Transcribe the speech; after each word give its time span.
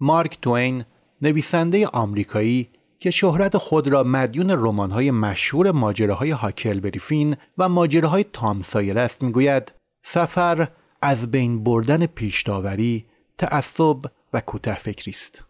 مارک 0.00 0.38
توین 0.42 0.84
نویسنده 1.22 1.86
آمریکایی 1.86 2.68
که 2.98 3.10
شهرت 3.10 3.56
خود 3.56 3.88
را 3.88 4.02
مدیون 4.02 4.50
رمان‌های 4.50 5.10
مشهور 5.10 5.70
ماجراهای 5.70 6.30
هاکلبری 6.30 6.98
فین 6.98 7.36
و 7.58 7.68
ماجراهای 7.68 8.24
تام 8.32 8.62
سایر 8.62 8.98
است 8.98 9.22
می‌گوید 9.22 9.72
سفر 10.02 10.68
از 11.02 11.30
بین 11.30 11.64
بردن 11.64 12.06
پیشداوری 12.06 13.06
تعصب 13.38 13.96
و 14.32 14.40
کوته 14.40 14.74
فکری 14.74 15.10
است. 15.10 15.49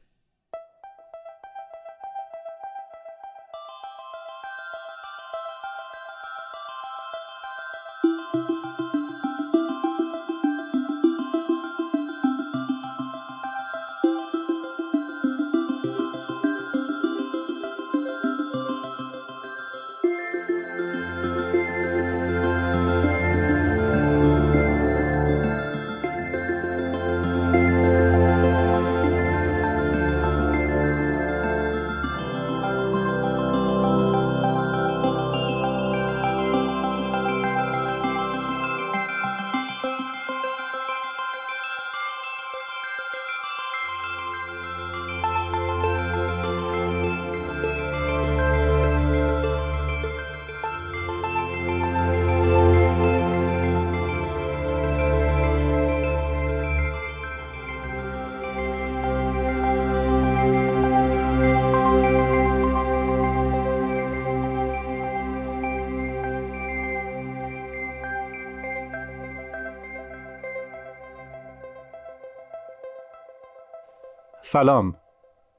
سلام. 74.53 74.97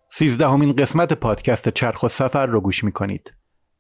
سیزدهمین 0.10 0.76
قسمت 0.76 1.14
پادکست 1.14 1.70
چرخ 1.70 2.04
و 2.04 2.08
سفر 2.08 2.46
رو 2.46 2.62
گوش 2.62 2.84
می‌کنید. 2.84 3.34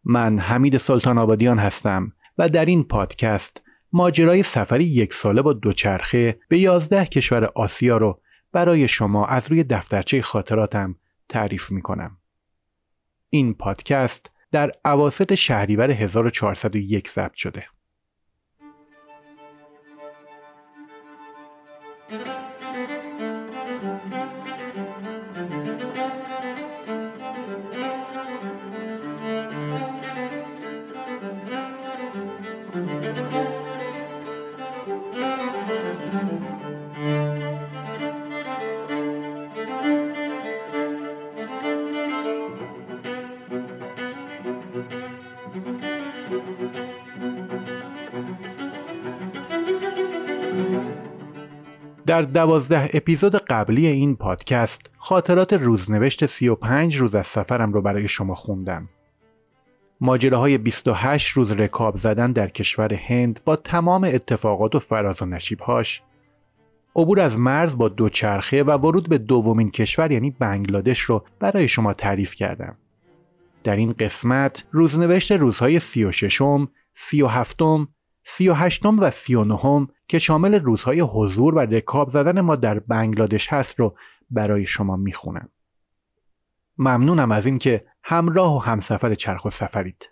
من 0.03 0.39
حمید 0.39 0.77
سلطان 0.77 1.17
آبادیان 1.17 1.59
هستم 1.59 2.13
و 2.37 2.49
در 2.49 2.65
این 2.65 2.83
پادکست 2.83 3.61
ماجرای 3.93 4.43
سفری 4.43 4.83
یک 4.83 5.13
ساله 5.13 5.41
با 5.41 5.53
دوچرخه 5.53 6.39
به 6.49 6.57
یازده 6.57 7.05
کشور 7.05 7.45
آسیا 7.45 7.97
رو 7.97 8.21
برای 8.51 8.87
شما 8.87 9.25
از 9.25 9.47
روی 9.51 9.63
دفترچه 9.63 10.21
خاطراتم 10.21 10.95
تعریف 11.29 11.71
می‌کنم. 11.71 12.17
این 13.29 13.53
پادکست 13.53 14.31
در 14.51 14.71
عواست 14.85 15.35
شهریور 15.35 15.91
1401 15.91 17.09
ضبط 17.09 17.33
شده. 17.33 17.65
در 52.21 52.31
دوازده 52.31 52.89
اپیزود 52.93 53.35
قبلی 53.35 53.87
این 53.87 54.15
پادکست 54.15 54.89
خاطرات 54.97 55.53
روزنوشت 55.53 56.25
35 56.25 56.97
روز 56.97 57.15
از 57.15 57.27
سفرم 57.27 57.73
رو 57.73 57.81
برای 57.81 58.07
شما 58.07 58.35
خوندم. 58.35 58.89
ماجراهای 60.01 60.57
28 60.57 61.29
روز 61.29 61.51
رکاب 61.51 61.97
زدن 61.97 62.31
در 62.31 62.47
کشور 62.47 62.93
هند 62.93 63.39
با 63.45 63.55
تمام 63.55 64.03
اتفاقات 64.03 64.75
و 64.75 64.79
فراز 64.79 65.21
و 65.21 65.25
نشیبهاش 65.25 66.01
عبور 66.95 67.19
از 67.19 67.39
مرز 67.39 67.77
با 67.77 67.89
دوچرخه 67.89 68.63
و 68.63 68.71
ورود 68.71 69.09
به 69.09 69.17
دومین 69.17 69.71
کشور 69.71 70.11
یعنی 70.11 70.35
بنگلادش 70.39 70.99
رو 70.99 71.23
برای 71.39 71.67
شما 71.67 71.93
تعریف 71.93 72.35
کردم. 72.35 72.77
در 73.63 73.75
این 73.75 73.93
قسمت 73.93 74.63
روزنوشت 74.71 75.31
روزهای 75.31 75.79
36 75.79 76.41
م 76.41 76.67
37 76.95 77.61
م 77.61 77.87
38 78.23 78.85
و 78.85 79.11
39 79.11 79.87
که 80.07 80.19
شامل 80.19 80.59
روزهای 80.59 80.99
حضور 80.99 81.55
و 81.55 81.59
رکاب 81.59 82.09
زدن 82.09 82.41
ما 82.41 82.55
در 82.55 82.79
بنگلادش 82.79 83.53
هست 83.53 83.79
رو 83.79 83.95
برای 84.29 84.65
شما 84.65 84.95
می‌خونم. 84.95 85.49
ممنونم 86.77 87.31
از 87.31 87.45
اینکه 87.45 87.85
همراه 88.03 88.55
و 88.55 88.59
همسفر 88.59 89.15
چرخ 89.15 89.45
و 89.45 89.49
سفرید. 89.49 90.09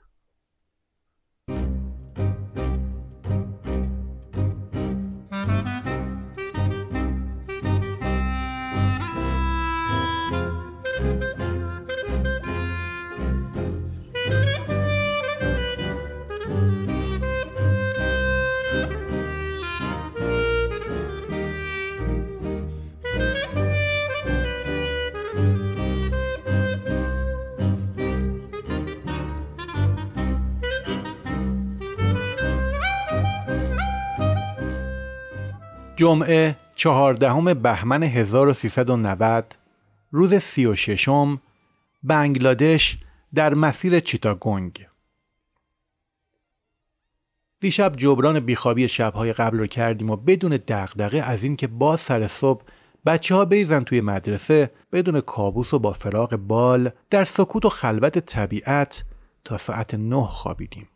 جمعه 35.99 36.55
چهاردهم 36.75 37.53
بهمن 37.53 38.03
1390 38.03 39.55
روز 40.11 40.35
سی 40.35 40.65
و 40.65 40.75
ششم 40.75 41.41
بنگلادش 42.03 42.97
در 43.35 43.53
مسیر 43.53 43.99
چیتاگونگ 43.99 44.87
دیشب 47.59 47.95
جبران 47.95 48.39
بیخوابی 48.39 48.87
شبهای 48.87 49.33
قبل 49.33 49.59
رو 49.59 49.67
کردیم 49.67 50.09
و 50.09 50.15
بدون 50.15 50.59
دغدغه 50.67 51.17
از 51.21 51.43
اینکه 51.43 51.67
با 51.67 51.97
سر 51.97 52.27
صبح 52.27 52.63
بچه 53.05 53.35
ها 53.35 53.45
بریزن 53.45 53.83
توی 53.83 54.01
مدرسه 54.01 54.71
بدون 54.91 55.21
کابوس 55.21 55.73
و 55.73 55.79
با 55.79 55.93
فراغ 55.93 56.35
بال 56.35 56.89
در 57.09 57.23
سکوت 57.23 57.65
و 57.65 57.69
خلوت 57.69 58.19
طبیعت 58.19 59.03
تا 59.45 59.57
ساعت 59.57 59.93
نه 59.93 60.25
خوابیدیم. 60.25 60.87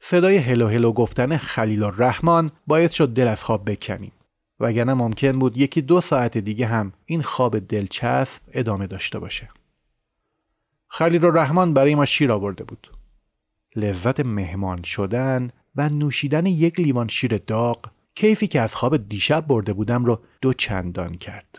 صدای 0.00 0.36
هلو 0.36 0.68
هلو 0.68 0.92
گفتن 0.92 1.36
خلیل 1.36 1.82
الرحمن 1.82 2.50
باید 2.66 2.90
شد 2.90 3.08
دل 3.08 3.28
از 3.28 3.44
خواب 3.44 3.70
بکنیم. 3.70 4.12
وگرنه 4.60 4.94
ممکن 4.94 5.38
بود 5.38 5.56
یکی 5.56 5.82
دو 5.82 6.00
ساعت 6.00 6.38
دیگه 6.38 6.66
هم 6.66 6.92
این 7.06 7.22
خواب 7.22 7.58
دلچسب 7.58 8.42
ادامه 8.52 8.86
داشته 8.86 9.18
باشه. 9.18 9.48
خلیل 10.88 11.24
الرحمن 11.24 11.74
برای 11.74 11.94
ما 11.94 12.04
شیر 12.04 12.32
آورده 12.32 12.64
بود. 12.64 12.92
لذت 13.76 14.20
مهمان 14.20 14.82
شدن 14.82 15.50
و 15.76 15.88
نوشیدن 15.88 16.46
یک 16.46 16.80
لیوان 16.80 17.08
شیر 17.08 17.38
داغ 17.38 17.90
کیفی 18.14 18.46
که 18.46 18.60
از 18.60 18.74
خواب 18.74 19.08
دیشب 19.08 19.46
برده 19.46 19.72
بودم 19.72 20.04
رو 20.04 20.20
دو 20.42 20.52
چندان 20.52 21.14
کرد. 21.14 21.58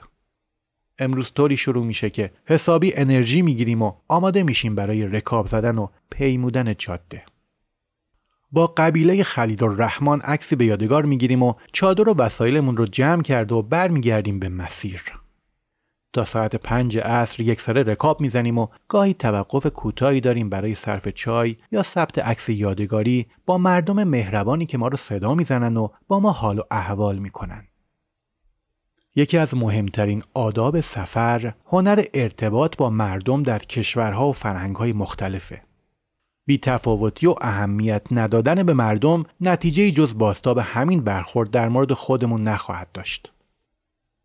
امروز 0.99 1.31
طوری 1.35 1.57
شروع 1.57 1.85
میشه 1.85 2.09
که 2.09 2.31
حسابی 2.45 2.93
انرژی 2.95 3.41
می‌گیریم 3.41 3.81
و 3.81 3.93
آماده 4.07 4.43
میشیم 4.43 4.75
برای 4.75 5.07
رکاب 5.07 5.47
زدن 5.47 5.77
و 5.77 5.87
پیمودن 6.09 6.75
جاده. 6.77 7.23
با 8.51 8.67
قبیله 8.67 9.23
خلید 9.23 9.63
الرحمن 9.63 10.19
عکسی 10.19 10.55
به 10.55 10.65
یادگار 10.65 11.05
می‌گیریم 11.05 11.43
و 11.43 11.53
چادر 11.71 12.09
و 12.09 12.13
وسایلمون 12.13 12.77
رو 12.77 12.85
جمع 12.85 13.21
کرد 13.21 13.51
و 13.51 13.61
برمیگردیم 13.61 14.39
به 14.39 14.49
مسیر. 14.49 15.03
تا 16.13 16.25
ساعت 16.25 16.55
پنج 16.55 16.97
عصر 16.97 17.41
یک 17.43 17.61
سره 17.61 17.83
رکاب 17.83 18.21
می‌زنیم 18.21 18.57
و 18.57 18.67
گاهی 18.87 19.13
توقف 19.13 19.67
کوتاهی 19.67 20.21
داریم 20.21 20.49
برای 20.49 20.75
صرف 20.75 21.07
چای 21.07 21.55
یا 21.71 21.83
ثبت 21.83 22.19
عکس 22.19 22.49
یادگاری 22.49 23.27
با 23.45 23.57
مردم 23.57 24.03
مهربانی 24.03 24.65
که 24.65 24.77
ما 24.77 24.87
رو 24.87 24.97
صدا 24.97 25.35
می‌زنن 25.35 25.77
و 25.77 25.87
با 26.07 26.19
ما 26.19 26.31
حال 26.31 26.59
و 26.59 26.63
احوال 26.71 27.17
می‌کنن. 27.17 27.67
یکی 29.15 29.37
از 29.37 29.55
مهمترین 29.55 30.23
آداب 30.33 30.81
سفر 30.81 31.53
هنر 31.65 32.03
ارتباط 32.13 32.77
با 32.77 32.89
مردم 32.89 33.43
در 33.43 33.59
کشورها 33.59 34.29
و 34.29 34.33
فرهنگهای 34.33 34.93
مختلفه. 34.93 35.61
بی 36.49 36.57
تفاوتی 36.57 37.27
و 37.27 37.35
اهمیت 37.41 38.01
ندادن 38.11 38.63
به 38.63 38.73
مردم 38.73 39.23
نتیجه 39.41 39.91
جز 39.91 40.17
باستاب 40.17 40.57
همین 40.57 41.01
برخورد 41.01 41.51
در 41.51 41.69
مورد 41.69 41.93
خودمون 41.93 42.43
نخواهد 42.43 42.87
داشت. 42.93 43.31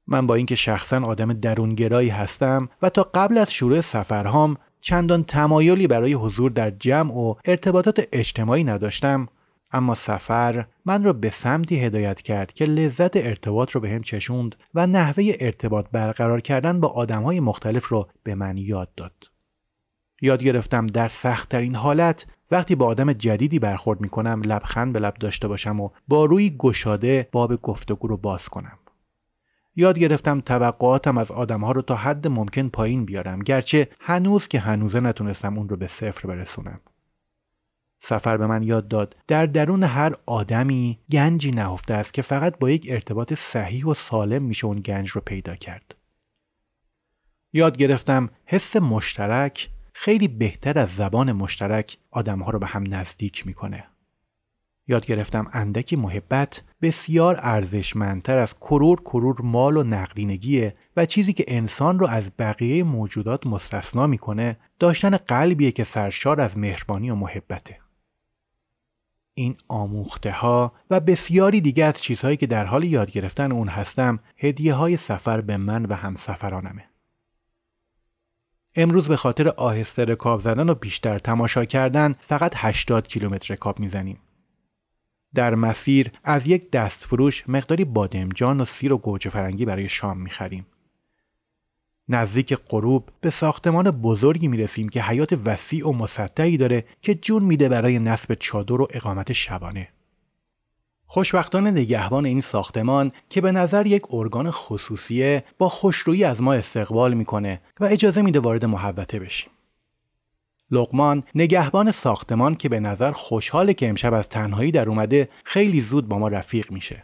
من 0.07 0.27
با 0.27 0.35
اینکه 0.35 0.55
شخصا 0.55 1.07
آدم 1.07 1.33
درونگرایی 1.33 2.09
هستم 2.09 2.69
و 2.83 2.89
تا 2.89 3.11
قبل 3.15 3.39
از 3.39 3.53
شروع 3.53 3.81
سفرهام 3.81 4.57
چندان 4.81 5.25
تمایلی 5.25 5.87
برای 5.87 6.13
حضور 6.13 6.51
در 6.51 6.71
جمع 6.71 7.15
و 7.15 7.35
ارتباطات 7.45 8.09
اجتماعی 8.13 8.65
نداشتم 8.65 9.29
اما 9.73 9.95
سفر 9.95 10.67
من 10.85 11.05
را 11.05 11.13
به 11.13 11.31
سمتی 11.31 11.81
هدایت 11.81 12.23
کرد 12.23 12.53
که 12.53 12.65
لذت 12.65 13.17
ارتباط 13.17 13.71
رو 13.71 13.81
به 13.81 13.91
هم 13.91 14.03
چشوند 14.03 14.55
و 14.75 14.87
نحوه 14.87 15.25
ارتباط 15.41 15.87
برقرار 15.93 16.41
کردن 16.41 16.81
با 16.81 16.89
آدمهای 16.89 17.41
مختلف 17.41 17.89
رو 17.89 18.09
به 18.23 18.35
من 18.35 18.59
یاد 18.59 18.95
داد. 18.97 19.34
یاد 20.25 20.43
گرفتم 20.43 20.87
در 20.87 21.09
سختترین 21.09 21.75
حالت 21.75 22.27
وقتی 22.51 22.75
با 22.75 22.87
آدم 22.87 23.13
جدیدی 23.13 23.59
برخورد 23.59 24.01
می 24.01 24.09
کنم 24.09 24.43
لبخند 24.45 24.93
به 24.93 24.99
لب 24.99 25.15
داشته 25.15 25.49
باشم 25.49 25.81
و 25.81 25.91
با 26.09 26.25
روی 26.25 26.51
گشاده 26.59 27.29
باب 27.33 27.57
گفتگو 27.57 28.09
رو 28.09 28.17
باز 28.17 28.49
کنم. 28.49 28.79
یاد 29.77 29.99
گرفتم 29.99 30.41
توقعاتم 30.41 31.19
از 31.19 31.31
آدمها 31.31 31.73
رو 31.73 31.83
تا 31.83 31.95
حد 31.95 32.29
ممکن 32.29 32.69
پایین 32.69 33.05
بیارم 33.05 33.39
گرچه 33.39 33.89
هنوز 34.01 34.49
که 34.49 34.61
هنوزه 34.61 35.01
نتونستم 35.01 35.59
اون 35.59 35.69
رو 35.69 35.77
به 35.77 35.87
صفر 35.87 36.29
برسونم. 36.29 36.81
سفر 38.01 38.37
به 38.37 38.47
من 38.47 38.63
یاد 38.63 38.89
داد 38.89 39.17
در 39.27 39.47
درون 39.47 39.83
هر 39.83 40.15
آدمی 40.27 40.99
گنجی 41.13 41.51
نهفته 41.51 41.95
است 41.95 42.15
که 42.15 42.23
فقط 42.23 42.59
با 42.59 42.71
یک 42.71 42.87
ارتباط 42.91 43.35
صحیح 43.35 43.87
و 43.87 43.95
سالم 43.95 44.43
میشه 44.43 44.67
اون 44.67 44.81
گنج 44.81 45.11
رو 45.11 45.21
پیدا 45.21 45.57
کرد. 45.57 45.95
یاد 47.53 47.77
گرفتم 47.77 48.31
حس 48.45 48.77
مشترک 48.77 49.71
خیلی 49.97 50.29
بهتر 50.29 50.79
از 50.79 50.91
زبان 50.91 51.33
مشترک 51.33 51.99
آدمها 52.11 52.51
رو 52.51 52.59
به 52.59 52.67
هم 52.67 52.95
نزدیک 52.95 53.47
می‌کنه. 53.47 53.85
یاد 54.89 55.07
گرفتم 55.07 55.47
اندکی 55.53 55.97
محبت 55.97 56.63
بسیار 56.83 57.39
ارزشمندتر 57.39 58.39
از 58.39 58.55
کرور 58.55 59.01
کرور 59.01 59.43
مال 59.43 59.77
و 59.77 59.83
نقدینگیه 59.83 60.75
و 60.97 61.07
چیزی 61.07 61.33
که 61.33 61.45
انسان 61.49 61.99
رو 61.99 62.07
از 62.07 62.31
بقیه 62.39 62.85
موجودات 62.85 63.47
مستثنا 63.47 64.07
می‌کنه 64.07 64.57
داشتن 64.79 65.17
قلبیه 65.17 65.73
که 65.73 65.85
سرشار 65.85 66.41
از 66.41 66.59
مهربانی 66.59 67.11
و 67.11 67.15
محبته. 67.15 67.79
این 69.35 69.57
آموخته 69.69 70.33
ها 70.33 70.73
و 70.91 71.01
بسیاری 71.01 71.61
دیگه 71.61 71.85
از 71.85 72.03
چیزهایی 72.03 72.37
که 72.37 72.47
در 72.47 72.65
حال 72.65 72.85
یاد 72.85 73.11
گرفتن 73.11 73.53
اون 73.53 73.69
هستم 73.69 74.19
هدیه 74.37 74.75
های 74.75 74.97
سفر 74.97 75.41
به 75.41 75.57
من 75.57 75.85
و 75.87 75.95
همسفرانمه. 75.95 76.85
امروز 78.77 79.09
به 79.09 79.17
خاطر 79.17 79.49
آهسته 79.49 80.05
رکاب 80.05 80.41
زدن 80.41 80.69
و 80.69 80.75
بیشتر 80.75 81.19
تماشا 81.19 81.65
کردن 81.65 82.15
فقط 82.21 82.53
80 82.57 83.09
کیلومتر 83.09 83.55
رکاب 83.55 83.81
می‌زنیم. 83.81 84.19
در 85.35 85.55
مسیر 85.55 86.11
از 86.25 86.47
یک 86.47 86.71
دستفروش 86.71 87.45
مقداری 87.49 87.85
بادمجان 87.85 88.61
و 88.61 88.65
سیر 88.65 88.93
و 88.93 88.99
گوجه 88.99 89.31
فرنگی 89.31 89.65
برای 89.65 89.89
شام 89.89 90.19
می‌خریم. 90.19 90.67
نزدیک 92.09 92.55
غروب 92.55 93.09
به 93.21 93.31
ساختمان 93.31 93.91
بزرگی 93.91 94.49
می‌رسیم 94.49 94.89
که 94.89 95.03
حیات 95.03 95.33
وسیع 95.45 95.89
و 95.89 95.93
مسطحی 95.93 96.57
داره 96.57 96.85
که 97.03 97.15
جون 97.15 97.43
میده 97.43 97.69
برای 97.69 97.99
نصب 97.99 98.35
چادر 98.35 98.81
و 98.81 98.89
اقامت 98.91 99.33
شبانه. 99.33 99.89
خوشبختانه 101.15 101.71
نگهبان 101.71 102.27
این 102.27 102.41
ساختمان 102.41 103.13
که 103.31 103.41
به 103.41 103.53
نظر 103.53 103.87
یک 103.87 104.03
ارگان 104.11 104.51
خصوصیه 104.51 105.45
با 105.59 105.69
خوشرویی 105.69 106.25
از 106.25 106.43
ما 106.43 106.55
استقبال 106.55 107.15
می‌کنه 107.15 107.61
و 107.81 107.85
اجازه 107.85 108.23
میده 108.23 108.41
وارد 108.41 108.65
محوطه 108.65 109.19
بشیم. 109.19 109.51
لقمان 110.71 111.23
نگهبان 111.35 111.91
ساختمان 111.91 112.55
که 112.55 112.69
به 112.69 112.81
نظر 112.81 113.13
خوشحاله 113.13 113.75
که 113.75 113.89
امشب 113.89 114.15
از 114.15 114.29
تنهایی 114.29 114.71
در 114.71 114.89
اومده 114.89 115.29
خیلی 115.45 115.81
زود 115.81 116.09
با 116.09 116.19
ما 116.19 116.29
رفیق 116.29 116.71
میشه. 116.73 117.03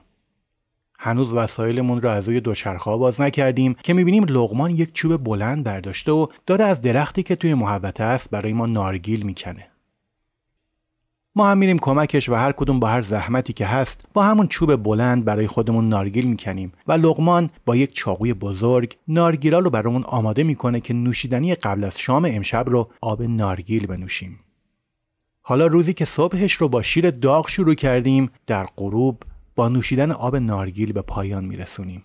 هنوز 0.98 1.32
وسایلمون 1.32 2.02
رو 2.02 2.08
از 2.08 2.28
روی 2.28 2.40
دوچرخه 2.40 2.96
باز 2.96 3.20
نکردیم 3.20 3.76
که 3.82 3.94
می‌بینیم 3.94 4.24
لغمان 4.24 4.70
یک 4.70 4.92
چوب 4.92 5.24
بلند 5.24 5.64
برداشته 5.64 6.12
و 6.12 6.26
داره 6.46 6.64
از 6.64 6.80
درختی 6.80 7.22
که 7.22 7.36
توی 7.36 7.54
محوطه 7.54 8.04
است 8.04 8.30
برای 8.30 8.52
ما 8.52 8.66
نارگیل 8.66 9.22
می‌کنه. 9.22 9.69
ما 11.34 11.50
هم 11.50 11.58
میریم 11.58 11.78
کمکش 11.78 12.28
و 12.28 12.34
هر 12.34 12.52
کدوم 12.52 12.80
با 12.80 12.88
هر 12.88 13.02
زحمتی 13.02 13.52
که 13.52 13.66
هست 13.66 14.06
با 14.14 14.22
همون 14.22 14.46
چوب 14.46 14.76
بلند 14.76 15.24
برای 15.24 15.46
خودمون 15.46 15.88
نارگیل 15.88 16.26
می‌کنیم 16.26 16.72
و 16.86 16.92
لغمان 16.92 17.50
با 17.66 17.76
یک 17.76 17.92
چاقوی 17.92 18.34
بزرگ 18.34 18.96
نارگیلا 19.08 19.58
رو 19.58 19.70
برامون 19.70 20.04
آماده 20.04 20.42
می‌کنه 20.42 20.80
که 20.80 20.94
نوشیدنی 20.94 21.54
قبل 21.54 21.84
از 21.84 21.98
شام 21.98 22.24
امشب 22.24 22.64
رو 22.68 22.90
آب 23.00 23.22
نارگیل 23.22 23.86
بنوشیم. 23.86 24.40
حالا 25.42 25.66
روزی 25.66 25.92
که 25.92 26.04
صبحش 26.04 26.52
رو 26.52 26.68
با 26.68 26.82
شیر 26.82 27.10
داغ 27.10 27.48
شروع 27.48 27.74
کردیم 27.74 28.30
در 28.46 28.66
غروب 28.76 29.22
با 29.56 29.68
نوشیدن 29.68 30.10
آب 30.10 30.36
نارگیل 30.36 30.92
به 30.92 31.02
پایان 31.02 31.44
میرسونیم. 31.44 32.04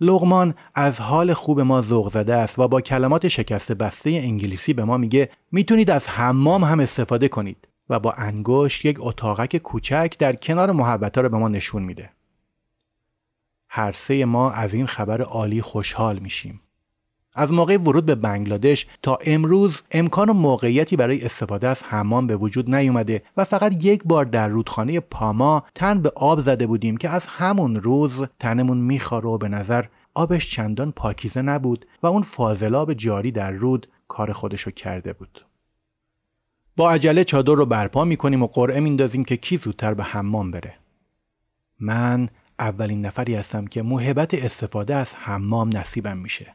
لغمان 0.00 0.54
از 0.74 1.00
حال 1.00 1.32
خوب 1.34 1.60
ما 1.60 1.82
ذوق 1.82 2.12
زده 2.12 2.34
است 2.34 2.58
و 2.58 2.68
با 2.68 2.80
کلمات 2.80 3.28
شکسته 3.28 3.74
بسته 3.74 4.10
انگلیسی 4.10 4.72
به 4.74 4.84
ما 4.84 4.96
میگه 4.96 5.30
می‌تونید 5.52 5.90
از 5.90 6.08
حمام 6.08 6.64
هم 6.64 6.80
استفاده 6.80 7.28
کنید 7.28 7.68
و 7.90 8.00
با 8.00 8.12
انگشت 8.12 8.84
یک 8.84 8.96
اتاقک 9.00 9.56
کوچک 9.56 10.14
در 10.18 10.36
کنار 10.36 10.72
محبتا 10.72 11.20
رو 11.20 11.28
به 11.28 11.38
ما 11.38 11.48
نشون 11.48 11.82
میده. 11.82 12.10
هر 13.68 13.92
سه 13.92 14.24
ما 14.24 14.50
از 14.50 14.74
این 14.74 14.86
خبر 14.86 15.22
عالی 15.22 15.62
خوشحال 15.62 16.18
میشیم. 16.18 16.60
از 17.36 17.52
موقع 17.52 17.76
ورود 17.76 18.06
به 18.06 18.14
بنگلادش 18.14 18.86
تا 19.02 19.18
امروز 19.26 19.82
امکان 19.90 20.28
و 20.28 20.32
موقعیتی 20.32 20.96
برای 20.96 21.24
استفاده 21.24 21.68
از 21.68 21.82
حمام 21.82 22.26
به 22.26 22.36
وجود 22.36 22.74
نیومده 22.74 23.22
و 23.36 23.44
فقط 23.44 23.72
یک 23.84 24.02
بار 24.04 24.24
در 24.24 24.48
رودخانه 24.48 25.00
پاما 25.00 25.62
تن 25.74 26.02
به 26.02 26.12
آب 26.16 26.40
زده 26.40 26.66
بودیم 26.66 26.96
که 26.96 27.08
از 27.08 27.26
همون 27.26 27.76
روز 27.76 28.24
تنمون 28.40 28.78
میخواره 28.78 29.28
و 29.28 29.38
به 29.38 29.48
نظر 29.48 29.84
آبش 30.14 30.50
چندان 30.50 30.92
پاکیزه 30.92 31.42
نبود 31.42 31.86
و 32.02 32.06
اون 32.06 32.22
فاضلاب 32.22 32.94
جاری 32.94 33.32
در 33.32 33.50
رود 33.50 33.88
کار 34.08 34.32
خودشو 34.32 34.70
کرده 34.70 35.12
بود. 35.12 35.46
با 36.76 36.90
عجله 36.90 37.24
چادر 37.24 37.52
رو 37.52 37.66
برپا 37.66 38.04
می‌کنیم 38.04 38.42
و 38.42 38.46
قرعه 38.46 38.80
میندازیم 38.80 39.24
که 39.24 39.36
کی 39.36 39.56
زودتر 39.56 39.94
به 39.94 40.04
حمام 40.04 40.50
بره. 40.50 40.74
من 41.80 42.28
اولین 42.58 43.06
نفری 43.06 43.34
هستم 43.34 43.66
که 43.66 43.82
محبت 43.82 44.34
استفاده 44.34 44.94
از 44.94 45.14
حمام 45.14 45.76
نصیبم 45.76 46.16
میشه. 46.16 46.54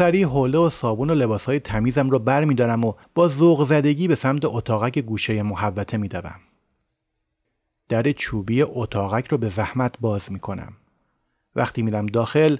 سریع 0.00 0.26
حوله 0.26 0.58
و 0.58 0.70
صابون 0.70 1.10
و 1.10 1.14
لباسهای 1.14 1.60
تمیزم 1.60 2.10
رو 2.10 2.18
بر 2.18 2.44
میدارم 2.44 2.84
و 2.84 2.94
با 3.14 3.28
ذوق 3.28 3.64
زدگی 3.64 4.08
به 4.08 4.14
سمت 4.14 4.44
اتاقک 4.44 4.98
گوشه 4.98 5.42
محوته 5.42 5.96
میدوم. 5.96 6.40
در 7.88 8.12
چوبی 8.12 8.62
اتاقک 8.62 9.26
رو 9.26 9.38
به 9.38 9.48
زحمت 9.48 9.98
باز 10.00 10.32
می‌کنم. 10.32 10.72
وقتی 11.56 11.82
میرم 11.82 12.06
داخل 12.06 12.56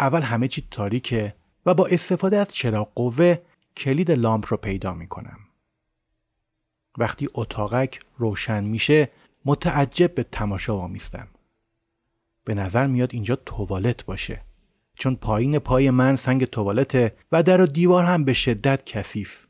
اول 0.00 0.20
همه 0.20 0.48
چی 0.48 0.68
تاریکه 0.70 1.34
و 1.66 1.74
با 1.74 1.86
استفاده 1.86 2.36
از 2.36 2.48
چراغ 2.52 2.90
قوه 2.94 3.38
کلید 3.76 4.10
لامپ 4.10 4.46
رو 4.48 4.56
پیدا 4.56 4.94
می‌کنم. 4.94 5.38
وقتی 6.98 7.28
اتاقک 7.34 8.00
روشن 8.18 8.64
میشه 8.64 9.10
متعجب 9.44 10.14
به 10.14 10.22
تماشا 10.22 10.76
وامیستم. 10.76 11.28
به 12.44 12.54
نظر 12.54 12.86
میاد 12.86 13.10
اینجا 13.12 13.36
توالت 13.36 14.04
باشه. 14.04 14.43
چون 14.94 15.16
پایین 15.16 15.58
پای 15.58 15.90
من 15.90 16.16
سنگ 16.16 16.44
توالته 16.44 17.16
و 17.32 17.42
در 17.42 17.60
و 17.60 17.66
دیوار 17.66 18.04
هم 18.04 18.24
به 18.24 18.32
شدت 18.32 18.86
کثیف 18.86 19.46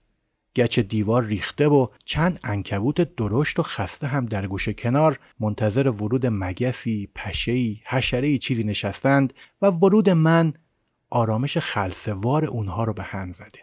گچ 0.56 0.78
دیوار 0.78 1.24
ریخته 1.24 1.68
و 1.68 1.86
چند 2.04 2.40
انکبوت 2.44 3.14
درشت 3.16 3.58
و 3.58 3.62
خسته 3.62 4.06
هم 4.06 4.26
در 4.26 4.46
گوشه 4.46 4.72
کنار 4.72 5.18
منتظر 5.40 5.88
ورود 5.88 6.26
مگسی، 6.26 7.08
پشهی، 7.14 7.80
حشرهی 7.86 8.38
چیزی 8.38 8.64
نشستند 8.64 9.32
و 9.62 9.66
ورود 9.66 10.10
من 10.10 10.52
آرامش 11.10 11.58
خلصوار 11.58 12.44
اونها 12.44 12.84
رو 12.84 12.92
به 12.92 13.02
هم 13.02 13.32
زده. 13.32 13.60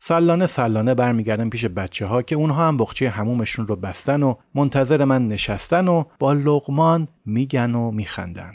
سلانه 0.00 0.46
سلانه 0.46 0.94
برمیگردم 0.94 1.50
پیش 1.50 1.64
بچه 1.64 2.06
ها 2.06 2.22
که 2.22 2.34
اونها 2.34 2.68
هم 2.68 2.76
بخچه 2.76 3.10
همومشون 3.10 3.66
رو 3.66 3.76
بستن 3.76 4.22
و 4.22 4.34
منتظر 4.54 5.04
من 5.04 5.28
نشستن 5.28 5.88
و 5.88 6.04
با 6.18 6.32
لغمان 6.32 7.08
میگن 7.26 7.74
و 7.74 7.90
میخندن. 7.90 8.54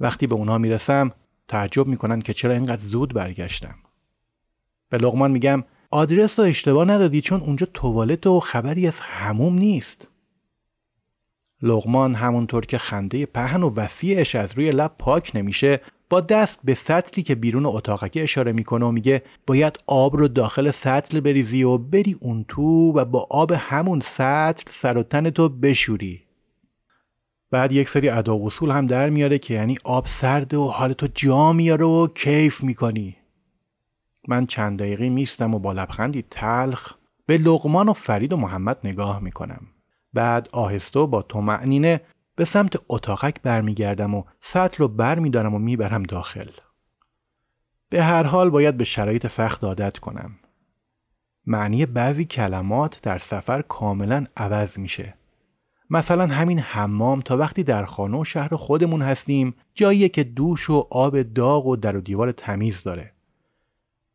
وقتی 0.00 0.26
به 0.26 0.34
اونها 0.34 0.58
می‌رسم 0.58 1.12
تعجب 1.48 1.86
می‌کنن 1.86 2.20
که 2.20 2.34
چرا 2.34 2.52
اینقدر 2.52 2.82
زود 2.82 3.14
برگشتم. 3.14 3.74
به 4.90 4.98
لغمان 4.98 5.30
میگم 5.30 5.64
آدرس 5.90 6.38
رو 6.38 6.44
اشتباه 6.44 6.84
ندادی 6.84 7.20
چون 7.20 7.40
اونجا 7.40 7.66
توالت 7.74 8.26
و 8.26 8.40
خبری 8.40 8.86
از 8.86 9.00
هموم 9.00 9.54
نیست. 9.54 10.08
لغمان 11.62 12.14
همونطور 12.14 12.66
که 12.66 12.78
خنده 12.78 13.26
پهن 13.26 13.62
و 13.62 13.74
وسیعش 13.74 14.34
از 14.34 14.52
روی 14.52 14.70
لب 14.70 14.94
پاک 14.98 15.30
نمیشه 15.34 15.80
با 16.10 16.20
دست 16.20 16.60
به 16.64 16.74
سطلی 16.74 17.24
که 17.24 17.34
بیرون 17.34 17.66
اتاقکی 17.66 18.20
اشاره 18.20 18.52
می‌کنه 18.52 18.86
و 18.86 18.90
میگه 18.90 19.22
باید 19.46 19.78
آب 19.86 20.16
رو 20.16 20.28
داخل 20.28 20.70
سطل 20.70 21.20
بریزی 21.20 21.62
و 21.62 21.78
بری 21.78 22.16
اون 22.20 22.44
تو 22.48 22.92
و 22.92 23.04
با 23.04 23.26
آب 23.30 23.52
همون 23.52 24.00
سطل 24.00 24.72
سر 24.72 24.98
و 24.98 25.02
تن 25.02 25.30
تو 25.30 25.48
بشوری. 25.48 26.27
بعد 27.50 27.72
یک 27.72 27.88
سری 27.88 28.08
ادا 28.08 28.38
اصول 28.42 28.70
هم 28.70 28.86
در 28.86 29.10
میاره 29.10 29.38
که 29.38 29.54
یعنی 29.54 29.76
آب 29.84 30.06
سرده 30.06 30.56
و 30.56 30.68
حال 30.68 30.92
تو 30.92 31.08
جا 31.14 31.52
میاره 31.52 31.84
و 31.84 32.06
کیف 32.06 32.62
می‌کنی 32.62 33.16
من 34.28 34.46
چند 34.46 34.78
دقیقه 34.78 35.08
میستم 35.08 35.54
و 35.54 35.58
با 35.58 35.72
لبخندی 35.72 36.24
تلخ 36.30 36.94
به 37.26 37.38
لغمان 37.38 37.88
و 37.88 37.92
فرید 37.92 38.32
و 38.32 38.36
محمد 38.36 38.78
نگاه 38.84 39.20
می‌کنم 39.20 39.66
بعد 40.14 40.48
آهسته 40.52 41.00
و 41.00 41.06
با 41.06 41.40
معنینه 41.40 42.00
به 42.36 42.44
سمت 42.44 42.76
اتاقک 42.88 43.42
برمیگردم 43.42 44.14
و 44.14 44.24
سطل 44.40 44.76
رو 44.78 44.88
برمیدارم 44.88 45.54
و 45.54 45.58
می‌برم 45.58 46.02
داخل. 46.02 46.50
به 47.88 48.02
هر 48.02 48.22
حال 48.22 48.50
باید 48.50 48.76
به 48.76 48.84
شرایط 48.84 49.26
سخت 49.26 49.64
عادت 49.64 49.98
کنم. 49.98 50.38
معنی 51.46 51.86
بعضی 51.86 52.24
کلمات 52.24 53.02
در 53.02 53.18
سفر 53.18 53.62
کاملا 53.62 54.26
عوض 54.36 54.78
میشه. 54.78 55.17
مثلا 55.90 56.26
همین 56.26 56.58
حمام 56.58 57.20
تا 57.20 57.36
وقتی 57.36 57.62
در 57.62 57.84
خانه 57.84 58.20
و 58.20 58.24
شهر 58.24 58.56
خودمون 58.56 59.02
هستیم 59.02 59.54
جاییه 59.74 60.08
که 60.08 60.24
دوش 60.24 60.70
و 60.70 60.86
آب 60.90 61.22
داغ 61.22 61.66
و 61.66 61.76
در 61.76 61.96
و 61.96 62.00
دیوار 62.00 62.32
تمیز 62.32 62.82
داره. 62.82 63.12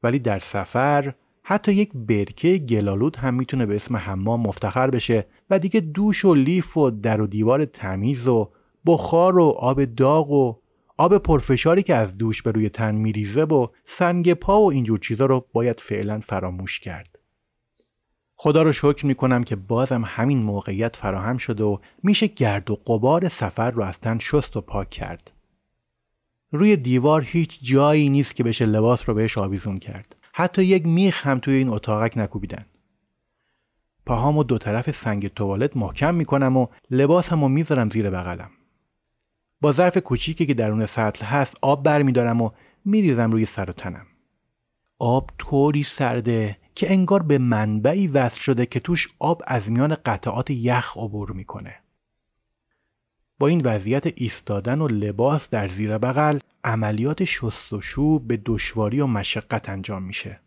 ولی 0.03 0.19
در 0.19 0.39
سفر 0.39 1.13
حتی 1.43 1.73
یک 1.73 1.91
برکه 1.93 2.57
گلالود 2.57 3.15
هم 3.15 3.33
می‌تونه 3.33 3.65
به 3.65 3.75
اسم 3.75 3.97
حمام 3.97 4.41
مفتخر 4.41 4.89
بشه 4.89 5.25
و 5.49 5.59
دیگه 5.59 5.79
دوش 5.79 6.25
و 6.25 6.33
لیف 6.33 6.77
و 6.77 6.89
در 6.89 7.21
و 7.21 7.27
دیوار 7.27 7.65
تمیز 7.65 8.27
و 8.27 8.49
بخار 8.85 9.39
و 9.39 9.43
آب 9.43 9.85
داغ 9.85 10.31
و 10.31 10.55
آب 10.97 11.17
پرفشاری 11.17 11.83
که 11.83 11.95
از 11.95 12.17
دوش 12.17 12.41
به 12.41 12.51
روی 12.51 12.69
تن 12.69 12.95
میریزه 12.95 13.43
و 13.43 13.67
سنگ 13.85 14.33
پا 14.33 14.61
و 14.61 14.71
اینجور 14.71 14.99
چیزا 14.99 15.25
رو 15.25 15.45
باید 15.53 15.79
فعلا 15.79 16.19
فراموش 16.19 16.79
کرد. 16.79 17.12
خدا 18.35 18.63
رو 18.63 18.71
شکر 18.71 19.05
می‌کنم 19.05 19.43
که 19.43 19.55
بازم 19.55 20.03
همین 20.05 20.43
موقعیت 20.43 20.95
فراهم 20.95 21.37
شده 21.37 21.63
و 21.63 21.77
میشه 22.03 22.27
گرد 22.27 22.71
و 22.71 22.75
قبار 22.75 23.29
سفر 23.29 23.71
رو 23.71 23.83
از 23.83 23.99
تن 23.99 24.19
شست 24.19 24.57
و 24.57 24.61
پاک 24.61 24.89
کرد. 24.89 25.31
روی 26.51 26.75
دیوار 26.75 27.21
هیچ 27.21 27.59
جایی 27.63 28.09
نیست 28.09 28.35
که 28.35 28.43
بشه 28.43 28.65
لباس 28.65 29.09
رو 29.09 29.15
بهش 29.15 29.37
آویزون 29.37 29.79
کرد. 29.79 30.15
حتی 30.33 30.63
یک 30.63 30.85
میخ 30.85 31.27
هم 31.27 31.39
توی 31.39 31.53
این 31.53 31.69
اتاقک 31.69 32.17
نکوبیدن 32.17 32.65
پاهامو 34.05 34.43
دو 34.43 34.57
طرف 34.57 34.91
سنگ 34.91 35.27
توالت 35.27 35.77
محکم 35.77 36.15
می‌کنم 36.15 36.57
و 36.57 36.67
لباسمو 36.91 37.47
می‌ذارم 37.47 37.89
زیر 37.89 38.09
بغلم 38.09 38.49
با 39.61 39.71
ظرف 39.71 39.97
کوچیکی 39.97 40.45
که 40.45 40.53
درون 40.53 40.85
سطل 40.85 41.25
هست 41.25 41.57
آب 41.61 41.83
برمیدارم 41.83 42.41
و 42.41 42.49
میریزم 42.85 43.31
روی 43.31 43.45
سر 43.45 43.69
و 43.69 43.73
تنم 43.73 44.05
آب 44.99 45.29
طوری 45.37 45.83
سرده 45.83 46.57
که 46.75 46.91
انگار 46.93 47.23
به 47.23 47.37
منبعی 47.37 48.07
وصل 48.07 48.39
شده 48.39 48.65
که 48.65 48.79
توش 48.79 49.09
آب 49.19 49.41
از 49.47 49.71
میان 49.71 49.95
قطعات 50.05 50.51
یخ 50.51 50.97
عبور 50.97 51.31
می‌کنه 51.31 51.75
با 53.39 53.47
این 53.47 53.61
وضعیت 53.65 54.03
ایستادن 54.15 54.81
و 54.81 54.87
لباس 54.87 55.49
در 55.49 55.69
زیر 55.69 55.97
بغل 55.97 56.39
عملیات 56.63 57.23
شستشو 57.23 58.19
به 58.19 58.39
دشواری 58.45 58.99
و 58.99 59.07
مشقت 59.07 59.69
انجام 59.69 60.03
میشه. 60.03 60.39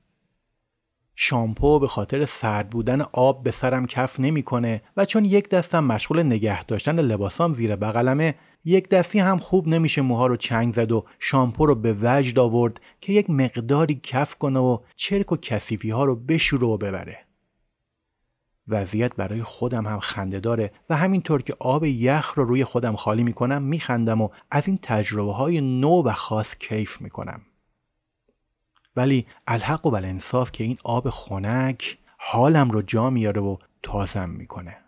شامپو 1.14 1.78
به 1.78 1.88
خاطر 1.88 2.24
سرد 2.24 2.70
بودن 2.70 3.00
آب 3.00 3.42
به 3.42 3.50
سرم 3.50 3.86
کف 3.86 4.20
نمی‌کنه 4.20 4.82
و 4.96 5.04
چون 5.04 5.24
یک 5.24 5.48
دستم 5.48 5.84
مشغول 5.84 6.22
نگه 6.22 6.64
داشتن 6.64 7.00
لباسام 7.00 7.52
زیر 7.52 7.76
بغلمه 7.76 8.34
یک 8.68 8.88
دستی 8.88 9.18
هم 9.18 9.38
خوب 9.38 9.68
نمیشه 9.68 10.02
موها 10.02 10.26
رو 10.26 10.36
چنگ 10.36 10.74
زد 10.74 10.92
و 10.92 11.04
شامپو 11.18 11.66
رو 11.66 11.74
به 11.74 11.96
وجد 12.02 12.38
آورد 12.38 12.80
که 13.00 13.12
یک 13.12 13.30
مقداری 13.30 14.00
کف 14.02 14.34
کنه 14.34 14.60
و 14.60 14.78
چرک 14.96 15.32
و 15.32 15.36
کثیفی 15.36 15.90
ها 15.90 16.04
رو 16.04 16.16
بشوره 16.16 16.66
و 16.66 16.76
ببره. 16.76 17.18
وضعیت 18.68 19.16
برای 19.16 19.42
خودم 19.42 19.86
هم 19.86 20.00
خنده 20.00 20.40
داره 20.40 20.72
و 20.90 20.96
همینطور 20.96 21.42
که 21.42 21.56
آب 21.58 21.84
یخ 21.84 22.34
رو 22.34 22.44
روی 22.44 22.64
خودم 22.64 22.96
خالی 22.96 23.22
می‌کنم 23.22 23.62
میخندم 23.62 24.20
و 24.20 24.28
از 24.50 24.68
این 24.68 24.78
تجربه 24.82 25.32
های 25.32 25.60
نو 25.60 26.02
و 26.02 26.12
خاص 26.12 26.54
کیف 26.54 27.00
می‌کنم 27.00 27.40
ولی 28.96 29.26
الحق 29.46 29.86
و 29.86 29.90
بالانصاف 29.90 30.52
که 30.52 30.64
این 30.64 30.78
آب 30.84 31.10
خنک 31.10 31.98
حالم 32.18 32.70
رو 32.70 32.82
جا 32.82 33.10
میاره 33.10 33.40
و 33.40 33.56
تازم 33.82 34.30
می‌کنه 34.30 34.85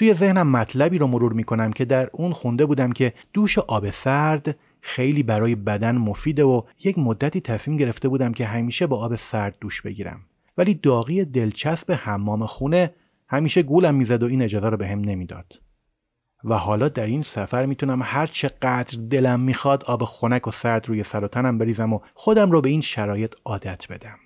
توی 0.00 0.14
ذهنم 0.14 0.50
مطلبی 0.50 0.98
رو 0.98 1.06
مرور 1.06 1.32
می‌کنم 1.32 1.72
که 1.72 1.84
در 1.84 2.10
اون 2.12 2.32
خونده 2.32 2.66
بودم 2.66 2.92
که 2.92 3.12
دوش 3.32 3.58
آب 3.58 3.90
سرد 3.90 4.56
خیلی 4.80 5.22
برای 5.22 5.54
بدن 5.54 5.96
مفیده 5.96 6.44
و 6.44 6.62
یک 6.84 6.98
مدتی 6.98 7.40
تصمیم 7.40 7.76
گرفته 7.76 8.08
بودم 8.08 8.32
که 8.32 8.46
همیشه 8.46 8.86
با 8.86 8.98
آب 8.98 9.16
سرد 9.16 9.56
دوش 9.60 9.82
بگیرم. 9.82 10.20
ولی 10.58 10.74
داغی 10.74 11.24
دلچسب 11.24 11.92
حمام 11.92 12.46
خونه 12.46 12.94
همیشه 13.28 13.62
گولم 13.62 13.94
می‌زد 13.94 14.22
و 14.22 14.26
این 14.26 14.42
اجازه 14.42 14.68
رو 14.68 14.76
بهم 14.76 15.02
به 15.02 15.08
نمی‌داد. 15.08 15.60
و 16.44 16.54
حالا 16.54 16.88
در 16.88 17.06
این 17.06 17.22
سفر 17.22 17.66
می‌تونم 17.66 18.00
هر 18.02 18.26
چقدر 18.26 18.98
دلم 19.10 19.40
می‌خواد 19.40 19.84
آب 19.84 20.04
خنک 20.04 20.46
و 20.46 20.50
سرد 20.50 20.88
روی 20.88 21.02
سر 21.02 21.24
و 21.24 21.28
تنم 21.28 21.58
بریزم 21.58 21.92
و 21.92 22.00
خودم 22.14 22.50
رو 22.50 22.60
به 22.60 22.68
این 22.68 22.80
شرایط 22.80 23.32
عادت 23.44 23.92
بدم. 23.92 24.18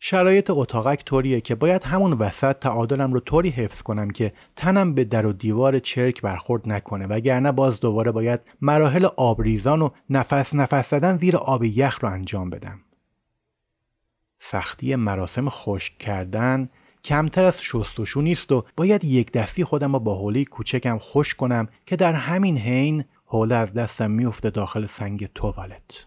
شرایط 0.00 0.50
اتاقک 0.50 1.04
طوریه 1.04 1.40
که 1.40 1.54
باید 1.54 1.84
همون 1.84 2.12
وسط 2.12 2.58
تعادلم 2.58 3.12
رو 3.12 3.20
طوری 3.20 3.48
حفظ 3.50 3.82
کنم 3.82 4.10
که 4.10 4.32
تنم 4.56 4.94
به 4.94 5.04
در 5.04 5.26
و 5.26 5.32
دیوار 5.32 5.78
چرک 5.78 6.22
برخورد 6.22 6.68
نکنه 6.68 7.06
وگرنه 7.06 7.52
باز 7.52 7.80
دوباره 7.80 8.12
باید 8.12 8.40
مراحل 8.60 9.04
آبریزان 9.16 9.82
و 9.82 9.90
نفس 10.10 10.54
نفس 10.54 10.90
زدن 10.90 11.16
زیر 11.16 11.36
آب 11.36 11.64
یخ 11.64 11.98
رو 12.02 12.10
انجام 12.10 12.50
بدم. 12.50 12.80
سختی 14.38 14.94
مراسم 14.94 15.48
خشک 15.48 15.98
کردن 15.98 16.68
کمتر 17.04 17.44
از 17.44 17.62
شستشو 17.62 18.20
نیست 18.20 18.52
و 18.52 18.64
باید 18.76 19.04
یک 19.04 19.32
دستی 19.32 19.64
خودم 19.64 19.92
رو 19.92 19.98
با 19.98 20.14
حوله 20.14 20.44
کوچکم 20.44 20.98
خوش 20.98 21.34
کنم 21.34 21.68
که 21.86 21.96
در 21.96 22.12
همین 22.12 22.58
حین 22.58 23.04
حوله 23.24 23.54
از 23.54 23.72
دستم 23.72 24.10
میفته 24.10 24.50
داخل 24.50 24.86
سنگ 24.86 25.30
توالت. 25.34 26.06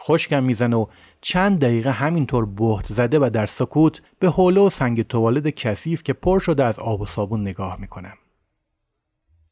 خشکم 0.00 0.44
می‌زنه 0.44 0.76
و 0.76 0.86
چند 1.24 1.60
دقیقه 1.60 1.90
همینطور 1.90 2.46
بهت 2.46 2.86
زده 2.92 3.18
و 3.18 3.30
در 3.32 3.46
سکوت 3.46 4.02
به 4.18 4.30
حوله 4.30 4.60
و 4.60 4.70
سنگ 4.70 5.02
توالت 5.02 5.48
کثیف 5.48 6.02
که 6.02 6.12
پر 6.12 6.38
شده 6.38 6.64
از 6.64 6.78
آب 6.78 7.00
و 7.00 7.06
صابون 7.06 7.40
نگاه 7.40 7.80
می‌کنم. 7.80 8.14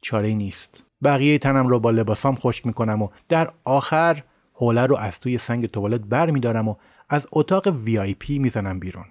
چاره 0.00 0.35
نیست. 0.35 0.85
بقیه 1.03 1.39
تنم 1.39 1.69
رو 1.69 1.81
با 1.81 1.91
لباسام 1.91 2.37
خشک 2.37 2.67
می‌کنم 2.67 3.03
و 3.03 3.09
در 3.29 3.53
آخر 3.65 4.23
حوله 4.53 4.87
رو 4.87 4.97
از 4.97 5.21
توی 5.21 5.39
سنگ 5.39 5.67
توالت 5.67 6.00
بر 6.00 6.31
میدارم 6.31 6.69
و 6.69 6.75
از 7.09 7.27
اتاق 7.33 7.67
وی 7.67 7.99
آی 7.99 8.15
پی 8.15 8.39
می‌زنم 8.39 8.81
بیرون. 8.81 9.07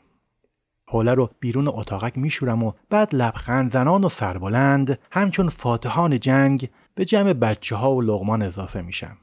حوله 0.87 1.13
رو 1.13 1.29
بیرون 1.39 1.67
اتاقک 1.67 2.17
میشورم 2.17 2.63
و 2.63 2.71
بعد 2.89 3.15
لبخند 3.15 3.71
زنان 3.71 4.03
و 4.03 4.09
سربلند 4.09 4.99
همچون 5.11 5.49
فاتحان 5.49 6.19
جنگ 6.19 6.69
به 6.95 7.05
جمع 7.05 7.33
بچه 7.33 7.75
ها 7.75 7.95
و 7.95 8.01
لغمان 8.01 8.41
اضافه 8.41 8.81
میشم. 8.81 9.17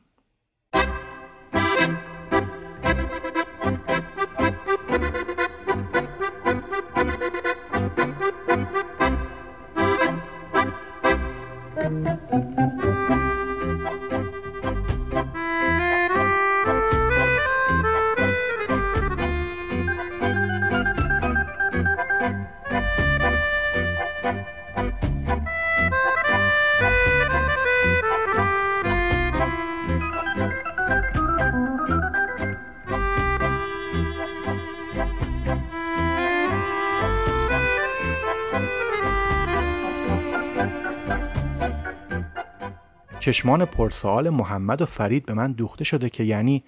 چشمان 43.27 43.65
پرسوال 43.65 44.31
محمد 44.31 44.83
و 44.83 44.87
فرید 44.87 45.27
به 45.27 45.35
من 45.35 45.53
دوخته 45.53 45.85
شده 45.85 46.11
که 46.11 46.25
یعنی 46.25 46.65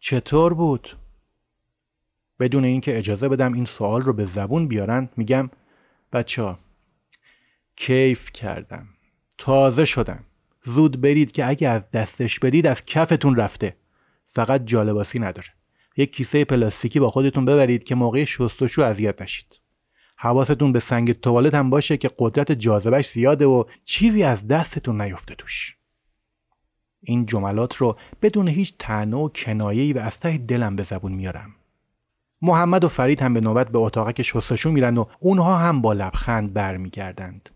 چطور 0.00 0.54
بود؟ 0.54 0.96
بدون 2.40 2.64
اینکه 2.64 2.98
اجازه 2.98 3.28
بدم 3.28 3.52
این 3.52 3.64
سوال 3.64 4.02
رو 4.02 4.12
به 4.12 4.26
زبون 4.26 4.68
بیارن 4.68 5.08
میگم 5.16 5.50
بچه 6.12 6.42
ها 6.42 6.58
کیف 7.76 8.32
کردم. 8.32 8.88
تازه 9.38 9.84
شدم. 9.84 10.24
زود 10.62 11.00
برید 11.00 11.32
که 11.32 11.48
اگه 11.48 11.68
از 11.68 11.90
دستش 11.90 12.38
بدید 12.38 12.66
از 12.66 12.84
کفتون 12.84 13.36
رفته. 13.36 13.76
فقط 14.28 14.64
جالباسی 14.64 15.18
نداره. 15.18 15.48
یک 15.96 16.12
کیسه 16.12 16.44
پلاستیکی 16.44 17.00
با 17.00 17.10
خودتون 17.10 17.44
ببرید 17.44 17.84
که 17.84 17.94
موقع 17.94 18.24
شستشو 18.24 18.82
اذیت 18.82 19.22
نشید. 19.22 19.60
حواستون 20.16 20.72
به 20.72 20.80
سنگ 20.80 21.12
توالت 21.12 21.54
هم 21.54 21.70
باشه 21.70 21.96
که 21.96 22.10
قدرت 22.18 22.52
جاذبش 22.52 23.10
زیاده 23.10 23.46
و 23.46 23.64
چیزی 23.84 24.22
از 24.22 24.48
دستتون 24.48 25.00
نیفته 25.00 25.34
توش. 25.34 25.76
این 27.00 27.26
جملات 27.26 27.76
رو 27.76 27.96
بدون 28.22 28.48
هیچ 28.48 28.74
تنه 28.78 29.16
و 29.16 29.28
کنایه‌ای 29.28 29.92
و 29.92 29.98
از 29.98 30.20
ته 30.20 30.38
دلم 30.38 30.76
به 30.76 30.82
زبون 30.82 31.12
میارم. 31.12 31.54
محمد 32.42 32.84
و 32.84 32.88
فرید 32.88 33.22
هم 33.22 33.34
به 33.34 33.40
نوبت 33.40 33.68
به 33.68 33.78
اتاقک 33.78 34.22
شستشو 34.22 34.70
میرن 34.70 34.98
و 34.98 35.04
اونها 35.20 35.56
هم 35.56 35.82
با 35.82 35.92
لبخند 35.92 36.52
برمیگردند. 36.52 37.50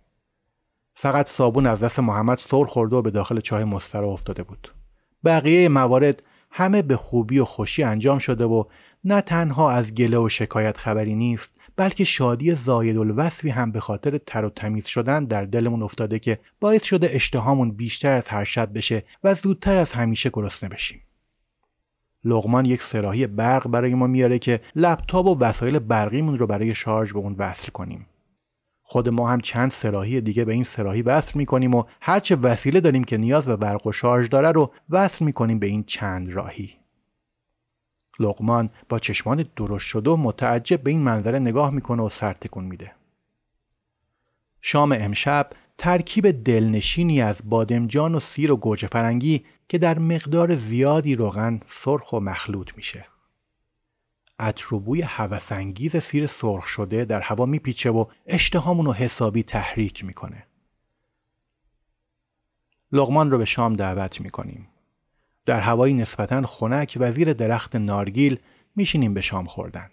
فقط 0.94 1.28
صابون 1.28 1.66
از 1.66 1.80
دست 1.80 2.00
محمد 2.00 2.38
سر 2.38 2.64
خورده 2.64 2.96
و 2.96 3.02
به 3.02 3.10
داخل 3.10 3.40
چای 3.40 3.64
مسترا 3.64 4.08
افتاده 4.08 4.42
بود. 4.42 4.74
بقیه 5.24 5.68
موارد 5.68 6.22
همه 6.50 6.82
به 6.82 6.96
خوبی 6.96 7.38
و 7.38 7.44
خوشی 7.44 7.82
انجام 7.82 8.18
شده 8.18 8.44
و 8.44 8.64
نه 9.04 9.20
تنها 9.20 9.70
از 9.70 9.94
گله 9.94 10.18
و 10.18 10.28
شکایت 10.28 10.76
خبری 10.76 11.14
نیست 11.14 11.59
بلکه 11.80 12.04
شادی 12.04 12.54
زاید 12.54 12.98
الوصفی 12.98 13.48
هم 13.48 13.72
به 13.72 13.80
خاطر 13.80 14.18
تر 14.18 14.44
و 14.44 14.50
تمیز 14.50 14.86
شدن 14.86 15.24
در 15.24 15.44
دلمون 15.44 15.82
افتاده 15.82 16.18
که 16.18 16.38
باعث 16.60 16.84
شده 16.84 17.10
اشتهامون 17.12 17.70
بیشتر 17.70 18.12
از 18.12 18.28
هر 18.28 18.44
شب 18.44 18.74
بشه 18.74 19.04
و 19.24 19.34
زودتر 19.34 19.76
از 19.76 19.92
همیشه 19.92 20.30
گرسنه 20.32 20.68
بشیم. 20.70 21.00
لغمان 22.24 22.64
یک 22.64 22.82
سراحی 22.82 23.26
برق 23.26 23.68
برای 23.68 23.94
ما 23.94 24.06
میاره 24.06 24.38
که 24.38 24.60
لپتاپ 24.76 25.26
و 25.26 25.38
وسایل 25.38 25.78
برقیمون 25.78 26.38
رو 26.38 26.46
برای 26.46 26.74
شارژ 26.74 27.12
به 27.12 27.18
اون 27.18 27.34
وصل 27.38 27.68
کنیم. 27.68 28.06
خود 28.82 29.08
ما 29.08 29.30
هم 29.30 29.40
چند 29.40 29.70
سراحی 29.70 30.20
دیگه 30.20 30.44
به 30.44 30.52
این 30.52 30.64
سراحی 30.64 31.02
وصل 31.02 31.38
می‌کنیم 31.38 31.74
و 31.74 31.84
هرچه 32.00 32.36
وسیله 32.36 32.80
داریم 32.80 33.04
که 33.04 33.16
نیاز 33.16 33.46
به 33.46 33.56
برق 33.56 33.86
و 33.86 33.92
شارژ 33.92 34.28
داره 34.28 34.52
رو 34.52 34.72
وصل 34.90 35.24
می‌کنیم 35.24 35.58
به 35.58 35.66
این 35.66 35.84
چند 35.84 36.32
راهی. 36.32 36.79
لقمان 38.20 38.70
با 38.88 38.98
چشمان 38.98 39.44
درشت 39.56 39.88
شده 39.88 40.10
و 40.10 40.16
متعجب 40.16 40.82
به 40.82 40.90
این 40.90 41.00
منظره 41.00 41.38
نگاه 41.38 41.70
می‌کنه 41.70 42.02
و 42.02 42.08
سر 42.08 42.32
تکون 42.32 42.64
میده. 42.64 42.92
شام 44.62 44.92
امشب 44.92 45.50
ترکیب 45.78 46.30
دلنشینی 46.30 47.22
از 47.22 47.40
بادمجان 47.44 48.14
و 48.14 48.20
سیر 48.20 48.52
و 48.52 48.56
گوجه 48.56 48.86
فرنگی 48.86 49.44
که 49.68 49.78
در 49.78 49.98
مقدار 49.98 50.56
زیادی 50.56 51.16
روغن 51.16 51.60
سرخ 51.68 52.12
و 52.12 52.20
مخلوط 52.20 52.70
میشه. 52.76 53.06
عطر 54.38 54.76
هوسانگیز 55.04 55.96
سیر 55.96 56.26
سرخ 56.26 56.66
شده 56.66 57.04
در 57.04 57.20
هوا 57.20 57.46
میپیچه 57.46 57.90
و 57.90 58.04
اشتهامون 58.26 58.86
رو 58.86 58.92
حسابی 58.92 59.42
تحریک 59.42 60.04
می‌کنه. 60.04 60.46
لغمان 62.92 63.30
رو 63.30 63.38
به 63.38 63.44
شام 63.44 63.76
دعوت 63.76 64.20
می‌کنیم. 64.20 64.68
در 65.46 65.60
هوایی 65.60 65.94
نسبتا 65.94 66.46
خنک 66.46 66.96
و 67.00 67.12
زیر 67.12 67.32
درخت 67.32 67.76
نارگیل 67.76 68.38
میشینیم 68.76 69.14
به 69.14 69.20
شام 69.20 69.46
خوردن. 69.46 69.90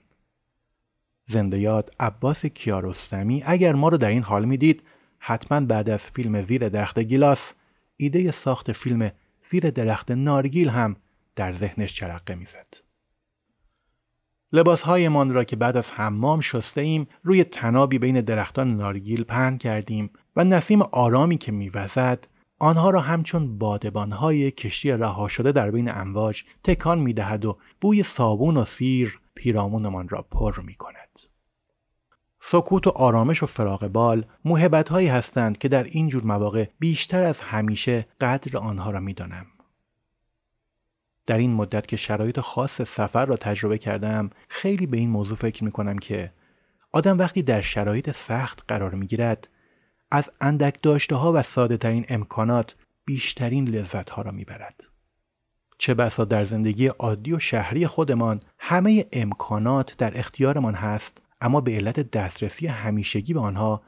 زنده 1.28 1.60
یاد 1.60 1.92
عباس 2.00 2.46
کیارستمی 2.46 3.44
اگر 3.46 3.74
ما 3.74 3.90
رو 3.90 3.98
در 3.98 4.10
این 4.10 4.24
حال 4.24 4.46
می‌دید 4.46 4.84
حتما 5.20 5.60
بعد 5.62 5.90
از 5.90 6.00
فیلم 6.00 6.42
زیر 6.42 6.70
درخت 6.70 7.00
گیلاس 7.00 7.54
ایده 7.98 8.32
ساخت 8.32 8.72
فیلم 8.72 9.12
زیر 9.50 9.70
درخت 9.70 10.12
نارگیل 10.12 10.70
هم 10.70 10.96
در 11.36 11.54
ذهنش 11.54 11.96
جرقه 11.96 12.36
می‌زد. 12.36 12.68
لباسهایمان 14.52 15.34
را 15.34 15.44
که 15.44 15.56
بعد 15.56 15.78
از 15.78 15.92
حمام 15.92 16.42
شسته 16.42 16.82
ایم 16.82 17.08
روی 17.24 17.44
تنابی 17.44 18.00
بین 18.00 18.22
درختان 18.22 18.78
نارگیل 18.78 19.24
پهن 19.24 19.58
کردیم 19.58 20.10
و 20.36 20.44
نسیم 20.44 20.82
آرامی 20.82 21.38
که 21.38 21.52
میوزد 21.52 22.28
آنها 22.60 22.90
را 22.90 23.00
همچون 23.00 23.58
بادبانهای 23.58 24.52
کشتی 24.52 24.92
رها 24.92 25.28
شده 25.28 25.52
در 25.52 25.72
بین 25.72 25.92
امواج 25.92 26.44
تکان 26.64 27.00
می‌دهد 27.00 27.46
و 27.46 27.58
بوی 27.82 28.04
صابون 28.04 28.58
و 28.58 28.66
سیر 28.66 29.20
پیرامونمان 29.36 30.10
را 30.10 30.22
پر 30.22 30.62
می 30.62 30.76
کند. 30.76 31.20
سکوت 32.40 32.88
و 32.88 32.90
آرامش 32.90 33.44
و 33.44 33.46
فراغ 33.46 33.88
بال 33.88 34.26
محبت 34.46 34.90
هایی 34.90 35.08
هستند 35.08 35.58
که 35.58 35.68
در 35.68 35.84
این 35.84 36.08
جور 36.08 36.24
مواقع 36.24 36.66
بیشتر 36.80 37.24
از 37.24 37.40
همیشه 37.40 38.08
قدر 38.22 38.58
آنها 38.58 38.92
را 38.92 39.00
می‌دانم. 39.00 39.46
در 41.26 41.38
این 41.38 41.54
مدت 41.54 41.88
که 41.88 41.98
شرایط 41.98 42.40
خاص 42.40 42.82
سفر 42.82 43.26
را 43.26 43.36
تجربه 43.36 43.78
کردم 43.78 44.30
خیلی 44.50 44.86
به 44.86 44.98
این 44.98 45.10
موضوع 45.10 45.38
فکر 45.38 45.64
می 45.64 45.72
کنم 45.72 45.98
که 45.98 46.34
آدم 46.92 47.20
وقتی 47.20 47.42
در 47.42 47.62
شرایط 47.62 48.12
سخت 48.12 48.64
قرار 48.68 48.96
می 48.96 49.08
گیرد 49.08 49.48
از 50.12 50.30
اندک 50.42 50.82
داشته 50.82 51.16
ها 51.16 51.34
و 51.34 51.42
ساده 51.42 51.78
ترین 51.78 52.06
امکانات 52.10 52.76
بیشترین 53.06 53.68
لذت 53.68 54.10
ها 54.10 54.22
را 54.22 54.32
می 54.32 54.46
برد. 54.46 54.84
چه 55.78 55.94
بسا 55.94 56.26
در 56.26 56.46
زندگی 56.46 56.88
عادی 56.88 57.34
و 57.34 57.40
شهری 57.40 57.88
خودمان 57.88 58.42
همه 58.60 59.06
امکانات 59.14 59.98
در 59.98 60.20
اختیارمان 60.20 60.76
هست 60.76 61.22
اما 61.42 61.62
به 61.62 61.72
علت 61.72 62.12
دسترسی 62.12 62.68
همیشگی 62.68 63.34
به 63.34 63.40
آنها 63.40 63.82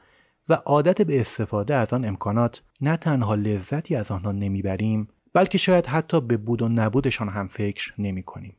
و 0.48 0.54
عادت 0.54 1.02
به 1.02 1.20
استفاده 1.20 1.74
از 1.74 1.92
آن 1.92 2.04
امکانات 2.04 2.62
نه 2.80 2.96
تنها 2.96 3.34
لذتی 3.34 3.96
از 3.96 4.10
آنها 4.10 4.32
نمی‌بریم 4.32 5.08
بلکه 5.32 5.58
شاید 5.58 5.86
حتی 5.86 6.20
به 6.20 6.36
بود 6.36 6.62
و 6.62 6.68
نبودشان 6.68 7.28
هم 7.28 7.48
فکر 7.48 7.94
نمی 7.98 8.22
کنیم. 8.22 8.56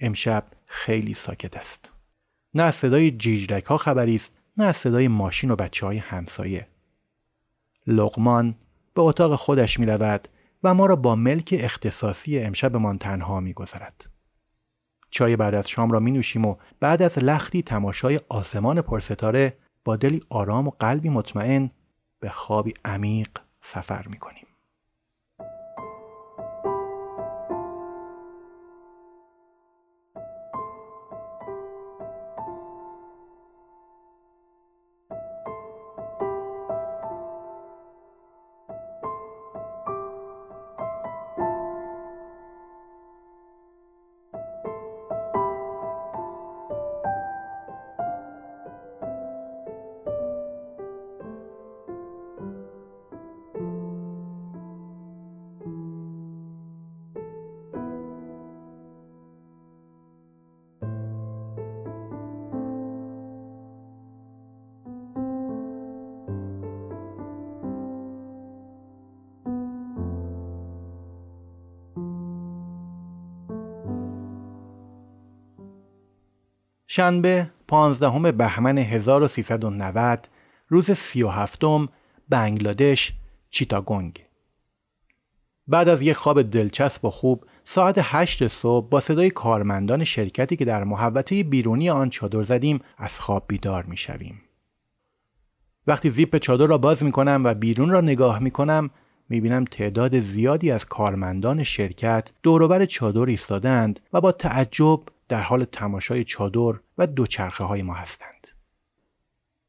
امشب 0.00 0.44
خیلی 0.66 1.14
ساکت 1.14 1.56
است. 1.56 1.92
نه 2.54 2.70
صدای 2.70 3.10
جیجرک 3.10 3.64
ها 3.64 3.76
خبری 3.76 4.14
است 4.14 4.39
نه 4.60 4.66
از 4.66 4.76
صدای 4.76 5.08
ماشین 5.08 5.50
و 5.50 5.56
بچه 5.56 5.86
های 5.86 5.98
همسایه. 5.98 6.66
لقمان 7.86 8.54
به 8.94 9.02
اتاق 9.02 9.34
خودش 9.34 9.80
می 9.80 9.86
و 10.62 10.74
ما 10.74 10.86
را 10.86 10.96
با 10.96 11.14
ملک 11.14 11.54
اختصاصی 11.58 12.38
امشبمان 12.38 12.98
تنها 12.98 13.40
می 13.40 13.52
گذارد. 13.52 14.06
چای 15.10 15.36
بعد 15.36 15.54
از 15.54 15.68
شام 15.68 15.90
را 15.90 16.00
می 16.00 16.10
نوشیم 16.10 16.44
و 16.44 16.56
بعد 16.80 17.02
از 17.02 17.18
لختی 17.18 17.62
تماشای 17.62 18.20
آسمان 18.28 18.82
پرستاره 18.82 19.56
با 19.84 19.96
دلی 19.96 20.22
آرام 20.28 20.68
و 20.68 20.70
قلبی 20.70 21.08
مطمئن 21.08 21.70
به 22.20 22.28
خوابی 22.28 22.74
عمیق 22.84 23.30
سفر 23.62 24.06
می 24.08 24.18
کنیم. 24.18 24.46
شنبه 76.92 77.50
15 77.68 78.32
بهمن 78.32 78.78
1390 78.78 80.28
روز 80.68 80.90
37 80.90 81.62
بنگلادش 82.28 83.12
چیتاگونگ 83.50 84.24
بعد 85.68 85.88
از 85.88 86.02
یک 86.02 86.12
خواب 86.12 86.42
دلچسب 86.42 87.04
و 87.04 87.10
خوب 87.10 87.44
ساعت 87.64 87.94
8 87.98 88.48
صبح 88.48 88.88
با 88.88 89.00
صدای 89.00 89.30
کارمندان 89.30 90.04
شرکتی 90.04 90.56
که 90.56 90.64
در 90.64 90.84
محوطه 90.84 91.44
بیرونی 91.44 91.90
آن 91.90 92.10
چادر 92.10 92.42
زدیم 92.42 92.80
از 92.98 93.20
خواب 93.20 93.44
بیدار 93.48 93.84
می 93.84 93.96
شویم. 93.96 94.42
وقتی 95.86 96.10
زیپ 96.10 96.36
چادر 96.36 96.66
را 96.66 96.78
باز 96.78 97.04
می 97.04 97.12
کنم 97.12 97.42
و 97.44 97.54
بیرون 97.54 97.90
را 97.90 98.00
نگاه 98.00 98.38
می 98.38 98.50
کنم 98.50 98.90
می 99.28 99.40
بینم 99.40 99.64
تعداد 99.64 100.18
زیادی 100.18 100.70
از 100.70 100.84
کارمندان 100.84 101.64
شرکت 101.64 102.30
دوروبر 102.42 102.84
چادر 102.84 103.20
ایستادند 103.20 104.00
و 104.12 104.20
با 104.20 104.32
تعجب 104.32 105.00
در 105.30 105.42
حال 105.42 105.64
تماشای 105.64 106.24
چادر 106.24 106.80
و 106.98 107.06
دوچرخه 107.06 107.64
های 107.64 107.82
ما 107.82 107.94
هستند. 107.94 108.48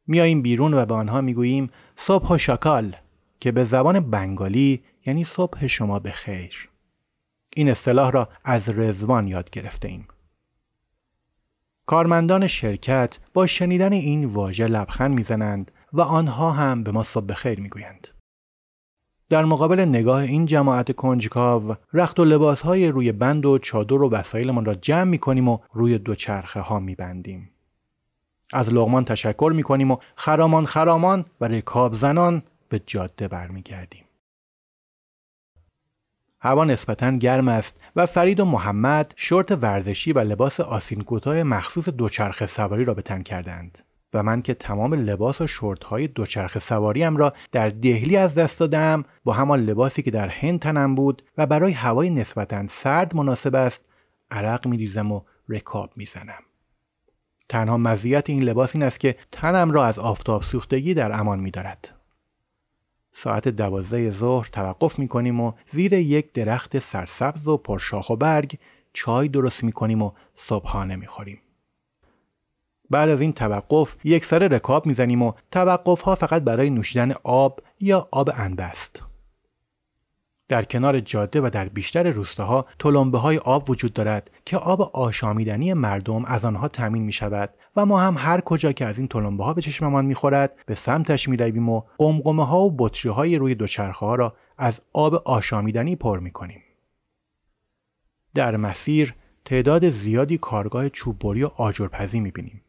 میاییم 0.08 0.42
بیرون 0.42 0.74
و 0.74 0.86
به 0.86 0.94
آنها 0.94 1.22
می‌گوییم 1.22 1.70
صبح 1.96 2.34
و 2.34 2.38
شکال 2.38 2.96
که 3.40 3.52
به 3.52 3.64
زبان 3.64 4.00
بنگالی 4.00 4.84
یعنی 5.06 5.26
صبح 5.26 5.68
شما 5.68 6.00
به 6.00 6.12
خیر. 6.12 6.70
این 7.56 7.70
اصطلاح 7.70 8.12
را 8.12 8.30
از 8.44 8.70
رزوان 8.70 9.28
یاد 9.28 9.50
گرفته 9.50 9.88
ایم. 9.88 10.08
کارمندان 11.86 12.48
شرکت 12.48 13.20
با 13.34 13.48
شنیدن 13.48 13.94
این 13.94 14.26
واژه 14.26 14.68
لبخند 14.68 15.16
می‌زنند 15.16 15.72
و 15.94 16.02
آنها 16.02 16.52
هم 16.52 16.84
به 16.84 16.92
ما 16.92 17.04
صبح 17.04 17.34
خیر 17.34 17.60
می‌گویند. 17.60 18.08
در 19.32 19.46
مقابل 19.46 19.80
نگاه 19.80 20.22
این 20.22 20.46
جماعت 20.46 20.96
کنجکاو 20.96 21.76
رخت 21.94 22.20
و 22.20 22.26
لباس 22.26 22.62
های 22.62 22.88
روی 22.88 23.12
بند 23.12 23.46
و 23.46 23.58
چادر 23.58 24.02
و 24.02 24.10
وسایلمان 24.10 24.66
را 24.66 24.76
جمع 24.76 25.04
می 25.04 25.18
کنیم 25.18 25.48
و 25.48 25.60
روی 25.74 25.98
دو 25.98 26.16
چرخه 26.16 26.60
ها 26.60 26.80
می 26.80 26.96
بندیم. 26.96 27.50
از 28.54 28.74
لغمان 28.74 29.06
تشکر 29.06 29.52
می 29.56 29.64
کنیم 29.64 29.92
و 29.92 29.98
خرامان 30.16 30.66
خرامان 30.66 31.26
و 31.42 31.48
رکاب 31.48 31.94
زنان 31.94 32.44
به 32.70 32.82
جاده 32.86 33.28
برمیگردیم. 33.28 34.06
هوا 36.40 36.64
نسبتا 36.64 37.12
گرم 37.12 37.48
است 37.48 37.80
و 37.96 38.06
فرید 38.06 38.40
و 38.40 38.46
محمد 38.46 39.14
شورت 39.16 39.52
ورزشی 39.52 40.14
و 40.14 40.20
لباس 40.20 40.60
آسین 40.60 41.02
کوتاه 41.02 41.44
مخصوص 41.44 41.90
دوچرخه 41.90 42.46
سواری 42.46 42.86
را 42.86 42.94
به 42.94 43.02
تن 43.02 43.24
کردند 43.24 43.80
و 44.14 44.24
من 44.24 44.42
که 44.42 44.54
تمام 44.54 44.94
لباس 44.94 45.42
و 45.42 45.48
شورت 45.48 45.84
های 45.84 46.08
دوچرخه 46.08 46.60
سواریم 46.60 47.18
را 47.18 47.34
در 47.52 47.70
دهلی 47.70 48.18
از 48.18 48.36
دست 48.36 48.60
دادم 48.60 49.06
با 49.24 49.34
همان 49.34 49.60
لباسی 49.60 50.02
که 50.02 50.12
در 50.12 50.28
هند 50.28 50.60
تنم 50.60 50.96
بود 50.96 51.24
و 51.38 51.46
برای 51.46 51.72
هوای 51.72 52.10
نسبتا 52.10 52.68
سرد 52.70 53.16
مناسب 53.16 53.56
است 53.56 53.86
عرق 54.32 54.68
ریزم 54.68 55.12
و 55.12 55.22
رکاب 55.50 55.92
می‌زنم 55.96 56.44
تنها 57.50 57.78
مزیت 57.78 58.30
این 58.30 58.44
لباس 58.44 58.76
این 58.76 58.84
است 58.84 59.00
که 59.00 59.16
تنم 59.32 59.72
را 59.72 59.86
از 59.86 60.00
آفتاب 60.00 60.42
سوختگی 60.42 60.94
در 60.94 61.20
امان 61.20 61.50
دارد. 61.50 61.96
ساعت 63.14 63.48
دوازده 63.48 64.12
ظهر 64.12 64.50
توقف 64.52 65.00
می 65.00 65.08
کنیم 65.08 65.40
و 65.40 65.52
زیر 65.74 65.94
یک 65.94 66.34
درخت 66.34 66.80
سرسبز 66.80 67.48
و 67.48 67.58
پرشاخ 67.58 68.10
و 68.10 68.16
برگ 68.16 68.60
چای 68.94 69.28
درست 69.28 69.64
می 69.64 69.72
کنیم 69.72 70.02
و 70.02 70.12
صبحانه 70.36 70.96
می 70.96 71.08
خوریم. 71.08 71.42
بعد 72.92 73.10
از 73.10 73.22
این 73.22 73.34
توقف 73.34 73.96
یک 74.04 74.26
سر 74.26 74.40
رکاب 74.40 74.86
می‌زنیم 74.86 75.22
و 75.22 75.34
توقف 75.52 76.02
ها 76.02 76.16
فقط 76.16 76.44
برای 76.44 76.70
نوشیدن 76.70 77.14
آب 77.24 77.60
یا 77.80 78.08
آب 78.12 78.30
انبه 78.34 78.64
است. 78.64 79.04
در 80.52 80.64
کنار 80.64 81.00
جاده 81.00 81.42
و 81.42 81.50
در 81.54 81.70
بیشتر 81.70 82.10
روستاها 82.12 82.66
تلمبه 82.80 83.18
های 83.18 83.38
آب 83.38 83.70
وجود 83.70 83.94
دارد 83.94 84.30
که 84.46 84.58
آب 84.58 84.82
آشامیدنی 84.82 85.74
مردم 85.74 86.26
از 86.26 86.46
آنها 86.46 86.68
تامین 86.68 87.04
می 87.04 87.12
شود 87.12 87.50
و 87.76 87.86
ما 87.86 88.00
هم 88.00 88.16
هر 88.18 88.42
کجا 88.42 88.72
که 88.72 88.86
از 88.86 88.98
این 88.98 89.08
تلمبه 89.08 89.44
ها 89.44 89.54
به 89.54 89.62
چشممان 89.62 90.06
می 90.06 90.16
خورد 90.16 90.56
به 90.66 90.76
سمتش 90.76 91.30
می 91.30 91.38
رویم 91.38 91.70
و 91.70 91.82
قمقمه 91.98 92.46
ها 92.46 92.60
و 92.60 92.76
بطری 92.78 93.12
های 93.12 93.38
روی 93.38 93.56
دوچرخه 93.56 94.06
ها 94.06 94.16
را 94.16 94.36
از 94.58 94.82
آب 94.94 95.14
آشامیدنی 95.14 95.96
پر 95.96 96.20
می 96.20 96.32
کنیم. 96.32 96.62
در 98.36 98.58
مسیر 98.58 99.16
تعداد 99.46 99.90
زیادی 99.90 100.38
کارگاه 100.38 100.90
چوببری 100.90 101.44
و 101.44 101.48
آجرپزی 101.48 102.20
می 102.20 102.32
بینیم. 102.32 102.62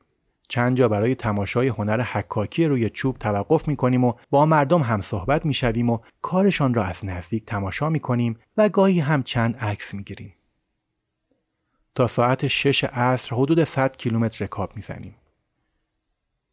چند 0.53 0.77
جا 0.77 0.89
برای 0.89 1.15
تماشای 1.15 1.69
هنر 1.69 2.03
حکاکی 2.03 2.67
روی 2.67 2.91
چوب 2.91 3.19
توقف 3.19 3.69
می 3.69 3.77
کنیم 3.77 4.05
و 4.05 4.13
با 4.31 4.47
مردم 4.47 4.83
هم 4.83 5.01
صحبت 5.01 5.47
می 5.47 5.55
شویم 5.55 5.91
و 5.91 5.99
کارشان 6.23 6.75
را 6.75 6.85
از 6.85 7.05
نزدیک 7.05 7.47
تماشا 7.47 7.89
می 7.89 8.01
کنیم 8.01 8.39
و 8.57 8.69
گاهی 8.69 9.01
هم 9.01 9.23
چند 9.23 9.57
عکس 9.57 9.95
می 9.95 10.05
گیریم. 10.05 10.35
تا 11.95 12.07
ساعت 12.07 12.47
شش 12.47 12.85
عصر 12.85 13.37
حدود 13.37 13.65
100 13.65 13.97
کیلومتر 13.97 14.45
رکاب 14.45 14.77
می 14.77 14.83
زنیم. 14.83 15.15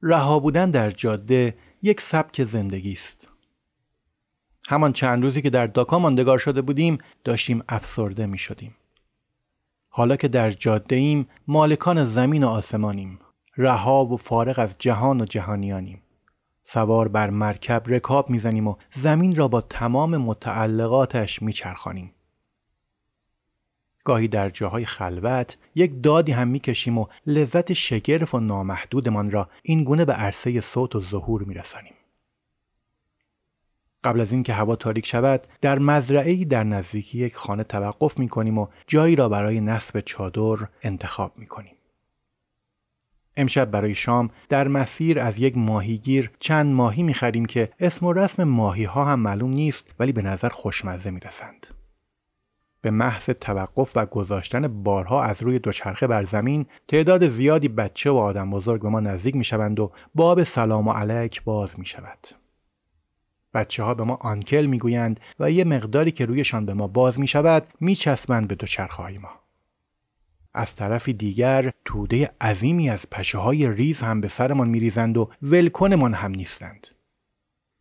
رها 0.02 0.40
بودن 0.40 0.72
در 0.72 0.92
جاده 0.92 1.58
یک 1.82 2.02
سبک 2.02 2.44
زندگی 2.44 2.94
است. 2.94 3.30
همان 4.70 4.94
چند 4.94 5.24
روزی 5.24 5.42
که 5.42 5.50
در 5.50 5.68
داکا 5.68 6.00
ماندگار 6.00 6.38
شده 6.38 6.62
بودیم 6.62 6.98
داشتیم 7.24 7.64
افسرده 7.70 8.26
می 8.26 8.38
شدیم. 8.38 8.76
حالا 9.90 10.16
که 10.16 10.28
در 10.28 10.52
جاده 10.52 10.96
ایم 10.96 11.28
مالکان 11.48 12.04
زمین 12.04 12.44
و 12.44 12.48
آسمانیم 12.48 13.20
رها 13.62 14.06
و 14.06 14.17
فارغ 14.17 14.60
از 14.60 14.76
جهان 14.80 15.22
و 15.22 15.26
جهانیانیم. 15.26 16.02
سوار 16.63 17.08
بر 17.08 17.30
مرکب 17.30 17.84
رکاب 17.88 18.30
می‌زنیم 18.30 18.67
و 18.67 18.76
زمین 18.93 19.36
را 19.36 19.48
با 19.48 19.62
تمام 19.62 20.17
متعلقاتش 20.17 21.41
میچرخانیم. 21.41 22.13
گاهی 24.04 24.28
در 24.28 24.50
جاهای 24.50 24.86
خلوت 24.86 25.58
یک 25.76 26.04
دادی 26.04 26.32
هم 26.32 26.48
می‌کشیم 26.48 26.98
و 26.98 27.06
لذت 27.26 27.74
شگرف 27.74 28.36
و 28.36 28.39
نامحدودمان 28.39 29.32
را 29.32 29.50
این 29.63 29.84
گونه 29.84 30.06
به 30.06 30.13
عرصه 30.13 30.62
صوت 30.62 30.95
و 30.95 31.02
ظهور 31.02 31.43
میرسانیم. 31.43 31.93
قبل 34.04 34.22
از 34.22 34.32
اینکه 34.32 34.54
هوا 34.54 34.76
تاریک 34.76 35.06
شود 35.06 35.48
در 35.62 35.80
مزرعه 35.80 36.45
در 36.45 36.63
نزدیکی 36.63 37.17
یک 37.17 37.36
خانه 37.36 37.63
توقف 37.63 38.19
می‌کنیم 38.19 38.58
و 38.58 38.67
جایی 38.88 39.15
را 39.15 39.30
برای 39.30 39.62
نصب 39.62 40.00
چادر 40.00 40.67
انتخاب 40.82 41.38
می‌کنیم. 41.38 41.76
امشب 43.39 43.71
برای 43.71 43.95
شام 43.95 44.30
در 44.49 44.67
مسیر 44.67 45.19
از 45.19 45.39
یک 45.39 45.58
ماهیگیر 45.58 46.32
چند 46.39 46.73
ماهی 46.73 47.04
می‌خریم 47.04 47.45
که 47.45 47.69
اسم 47.80 48.06
و 48.06 48.13
رسم 48.13 48.43
ماهی 48.43 48.84
ها 48.84 49.06
هم 49.06 49.19
معلوم 49.19 49.49
نیست 49.49 49.91
ولی 49.99 50.12
به 50.12 50.21
نظر 50.21 50.49
خوشمزه 50.49 51.12
می‌رسند. 51.12 51.67
به 52.82 52.91
محض 52.91 53.25
توقف 53.25 53.91
و 53.95 54.06
گذاشتن 54.06 54.84
بارها 54.84 55.23
از 55.23 55.43
روی 55.43 55.60
دوچرخه 55.60 56.08
بر 56.08 56.23
زمین 56.23 56.65
تعداد 56.88 57.28
زیادی 57.28 57.67
بچه 57.67 58.10
و 58.10 58.15
آدم 58.15 58.52
بزرگ 58.52 58.82
به 58.82 58.89
ما 58.89 58.99
نزدیک 58.99 59.36
می‌شوند 59.36 59.80
و 59.80 59.91
باب 60.15 60.43
سلام 60.43 60.88
و 60.88 60.91
علیک 60.91 61.43
باز 61.43 61.80
می 61.80 61.86
شود. 61.86 62.28
بچه 63.54 63.84
ها 63.84 63.93
به 63.93 64.04
ما 64.04 64.15
آنکل 64.21 64.65
می‌گویند 64.65 65.19
و 65.39 65.52
یه 65.52 65.63
مقداری 65.63 66.12
که 66.12 66.25
رویشان 66.25 66.65
به 66.65 66.73
ما 66.73 66.88
باز 66.88 67.19
می 67.19 67.28
شود 67.28 67.67
می 67.80 67.97
به 68.47 68.56
دوچرخه 68.56 69.17
ما. 69.17 69.38
از 70.54 70.76
طرفی 70.76 71.14
دیگر 71.14 71.72
توده 71.86 72.32
عظیمی 72.42 72.90
از 72.90 73.06
پشه 73.12 73.38
های 73.38 73.72
ریز 73.72 74.02
هم 74.02 74.22
به 74.22 74.28
سرمان 74.28 74.70
میریزند 74.70 75.18
و 75.18 75.30
ولکنمان 75.42 76.14
هم 76.14 76.32
نیستند. 76.32 76.88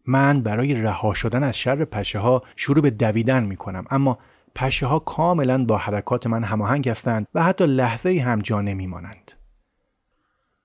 من 0.06 0.42
برای 0.42 0.74
رها 0.74 1.14
شدن 1.14 1.42
از 1.42 1.58
شر 1.58 1.84
پشه 1.84 2.18
ها 2.18 2.42
شروع 2.56 2.82
به 2.82 2.90
دویدن 2.90 3.44
می 3.44 3.56
کنم 3.56 3.84
اما 3.90 4.18
پشه 4.54 4.86
ها 4.86 4.98
کاملا 4.98 5.64
با 5.64 5.78
حرکات 5.78 6.26
من 6.26 6.44
هماهنگ 6.44 6.88
هستند 6.88 7.26
و 7.34 7.42
حتی 7.42 7.66
لحظه 7.66 8.18
هم 8.20 8.40
جا 8.40 8.60
نمی 8.60 8.86
مانند. 8.86 9.32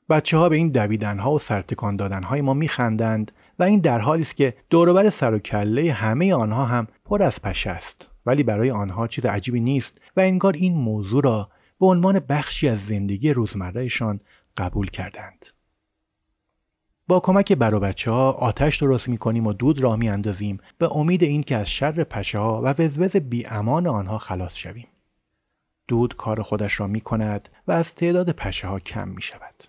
بچه 0.10 0.38
ها 0.38 0.50
به 0.50 0.56
این 0.56 0.70
دویدن 0.70 1.20
ها 1.20 1.32
و 1.32 1.40
سرتکان 1.40 1.96
دادن 1.96 2.24
های 2.24 2.42
ما 2.42 2.54
می 2.54 2.68
خندند 2.68 3.32
و 3.60 3.64
این 3.64 3.80
در 3.80 4.00
حالی 4.00 4.22
است 4.22 4.36
که 4.36 4.54
دوروبر 4.70 5.10
سر 5.10 5.34
و 5.34 5.40
کله 5.40 5.94
همه 5.94 6.34
آنها 6.34 6.66
هم 6.66 6.88
پر 7.06 7.24
از 7.24 7.42
پشه 7.42 7.70
است 7.70 8.10
ولی 8.26 8.44
برای 8.44 8.72
آنها 8.72 9.08
چیز 9.08 9.26
عجیبی 9.26 9.60
نیست 9.60 9.98
و 10.18 10.20
انگار 10.20 10.54
این 10.54 10.74
موضوع 10.74 11.24
را 11.24 11.50
به 11.84 11.90
عنوان 11.90 12.20
بخشی 12.20 12.68
از 12.68 12.86
زندگی 12.86 13.34
روزمرهشان 13.34 14.20
قبول 14.58 14.90
کردند. 14.90 15.46
با 17.08 17.20
کمک 17.20 17.54
بر 17.54 17.80
بچه 17.80 18.12
ها 18.12 18.32
آتش 18.32 18.78
درست 18.78 19.10
می 19.10 19.18
کنیم 19.18 19.48
و 19.48 19.54
دود 19.54 19.80
را 19.80 19.96
می 19.96 20.10
اندازیم 20.10 20.58
به 20.78 20.98
امید 20.98 21.24
اینکه 21.24 21.58
از 21.58 21.70
شر 21.70 22.04
پشه 22.04 22.40
ها 22.40 22.62
و 22.62 22.66
وزوز 22.66 23.16
بی 23.16 23.46
امان 23.46 23.88
آنها 23.88 24.18
خلاص 24.18 24.56
شویم. 24.56 24.88
دود 25.88 26.16
کار 26.16 26.42
خودش 26.42 26.80
را 26.80 26.88
می 26.88 27.02
کند 27.02 27.50
و 27.68 27.72
از 27.72 27.96
تعداد 27.96 28.32
پشه 28.32 28.68
ها 28.68 28.80
کم 28.80 29.08
می 29.08 29.22
شود. 29.22 29.64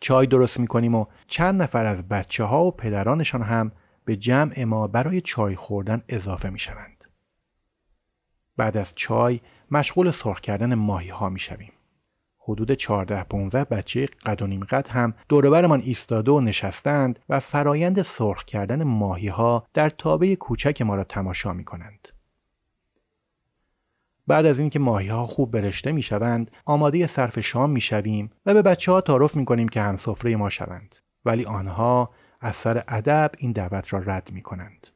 چای 0.00 0.26
درست 0.26 0.60
می 0.60 0.66
کنیم 0.66 0.94
و 0.94 1.06
چند 1.26 1.62
نفر 1.62 1.86
از 1.86 2.08
بچه 2.08 2.44
ها 2.44 2.64
و 2.64 2.70
پدرانشان 2.70 3.42
هم 3.42 3.72
به 4.04 4.16
جمع 4.16 4.64
ما 4.64 4.86
برای 4.86 5.20
چای 5.20 5.56
خوردن 5.56 6.02
اضافه 6.08 6.50
می 6.50 6.58
شوند. 6.58 7.04
بعد 8.56 8.76
از 8.76 8.92
چای 8.94 9.40
مشغول 9.70 10.10
سرخ 10.10 10.40
کردن 10.40 10.74
ماهی 10.74 11.08
ها 11.08 11.28
می 11.28 11.38
شویم. 11.38 11.72
حدود 12.38 12.72
14 12.72 13.24
15 13.24 13.64
بچه 13.64 14.08
قد 14.26 14.42
و 14.42 14.46
نیم 14.46 14.64
قد 14.64 14.88
هم 14.88 15.14
دوربرمان 15.28 15.80
ایستاده 15.80 16.32
و 16.32 16.40
نشستند 16.40 17.18
و 17.28 17.40
فرایند 17.40 18.02
سرخ 18.02 18.44
کردن 18.44 18.82
ماهی 18.82 19.28
ها 19.28 19.66
در 19.74 19.90
تابه 19.90 20.36
کوچک 20.36 20.82
ما 20.82 20.94
را 20.94 21.04
تماشا 21.04 21.52
می 21.52 21.64
کنند. 21.64 22.08
بعد 24.26 24.46
از 24.46 24.58
اینکه 24.58 24.78
ماهی 24.78 25.08
ها 25.08 25.26
خوب 25.26 25.50
برشته 25.50 25.92
می 25.92 26.02
شوند 26.02 26.50
آماده 26.64 27.06
صرف 27.06 27.40
شام 27.40 27.70
می 27.70 27.80
شویم 27.80 28.30
و 28.46 28.54
به 28.54 28.62
بچه 28.62 28.92
ها 28.92 29.00
تعارف 29.00 29.36
می 29.36 29.44
کنیم 29.44 29.68
که 29.68 29.80
هم 29.80 29.96
سفره 29.96 30.36
ما 30.36 30.50
شوند 30.50 30.96
ولی 31.24 31.44
آنها 31.44 32.10
از 32.40 32.56
سر 32.56 32.84
ادب 32.88 33.30
این 33.38 33.52
دعوت 33.52 33.92
را 33.92 33.98
رد 33.98 34.30
می 34.32 34.42
کنند. 34.42 34.86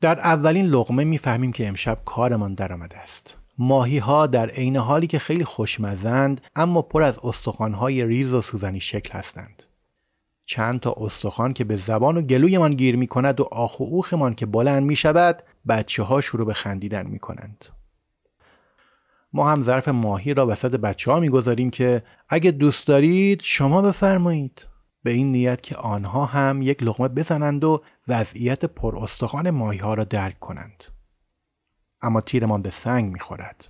در 0.00 0.20
اولین 0.20 0.66
لغمه 0.66 1.04
می‌فهمیم 1.04 1.52
که 1.52 1.68
امشب 1.68 1.98
کارمان 2.04 2.54
درآمده 2.54 2.98
است. 2.98 3.36
ماهی 3.58 3.98
ها 3.98 4.26
در 4.26 4.48
عین 4.48 4.76
حالی 4.76 5.06
که 5.06 5.18
خیلی 5.18 5.44
خوشمزند 5.44 6.40
اما 6.56 6.82
پر 6.82 7.02
از 7.02 7.18
های 7.58 8.04
ریز 8.04 8.32
و 8.32 8.42
سوزنی 8.42 8.80
شکل 8.80 9.18
هستند. 9.18 9.62
چند 10.44 10.80
تا 10.80 10.94
استخوان 10.96 11.52
که 11.52 11.64
به 11.64 11.76
زبان 11.76 12.16
و 12.16 12.22
گلویمان 12.22 12.74
گیر 12.74 12.96
می 12.96 13.06
کند 13.06 13.40
و 13.40 13.48
آخ 13.52 13.80
و 13.80 13.84
اوخمان 13.84 14.34
که 14.34 14.46
بلند 14.46 14.82
می 14.82 14.96
شود 14.96 15.42
بچه 15.68 16.02
ها 16.02 16.20
شروع 16.20 16.46
به 16.46 16.54
خندیدن 16.54 17.06
می 17.06 17.18
کنند. 17.18 17.64
ما 19.32 19.50
هم 19.50 19.60
ظرف 19.60 19.88
ماهی 19.88 20.34
را 20.34 20.46
وسط 20.46 20.70
بچه 20.70 21.12
ها 21.12 21.20
می 21.20 21.28
گذاریم 21.28 21.70
که 21.70 22.02
اگه 22.28 22.50
دوست 22.50 22.86
دارید 22.88 23.40
شما 23.42 23.82
بفرمایید. 23.82 24.66
به 25.02 25.10
این 25.10 25.32
نیت 25.32 25.62
که 25.62 25.76
آنها 25.76 26.24
هم 26.24 26.62
یک 26.62 26.82
لغمه 26.82 27.08
بزنند 27.08 27.64
و 27.64 27.82
وضعیت 28.08 28.64
پر 28.64 28.96
استخوان 28.96 29.50
ماهی 29.50 29.78
ها 29.78 29.94
را 29.94 30.04
درک 30.04 30.40
کنند. 30.40 30.84
اما 32.02 32.20
تیرمان 32.20 32.62
به 32.62 32.70
سنگ 32.70 33.12
می‌خورد 33.12 33.68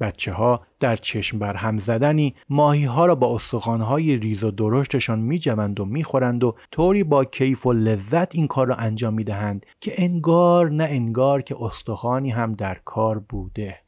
بچه 0.00 0.32
ها 0.32 0.66
در 0.80 0.96
چشم 0.96 1.38
بر 1.38 1.56
هم 1.56 1.78
زدنی 1.78 2.34
ماهی 2.48 2.84
ها 2.84 3.06
را 3.06 3.14
با 3.14 3.38
های 3.64 4.16
ریز 4.16 4.44
و 4.44 4.50
درشتشان 4.50 5.18
می 5.18 5.38
و 5.78 5.84
می 5.84 6.04
خورند 6.04 6.44
و 6.44 6.56
طوری 6.72 7.04
با 7.04 7.24
کیف 7.24 7.66
و 7.66 7.72
لذت 7.72 8.34
این 8.34 8.46
کار 8.46 8.66
را 8.66 8.74
انجام 8.74 9.14
می 9.14 9.24
دهند 9.24 9.66
که 9.80 9.92
انگار 9.96 10.70
نه 10.70 10.84
انگار 10.84 11.42
که 11.42 11.56
استخوانی 11.60 12.30
هم 12.30 12.54
در 12.54 12.80
کار 12.84 13.18
بوده. 13.18 13.80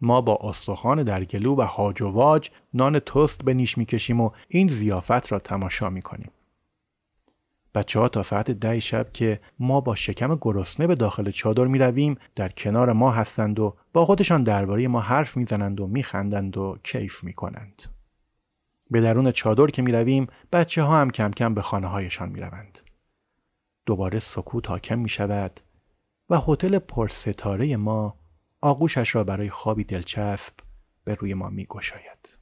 ما 0.00 0.20
با 0.20 0.38
استخوان 0.42 1.02
در 1.02 1.24
گلو 1.24 1.56
و 1.56 1.62
هاج 1.62 2.02
و 2.02 2.08
واج 2.08 2.50
نان 2.74 2.98
توست 2.98 3.44
به 3.44 3.54
نیش 3.54 3.78
می‌کشیم 3.78 4.20
و 4.20 4.30
این 4.48 4.68
زیافت 4.68 5.32
را 5.32 5.38
تماشا 5.38 5.90
می‌کنیم. 5.90 6.30
بچه 7.76 8.00
ها 8.00 8.08
تا 8.08 8.22
ساعت 8.22 8.50
ده 8.50 8.80
شب 8.80 9.12
که 9.12 9.40
ما 9.58 9.80
با 9.80 9.94
شکم 9.94 10.38
گرسنه 10.40 10.86
به 10.86 10.94
داخل 10.94 11.30
چادر 11.30 11.64
می 11.64 11.78
رویم 11.78 12.16
در 12.36 12.48
کنار 12.48 12.92
ما 12.92 13.10
هستند 13.10 13.58
و 13.58 13.76
با 13.92 14.04
خودشان 14.04 14.42
درباره 14.42 14.88
ما 14.88 15.00
حرف 15.00 15.36
می‌زنند 15.36 15.80
و 15.80 15.86
میخندند 15.86 16.56
و 16.56 16.78
کیف 16.84 17.24
می 17.24 17.32
کنند. 17.32 17.82
به 18.90 19.00
درون 19.00 19.30
چادر 19.30 19.66
که 19.66 19.82
می 19.82 19.92
رویم 19.92 20.26
بچه 20.52 20.82
ها 20.82 21.00
هم 21.00 21.10
کم 21.10 21.30
کم 21.30 21.54
به 21.54 21.62
خانه 21.62 21.86
هایشان 21.86 22.28
می 22.28 22.40
روند. 22.40 22.78
دوباره 23.86 24.18
سکوت 24.18 24.68
حاکم 24.68 24.98
می 24.98 25.08
شود 25.08 25.60
و 26.30 26.40
هتل 26.48 26.78
پرستاره 26.78 27.76
ما 27.76 28.18
آغوشش 28.60 29.14
را 29.14 29.24
برای 29.24 29.50
خوابی 29.50 29.84
دلچسب 29.84 30.54
به 31.04 31.14
روی 31.14 31.34
ما 31.34 31.48
می 31.48 31.66
گشاید. 31.66 32.38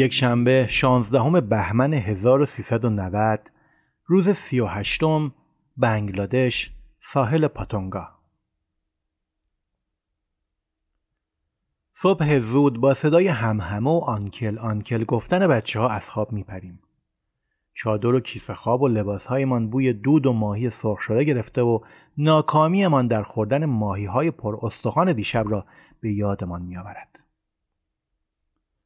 یک 0.00 0.12
شنبه 0.12 0.66
16 0.70 1.40
بهمن 1.40 1.94
1390 1.94 3.50
روز 4.06 4.30
38 4.30 5.00
بنگلادش 5.76 6.70
ساحل 7.00 7.48
پاتونگا 7.48 8.08
صبح 11.94 12.38
زود 12.38 12.80
با 12.80 12.94
صدای 12.94 13.28
همهمه 13.28 13.90
و 13.90 14.00
آنکل 14.04 14.58
آنکل 14.58 15.04
گفتن 15.04 15.46
بچه 15.46 15.80
ها 15.80 15.88
از 15.88 16.10
خواب 16.10 16.32
میپریم. 16.32 16.80
چادر 17.74 18.06
و 18.06 18.20
کیسه 18.20 18.54
خواب 18.54 18.82
و 18.82 18.88
لباسهایمان 18.88 19.70
بوی 19.70 19.92
دود 19.92 20.26
و 20.26 20.32
ماهی 20.32 20.70
سرخ 20.70 21.00
شده 21.00 21.24
گرفته 21.24 21.62
و 21.62 21.80
ناکامیمان 22.18 23.06
در 23.06 23.22
خوردن 23.22 23.64
ماهی 23.64 24.04
های 24.04 24.30
پر 24.30 24.58
استخوان 24.62 25.12
دیشب 25.12 25.44
را 25.48 25.66
به 26.00 26.12
یادمان 26.12 26.62
میآورد. 26.62 27.29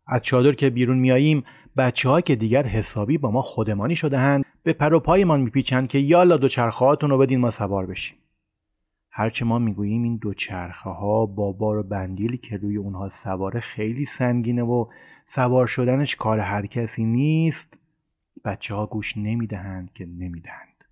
از 0.06 0.22
چادر 0.22 0.52
که 0.52 0.70
بیرون 0.70 0.98
میاییم 0.98 1.44
بچه 1.76 2.08
ها 2.08 2.20
که 2.20 2.36
دیگر 2.36 2.66
حسابی 2.66 3.18
با 3.18 3.30
ما 3.30 3.42
خودمانی 3.42 3.96
شدهاند 3.96 4.44
به 4.62 4.72
پر 4.72 4.94
و 4.94 5.00
پایمان 5.00 5.40
میپیچند 5.40 5.88
که 5.88 5.98
یالا 5.98 6.36
دو 6.36 6.48
چرخه 6.48 6.84
رو 7.00 7.18
بدین 7.18 7.40
ما 7.40 7.50
سوار 7.50 7.86
بشیم. 7.86 8.18
هرچه 9.10 9.44
ما 9.44 9.58
می‌گوییم 9.58 10.02
این 10.02 10.16
دو 10.16 10.34
چرخه 10.34 10.90
ها 10.90 11.26
با 11.26 11.52
بار 11.52 11.76
و 11.76 11.82
بندیلی 11.82 12.36
که 12.36 12.56
روی 12.56 12.76
اونها 12.76 13.08
سواره 13.08 13.60
خیلی 13.60 14.06
سنگینه 14.06 14.62
و 14.62 14.86
سوار 15.26 15.66
شدنش 15.66 16.16
کار 16.16 16.38
هر 16.38 16.66
کسی 16.66 17.04
نیست. 17.04 17.78
بچه 18.44 18.74
ها 18.74 18.86
گوش 18.86 19.16
نمی‌دهند 19.16 19.92
که 19.92 20.06
نمی‌دهند. 20.06 20.84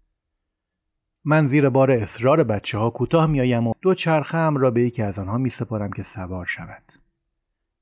من 1.25 1.49
زیر 1.49 1.69
بار 1.69 1.91
اصرار 1.91 2.45
بچه 2.45 2.79
ها 2.79 2.91
کوتاه 2.91 3.27
میآیم 3.27 3.67
و 3.67 3.75
دو 3.83 3.95
چرخه 3.95 4.51
را 4.51 4.71
به 4.71 4.83
یکی 4.83 5.03
از 5.03 5.19
آنها 5.19 5.39
می 5.39 5.49
سپارم 5.49 5.93
که 5.93 6.03
سوار 6.03 6.47
شود. 6.47 7.02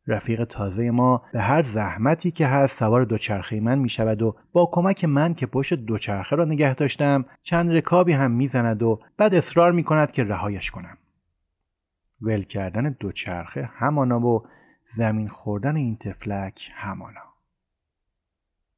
رفیق 0.07 0.45
تازه 0.45 0.91
ما 0.91 1.23
به 1.33 1.41
هر 1.41 1.63
زحمتی 1.63 2.31
که 2.31 2.47
هست 2.47 2.79
سوار 2.79 3.05
دوچرخه 3.05 3.61
من 3.61 3.79
می 3.79 3.89
شود 3.89 4.23
و 4.23 4.37
با 4.53 4.69
کمک 4.73 5.05
من 5.05 5.35
که 5.35 5.47
پشت 5.47 5.75
دوچرخه 5.75 6.37
را 6.37 6.45
نگه 6.45 6.75
داشتم 6.75 7.25
چند 7.43 7.73
رکابی 7.73 8.13
هم 8.13 8.31
می‌زند 8.31 8.83
و 8.83 9.01
بعد 9.17 9.35
اصرار 9.35 9.73
می 9.73 9.85
کند 9.85 10.13
که 10.13 10.25
رهایش 10.25 10.71
کنم. 10.71 10.99
ول 12.23 12.43
کردن 12.43 12.97
دوچرخه 13.01 13.71
همانا 13.73 14.21
و 14.21 14.47
زمین 14.97 15.29
خوردن 15.29 15.77
این 15.77 15.97
تفلک 15.97 16.71
همانا. 16.75 17.31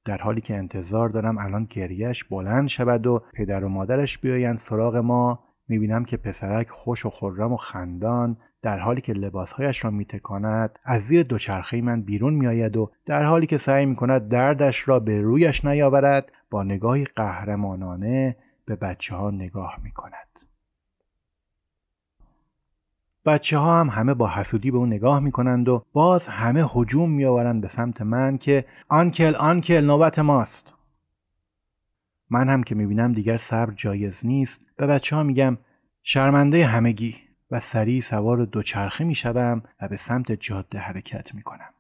در 0.05 0.19
حالی 0.19 0.41
که 0.41 0.57
انتظار 0.57 1.09
دارم 1.09 1.39
الان 1.39 1.65
گریش 1.71 2.25
بلند 2.25 2.69
شود 2.69 3.07
و 3.07 3.23
پدر 3.35 3.65
و 3.65 3.69
مادرش 3.69 4.19
بیایند 4.19 4.59
سراغ 4.59 4.97
ما 4.97 5.45
می‌بینم 5.73 6.05
که 6.05 6.17
پسرک 6.17 6.71
خوش 6.71 7.07
و 7.07 7.11
خرم 7.11 7.53
و 7.53 7.57
خندان 7.57 8.37
در 8.63 8.79
حالی 8.79 9.01
که 9.01 9.13
لباسهایش 9.13 9.85
را 9.85 9.91
میتکاند 9.91 10.79
از 10.85 11.03
زیر 11.03 11.23
دوچرخه 11.23 11.83
من 11.83 12.03
بیرون 12.03 12.35
میآید 12.35 12.77
و 12.77 12.91
در 13.07 13.25
حالی 13.25 13.47
که 13.47 13.59
سعی 13.59 13.87
می‌کند 13.87 14.29
دردش 14.29 14.89
را 14.89 15.01
به 15.01 15.21
رویش 15.21 15.65
نیاورد 15.65 16.33
با 16.51 16.63
نگاهی 16.63 17.05
قهرمانانه 17.05 18.37
به 18.65 18.77
بچه 18.77 19.17
ها 19.17 19.31
نگاه 19.31 19.77
می 19.83 19.91
کند. 19.91 20.41
بچه 23.25 23.59
ها 23.59 23.81
هم 23.81 23.89
همه 23.89 24.15
با 24.15 24.29
حسودی 24.29 24.71
به 24.71 24.79
اون 24.79 24.89
نگاه 24.89 25.21
می 25.21 25.33
کنند 25.33 25.69
و 25.69 25.85
باز 25.93 26.29
همه 26.29 26.65
هجوم 26.75 27.11
می 27.11 27.25
آورند 27.25 27.61
به 27.61 27.69
سمت 27.69 28.03
من 28.03 28.39
که 28.39 28.65
آنکل 28.89 29.35
آنکل 29.35 29.85
نوبت 29.85 30.19
ماست. 30.19 30.72
من 32.33 32.49
هم 32.49 32.63
که 32.63 32.75
می 32.75 32.87
بینم 32.87 33.13
دیگر 33.13 33.39
صبر 33.39 33.73
جایز 33.77 34.27
نیست 34.27 34.71
به 34.77 34.87
بچه 34.87 35.17
ها 35.17 35.23
میگم 35.23 35.59
شرمنده 36.03 36.67
همگی 36.67 37.17
و 37.51 37.61
سریع 37.61 38.01
سوار 38.01 38.45
دوچرخه 38.45 39.05
می 39.05 39.15
شوم 39.15 39.63
و 39.83 39.89
به 39.89 39.97
سمت 39.97 40.33
جاده 40.33 40.79
حرکت 40.79 41.35
می 41.35 41.43
کنم. 41.43 41.71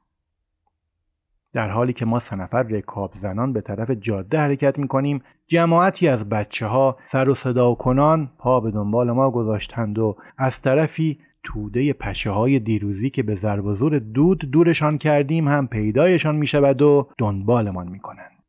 در 1.52 1.70
حالی 1.70 1.92
که 1.92 2.04
ما 2.04 2.18
سه 2.18 2.36
نفر 2.36 2.62
رکاب 2.62 3.12
زنان 3.14 3.52
به 3.52 3.60
طرف 3.60 3.90
جاده 3.90 4.38
حرکت 4.38 4.78
می 4.78 4.88
کنیم 4.88 5.22
جماعتی 5.46 6.08
از 6.08 6.28
بچه 6.28 6.66
ها 6.66 6.96
سر 7.06 7.28
و 7.28 7.34
صدا 7.34 7.70
و 7.70 7.74
کنان 7.74 8.30
پا 8.38 8.60
به 8.60 8.70
دنبال 8.70 9.10
ما 9.10 9.30
گذاشتند 9.30 9.98
و 9.98 10.16
از 10.38 10.62
طرفی 10.62 11.20
توده 11.42 11.92
پشه 11.92 12.30
های 12.30 12.58
دیروزی 12.58 13.10
که 13.10 13.22
به 13.22 13.34
ضرب 13.34 13.74
زور 13.74 13.98
دود 13.98 14.38
دورشان 14.38 14.98
کردیم 14.98 15.48
هم 15.48 15.66
پیدایشان 15.66 16.36
می 16.36 16.46
شود 16.46 16.82
و 16.82 17.08
دنبالمان 17.18 17.88
می 17.88 17.98
کنند. 17.98 18.41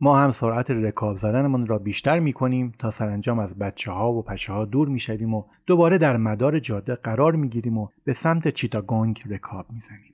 ما 0.00 0.18
هم 0.18 0.30
سرعت 0.30 0.70
رکاب 0.70 1.16
زدنمان 1.16 1.66
را 1.66 1.78
بیشتر 1.78 2.18
می 2.18 2.32
کنیم 2.32 2.72
تا 2.78 2.90
سرانجام 2.90 3.38
از 3.38 3.58
بچه 3.58 3.92
ها 3.92 4.12
و 4.12 4.22
پشه 4.22 4.52
ها 4.52 4.64
دور 4.64 4.88
می 4.88 5.00
شویم 5.00 5.34
و 5.34 5.44
دوباره 5.66 5.98
در 5.98 6.16
مدار 6.16 6.58
جاده 6.58 6.94
قرار 6.94 7.36
می 7.36 7.48
گیریم 7.48 7.78
و 7.78 7.88
به 8.04 8.14
سمت 8.14 8.48
چیتاگونگ 8.48 9.22
رکاب 9.30 9.66
می 9.70 9.80
زنیم. 9.80 10.13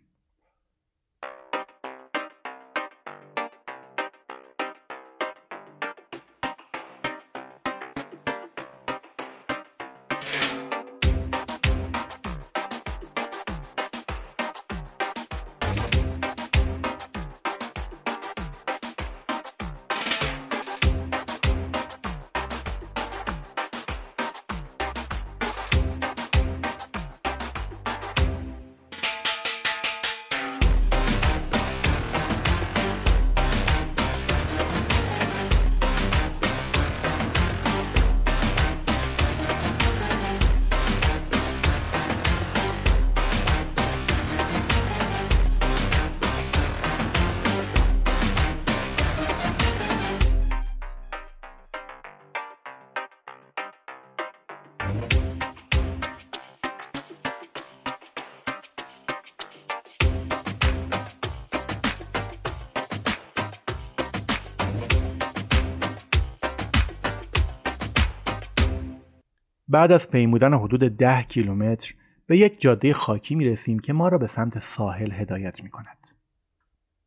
بعد 69.70 69.92
از 69.92 70.10
پیمودن 70.10 70.54
حدود 70.54 70.80
ده 70.80 71.22
کیلومتر 71.22 71.94
به 72.26 72.38
یک 72.38 72.60
جاده 72.60 72.92
خاکی 72.92 73.34
می 73.34 73.44
رسیم 73.44 73.78
که 73.78 73.92
ما 73.92 74.08
را 74.08 74.18
به 74.18 74.26
سمت 74.26 74.58
ساحل 74.58 75.12
هدایت 75.12 75.62
می 75.62 75.70
کند. 75.70 76.08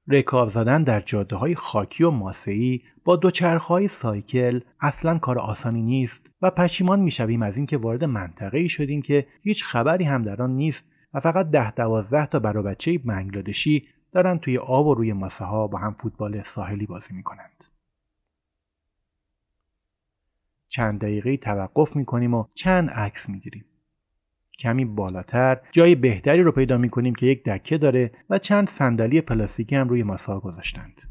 رکاب 0.07 0.49
زدن 0.49 0.83
در 0.83 0.99
جاده 0.99 1.35
های 1.35 1.55
خاکی 1.55 2.03
و 2.03 2.09
ماسه‌ای 2.11 2.81
با 3.05 3.15
دوچرخهای 3.15 3.87
سایکل 3.87 4.59
اصلا 4.79 5.17
کار 5.17 5.39
آسانی 5.39 5.81
نیست 5.81 6.29
و 6.41 6.51
پشیمان 6.51 6.99
می‌شویم 6.99 7.41
از 7.41 7.57
اینکه 7.57 7.77
وارد 7.77 8.03
منطقه 8.03 8.59
ای 8.59 8.69
شدیم 8.69 9.01
که 9.01 9.27
هیچ 9.41 9.63
خبری 9.63 10.03
هم 10.03 10.23
در 10.23 10.41
آن 10.41 10.51
نیست 10.55 10.91
و 11.13 11.19
فقط 11.19 11.49
ده 11.49 11.71
دوازده 11.71 12.25
تا 12.25 12.39
برا 12.39 12.61
بچه 12.61 12.97
بنگلادشی 12.97 13.87
دارن 14.11 14.37
توی 14.37 14.57
آب 14.57 14.87
و 14.87 14.93
روی 14.93 15.13
ماسه 15.13 15.45
ها 15.45 15.67
با 15.67 15.77
هم 15.77 15.95
فوتبال 15.99 16.41
ساحلی 16.41 16.85
بازی 16.85 17.13
می 17.13 17.23
کنند. 17.23 17.72
چند 20.73 20.99
دقیقه 20.99 21.37
توقف 21.37 21.95
می 21.95 22.05
کنیم 22.05 22.33
و 22.33 22.45
چند 22.53 22.89
عکس 22.89 23.29
می 23.29 23.39
گیریم. 23.39 23.65
کمی 24.59 24.85
بالاتر 24.85 25.59
جای 25.71 25.95
بهتری 25.95 26.41
رو 26.43 26.51
پیدا 26.51 26.77
می 26.77 26.89
کنیم 26.89 27.15
که 27.15 27.25
یک 27.25 27.43
دکه 27.43 27.77
داره 27.77 28.11
و 28.29 28.39
چند 28.39 28.69
صندلی 28.69 29.21
پلاستیکی 29.21 29.75
هم 29.75 29.89
روی 29.89 30.03
ماسه 30.03 30.39
گذاشتند. 30.39 31.01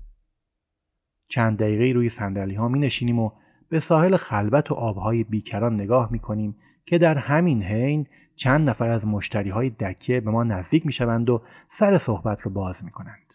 چند 1.29 1.59
دقیقه 1.59 1.92
روی 1.92 2.09
صندلی 2.09 2.55
ها 2.55 2.68
می 2.68 2.79
نشینیم 2.79 3.18
و 3.18 3.31
به 3.68 3.81
ساحل 3.81 4.16
خلوت 4.16 4.70
و 4.70 4.75
آبهای 4.75 5.25
بیکران 5.25 5.75
نگاه 5.75 6.12
می 6.12 6.18
کنیم 6.18 6.57
که 6.87 6.98
در 6.98 7.18
همین 7.18 7.62
حین 7.62 8.07
چند 8.37 8.68
نفر 8.68 8.88
از 8.88 9.07
مشتری 9.07 9.51
های 9.51 9.70
دکه 9.70 10.20
به 10.20 10.31
ما 10.31 10.44
نزدیک 10.44 10.87
می 10.87 10.92
شوند 10.92 11.31
و 11.31 11.42
سر 11.68 11.98
صحبت 11.98 12.40
رو 12.40 12.51
باز 12.51 12.85
می 12.85 12.90
کنند. 12.90 13.32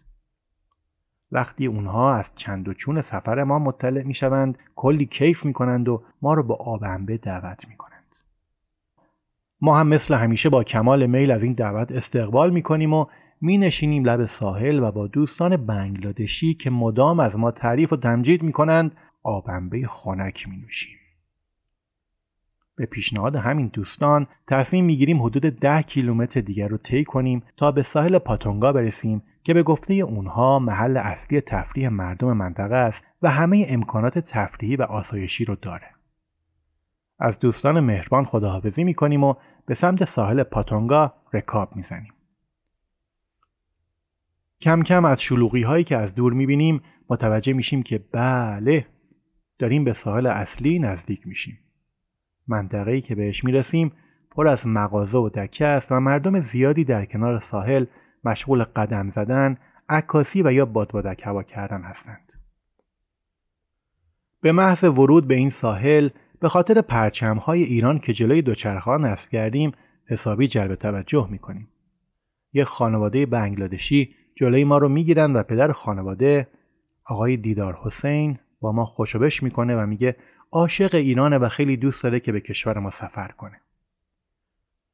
وقتی 1.31 1.65
اونها 1.65 2.15
از 2.15 2.31
چند 2.35 2.67
و 2.67 2.73
چون 2.73 3.01
سفر 3.01 3.43
ما 3.43 3.59
مطلع 3.59 4.03
می 4.03 4.13
شوند 4.13 4.57
کلی 4.75 5.05
کیف 5.05 5.45
می 5.45 5.53
کنند 5.53 5.89
و 5.89 6.03
ما 6.21 6.33
رو 6.33 6.43
به 6.43 6.53
آبنبه 6.53 7.17
دعوت 7.17 7.67
می 7.67 7.75
کنند. 7.75 8.15
ما 9.61 9.77
هم 9.77 9.87
مثل 9.87 10.13
همیشه 10.13 10.49
با 10.49 10.63
کمال 10.63 11.05
میل 11.05 11.31
از 11.31 11.43
این 11.43 11.53
دعوت 11.53 11.91
استقبال 11.91 12.49
می 12.49 12.61
کنیم 12.61 12.93
و 12.93 13.05
می 13.41 13.57
نشینیم 13.57 14.05
لب 14.05 14.25
ساحل 14.25 14.83
و 14.83 14.91
با 14.91 15.07
دوستان 15.07 15.57
بنگلادشی 15.57 16.53
که 16.53 16.69
مدام 16.69 17.19
از 17.19 17.37
ما 17.37 17.51
تعریف 17.51 17.93
و 17.93 17.97
تمجید 17.97 18.43
می 18.43 18.51
کنند 18.51 18.95
آبنبه 19.23 19.87
خنک 19.87 20.49
می 20.49 20.57
نوشیم. 20.57 20.97
به 22.75 22.85
پیشنهاد 22.85 23.35
همین 23.35 23.67
دوستان 23.73 24.27
تصمیم 24.47 24.85
می‌گیریم 24.85 25.21
حدود 25.21 25.43
ده 25.43 25.81
کیلومتر 25.81 26.41
دیگر 26.41 26.67
رو 26.67 26.77
طی 26.77 27.03
کنیم 27.03 27.43
تا 27.57 27.71
به 27.71 27.83
ساحل 27.83 28.17
پاتونگا 28.17 28.73
برسیم 28.73 29.23
که 29.47 29.53
به 29.53 29.63
گفته 29.63 29.93
اونها 29.93 30.59
محل 30.59 30.97
اصلی 30.97 31.41
تفریح 31.41 31.89
مردم 31.89 32.33
منطقه 32.33 32.75
است 32.75 33.05
و 33.21 33.29
همه 33.29 33.65
امکانات 33.69 34.19
تفریحی 34.19 34.75
و 34.75 34.81
آسایشی 34.81 35.45
رو 35.45 35.55
داره. 35.55 35.87
از 37.19 37.39
دوستان 37.39 37.79
مهربان 37.79 38.25
خداحافظی 38.25 38.83
می‌کنیم 38.83 39.23
و 39.23 39.33
به 39.65 39.73
سمت 39.73 40.05
ساحل 40.05 40.43
پاتونگا 40.43 41.13
رکاب 41.33 41.75
می‌زنیم. 41.75 42.13
کم 44.61 44.83
کم 44.83 45.05
از 45.05 45.21
شلوغی 45.21 45.63
هایی 45.63 45.83
که 45.83 45.97
از 45.97 46.15
دور 46.15 46.33
می‌بینیم 46.33 46.81
متوجه 47.09 47.53
میشیم 47.53 47.83
که 47.83 48.05
بله 48.11 48.85
داریم 49.59 49.83
به 49.83 49.93
ساحل 49.93 50.27
اصلی 50.27 50.79
نزدیک 50.79 51.27
میشیم. 51.27 51.59
منطقه 52.47 52.91
ای 52.91 53.01
که 53.01 53.15
بهش 53.15 53.43
می‌رسیم 53.43 53.91
پر 54.31 54.47
از 54.47 54.67
مغازه 54.67 55.17
و 55.17 55.29
دکه 55.29 55.65
است 55.65 55.91
و 55.91 55.99
مردم 55.99 56.39
زیادی 56.39 56.83
در 56.83 57.05
کنار 57.05 57.39
ساحل 57.39 57.85
مشغول 58.27 58.63
قدم 58.63 59.11
زدن، 59.11 59.57
عکاسی 59.89 60.43
و 60.43 60.51
یا 60.53 60.65
بادبادک 60.65 61.21
هوا 61.25 61.43
کردن 61.43 61.81
هستند. 61.81 62.33
به 64.41 64.51
محض 64.51 64.83
ورود 64.83 65.27
به 65.27 65.35
این 65.35 65.49
ساحل 65.49 66.09
به 66.39 66.49
خاطر 66.49 66.81
پرچم 66.81 67.37
های 67.37 67.63
ایران 67.63 67.99
که 67.99 68.13
جلوی 68.13 68.41
دوچرخه 68.41 68.91
نصب 68.91 69.29
کردیم 69.29 69.71
حسابی 70.05 70.47
جلب 70.47 70.75
توجه 70.75 71.27
می‌کنیم. 71.31 71.67
یک 72.53 72.63
خانواده 72.63 73.25
بنگلادشی 73.25 74.15
جلوی 74.35 74.63
ما 74.63 74.77
رو 74.77 74.89
می‌گیرن 74.89 75.33
و 75.33 75.43
پدر 75.43 75.71
خانواده 75.71 76.47
آقای 77.05 77.37
دیدار 77.37 77.79
حسین 77.83 78.39
با 78.59 78.71
ما 78.71 78.85
خوشبش 78.85 79.43
می‌کنه 79.43 79.75
و 79.75 79.85
میگه 79.85 80.15
عاشق 80.51 80.95
ایرانه 80.95 81.37
و 81.37 81.49
خیلی 81.49 81.77
دوست 81.77 82.03
داره 82.03 82.19
که 82.19 82.31
به 82.31 82.41
کشور 82.41 82.79
ما 82.79 82.89
سفر 82.89 83.27
کنه. 83.27 83.61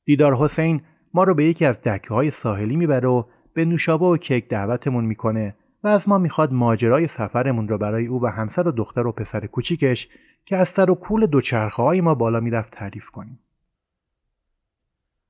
دیدار 0.05 0.35
حسین 0.35 0.81
ما 1.13 1.23
رو 1.23 1.33
به 1.33 1.45
یکی 1.45 1.65
از 1.65 1.81
دکه 1.81 2.13
های 2.13 2.31
ساحلی 2.31 2.75
می‌بره 2.75 3.07
و 3.07 3.23
به 3.53 3.65
نوشابه 3.65 4.05
و 4.05 4.17
کیک 4.17 4.47
دعوتمون 4.47 5.05
می‌کنه 5.05 5.55
و 5.83 5.87
از 5.87 6.09
ما 6.09 6.17
می‌خواد 6.17 6.53
ماجرای 6.53 7.07
سفرمون 7.07 7.67
رو 7.67 7.77
برای 7.77 8.05
او 8.05 8.23
و 8.23 8.27
همسر 8.27 8.67
و 8.67 8.71
دختر 8.71 9.07
و 9.07 9.11
پسر 9.11 9.45
کوچیکش 9.45 10.09
که 10.45 10.57
از 10.57 10.69
سر 10.69 10.89
و 10.89 10.95
کول 10.95 11.25
دوچرخه 11.25 11.83
های 11.83 12.01
ما 12.01 12.15
بالا 12.15 12.39
می‌رفت 12.39 12.73
تعریف 12.73 13.09
کنیم. 13.09 13.39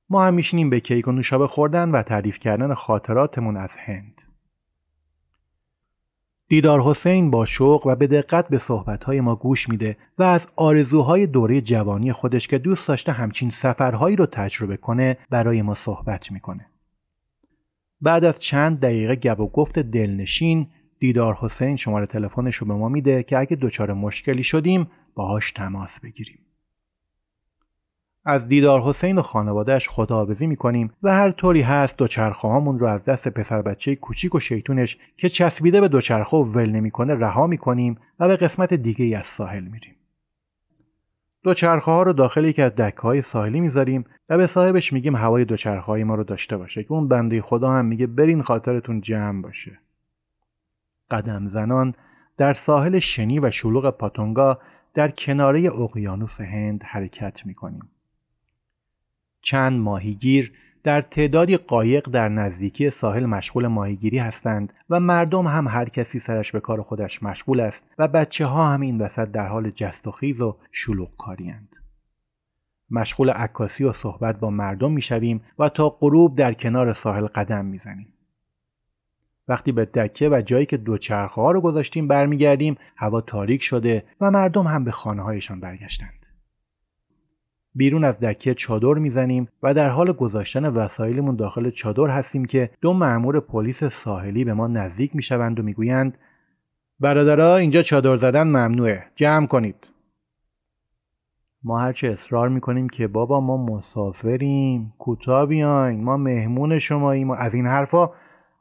ما 0.09 0.25
هم 0.25 0.33
میشینیم 0.33 0.69
به 0.69 0.79
کیک 0.79 1.07
و 1.07 1.11
نوشابه 1.11 1.47
خوردن 1.47 1.91
و 1.91 2.03
تعریف 2.03 2.39
کردن 2.39 2.73
خاطراتمون 2.73 3.57
از 3.57 3.77
هند. 3.77 4.21
دیدار 6.47 6.81
حسین 6.81 7.31
با 7.31 7.45
شوق 7.45 7.87
و 7.87 7.95
به 7.95 8.07
دقت 8.07 8.47
به 8.47 8.57
صحبتهای 8.57 9.21
ما 9.21 9.35
گوش 9.35 9.69
میده 9.69 9.97
و 10.17 10.23
از 10.23 10.47
آرزوهای 10.55 11.27
دوره 11.27 11.61
جوانی 11.61 12.13
خودش 12.13 12.47
که 12.47 12.57
دوست 12.57 12.87
داشته 12.87 13.11
همچین 13.11 13.49
سفرهایی 13.49 14.15
رو 14.15 14.25
تجربه 14.25 14.77
کنه 14.77 15.17
برای 15.29 15.61
ما 15.61 15.75
صحبت 15.75 16.31
می‌کنه. 16.31 16.65
بعد 18.01 18.25
از 18.25 18.39
چند 18.39 18.79
دقیقه 18.79 19.15
گپ 19.15 19.39
و 19.39 19.47
گفت 19.47 19.79
دلنشین 19.79 20.67
دیدار 20.99 21.33
حسین 21.33 21.75
شماره 21.75 22.05
تلفنش 22.05 22.55
رو 22.55 22.67
به 22.67 22.73
ما 22.73 22.89
میده 22.89 23.23
که 23.23 23.37
اگه 23.37 23.55
دچار 23.55 23.93
مشکلی 23.93 24.43
شدیم 24.43 24.87
باهاش 25.15 25.51
تماس 25.51 25.99
بگیریم. 25.99 26.39
از 28.25 28.47
دیدار 28.47 28.81
حسین 28.81 29.17
و 29.17 29.21
خانوادهش 29.21 29.89
خداحافظی 29.89 30.47
می‌کنیم 30.47 30.91
و 31.03 31.13
هر 31.13 31.31
طوری 31.31 31.61
هست 31.61 31.97
دوچرخه 31.97 32.47
هامون 32.47 32.79
رو 32.79 32.87
از 32.87 33.05
دست 33.05 33.27
پسر 33.27 33.61
بچه 33.61 33.95
کوچیک 33.95 34.35
و 34.35 34.39
شیطونش 34.39 34.97
که 35.17 35.29
چسبیده 35.29 35.81
به 35.81 35.87
دوچرخه 35.87 36.37
و 36.37 36.43
ول 36.43 36.69
نمی‌کنه 36.69 37.15
رها 37.15 37.47
می‌کنیم 37.47 37.97
و 38.19 38.27
به 38.27 38.35
قسمت 38.35 38.73
دیگه 38.73 39.17
از 39.17 39.25
ساحل 39.25 39.63
میریم. 39.63 39.95
دوچرخه 41.43 41.91
ها 41.91 42.03
رو 42.03 42.13
داخل 42.13 42.45
یکی 42.45 42.61
از 42.61 42.75
دکه 42.75 43.01
های 43.01 43.21
ساحلی 43.21 43.61
می‌ذاریم 43.61 44.05
و 44.29 44.37
به 44.37 44.47
صاحبش 44.47 44.93
میگیم 44.93 45.15
هوای 45.15 45.45
دوچرخه 45.45 45.85
های 45.85 46.03
ما 46.03 46.15
رو 46.15 46.23
داشته 46.23 46.57
باشه 46.57 46.83
که 46.83 46.91
اون 46.91 47.07
بنده 47.07 47.41
خدا 47.41 47.71
هم 47.71 47.85
میگه 47.85 48.07
برین 48.07 48.41
خاطرتون 48.41 49.01
جمع 49.01 49.41
باشه. 49.41 49.79
قدم 51.11 51.47
زنان 51.47 51.93
در 52.37 52.53
ساحل 52.53 52.99
شنی 52.99 53.39
و 53.39 53.51
شلوغ 53.51 53.89
پاتونگا 53.89 54.59
در 54.93 55.11
کناره 55.11 55.69
اقیانوس 55.81 56.41
هند 56.41 56.83
حرکت 56.83 57.45
می‌کنیم. 57.45 57.89
چند 59.43 59.79
ماهیگیر 59.79 60.53
در 60.83 61.01
تعدادی 61.01 61.57
قایق 61.57 62.09
در 62.09 62.29
نزدیکی 62.29 62.89
ساحل 62.89 63.25
مشغول 63.25 63.67
ماهیگیری 63.67 64.17
هستند 64.17 64.73
و 64.89 64.99
مردم 64.99 65.47
هم 65.47 65.67
هر 65.67 65.89
کسی 65.89 66.19
سرش 66.19 66.51
به 66.51 66.59
کار 66.59 66.81
خودش 66.81 67.23
مشغول 67.23 67.59
است 67.59 67.85
و 67.97 68.07
بچه 68.07 68.45
ها 68.45 68.73
هم 68.73 68.81
این 68.81 69.01
وسط 69.01 69.31
در 69.31 69.47
حال 69.47 69.69
جست 69.69 70.07
و 70.07 70.11
خیز 70.11 70.41
و 70.41 70.57
شلوغ 70.71 71.17
کاریند. 71.17 71.75
مشغول 72.89 73.29
عکاسی 73.29 73.83
و 73.83 73.93
صحبت 73.93 74.39
با 74.39 74.49
مردم 74.49 74.91
می‌شویم 74.91 75.41
و 75.59 75.69
تا 75.69 75.89
غروب 75.89 76.37
در 76.37 76.53
کنار 76.53 76.93
ساحل 76.93 77.25
قدم 77.25 77.65
می‌زنیم. 77.65 78.13
وقتی 79.47 79.71
به 79.71 79.85
دکه 79.85 80.29
و 80.29 80.41
جایی 80.41 80.65
که 80.65 80.77
دوچرخه 80.77 81.41
ها 81.41 81.51
رو 81.51 81.61
گذاشتیم 81.61 82.07
برمیگردیم 82.07 82.77
هوا 82.95 83.21
تاریک 83.21 83.63
شده 83.63 84.03
و 84.21 84.31
مردم 84.31 84.67
هم 84.67 84.83
به 84.83 84.91
خانه 84.91 85.21
هایشان 85.21 85.59
برگشتند. 85.59 86.22
بیرون 87.75 88.03
از 88.03 88.19
دکه 88.19 88.53
چادر 88.53 88.93
می‌زنیم 88.93 89.47
و 89.63 89.73
در 89.73 89.89
حال 89.89 90.11
گذاشتن 90.11 90.65
وسایلمون 90.65 91.35
داخل 91.35 91.69
چادر 91.69 92.07
هستیم 92.07 92.45
که 92.45 92.69
دو 92.81 92.93
مأمور 92.93 93.39
پلیس 93.39 93.83
ساحلی 93.83 94.45
به 94.45 94.53
ما 94.53 94.67
نزدیک 94.67 95.15
می‌شوند 95.15 95.59
و 95.59 95.63
می‌گویند 95.63 96.17
برادرها 96.99 97.55
اینجا 97.55 97.81
چادر 97.81 98.15
زدن 98.15 98.43
ممنوعه. 98.43 99.03
جمع 99.15 99.47
کنید. 99.47 99.87
ما 101.63 101.79
هرچه 101.79 102.07
اصرار 102.07 102.49
می‌کنیم 102.49 102.89
که 102.89 103.07
بابا 103.07 103.41
ما 103.41 103.65
مسافریم. 103.65 104.93
کوتاه 104.99 105.45
بیاین. 105.45 106.03
ما 106.03 106.17
مهمون 106.17 106.79
شماییم 106.79 107.29
و 107.29 107.33
از 107.33 107.53
این 107.53 107.67
حرفا 107.67 108.09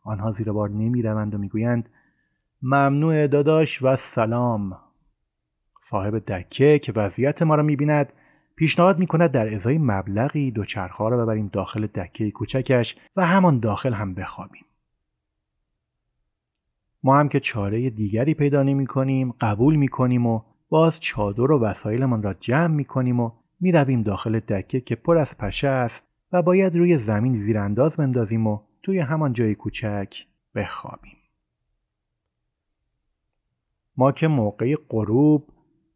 آنها 0.04 0.32
زیر 0.32 0.52
بار 0.52 0.70
نمی‌روند 0.70 1.34
و 1.34 1.38
می‌گویند 1.38 1.88
ممنوع 2.62 3.26
داداش 3.26 3.82
و 3.82 3.96
سلام. 3.96 4.78
صاحب 5.80 6.18
دکه 6.18 6.78
که 6.78 6.92
وضعیت 6.96 7.42
ما 7.42 7.54
را 7.54 7.62
می‌بیند 7.62 8.12
پیشنهاد 8.56 8.98
می‌کند 8.98 9.30
در 9.30 9.54
ازای 9.54 9.78
مبلغی 9.78 10.50
دوچرخه 10.50 11.08
را 11.08 11.24
ببریم 11.24 11.50
داخل 11.52 11.86
دکه 11.86 12.30
کوچکش 12.30 12.96
و 13.16 13.26
همان 13.26 13.60
داخل 13.60 13.92
هم 13.92 14.14
بخوابیم. 14.14 14.64
ما 17.02 17.18
هم 17.18 17.28
که 17.28 17.40
چاره 17.40 17.90
دیگری 17.90 18.34
پیدا 18.34 18.62
نمی 18.62 18.86
کنیم 18.86 19.34
قبول 19.40 19.76
می 19.76 19.88
کنیم 19.88 20.26
و 20.26 20.42
باز 20.68 21.00
چادر 21.00 21.52
و 21.52 21.58
وسایلمان 21.58 22.22
را 22.22 22.34
جمع 22.34 22.74
می 22.74 22.84
کنیم 22.84 23.20
و 23.20 23.30
می 23.60 23.72
رویم 23.72 24.02
داخل 24.02 24.38
دکه 24.38 24.80
که 24.80 24.94
پر 24.96 25.16
از 25.16 25.38
پشه 25.38 25.68
است 25.68 26.06
و 26.32 26.42
باید 26.42 26.76
روی 26.76 26.98
زمین 26.98 27.36
زیرانداز 27.36 27.96
بندازیم 27.96 28.46
و 28.46 28.60
توی 28.82 28.98
همان 28.98 29.32
جای 29.32 29.54
کوچک 29.54 30.26
بخوابیم. 30.54 31.16
ما 33.96 34.12
که 34.12 34.28
موقع 34.28 34.76
غروب 34.88 35.51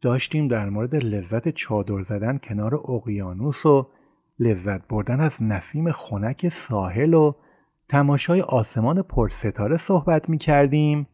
داشتیم 0.06 0.48
در 0.48 0.70
مورد 0.70 0.94
لذت 0.94 1.48
چادر 1.48 2.02
زدن 2.02 2.38
کنار 2.38 2.74
اقیانوس 2.74 3.66
و 3.66 3.88
لذت 4.38 4.88
بردن 4.88 5.20
از 5.20 5.42
نسیم 5.42 5.92
خنک 5.92 6.48
ساحل 6.48 7.14
و 7.14 7.32
تماشای 7.88 8.40
آسمان 8.40 9.02
پرستاره 9.02 9.76
صحبت 9.76 10.28
می 10.28 10.38
کردیم 10.38 11.06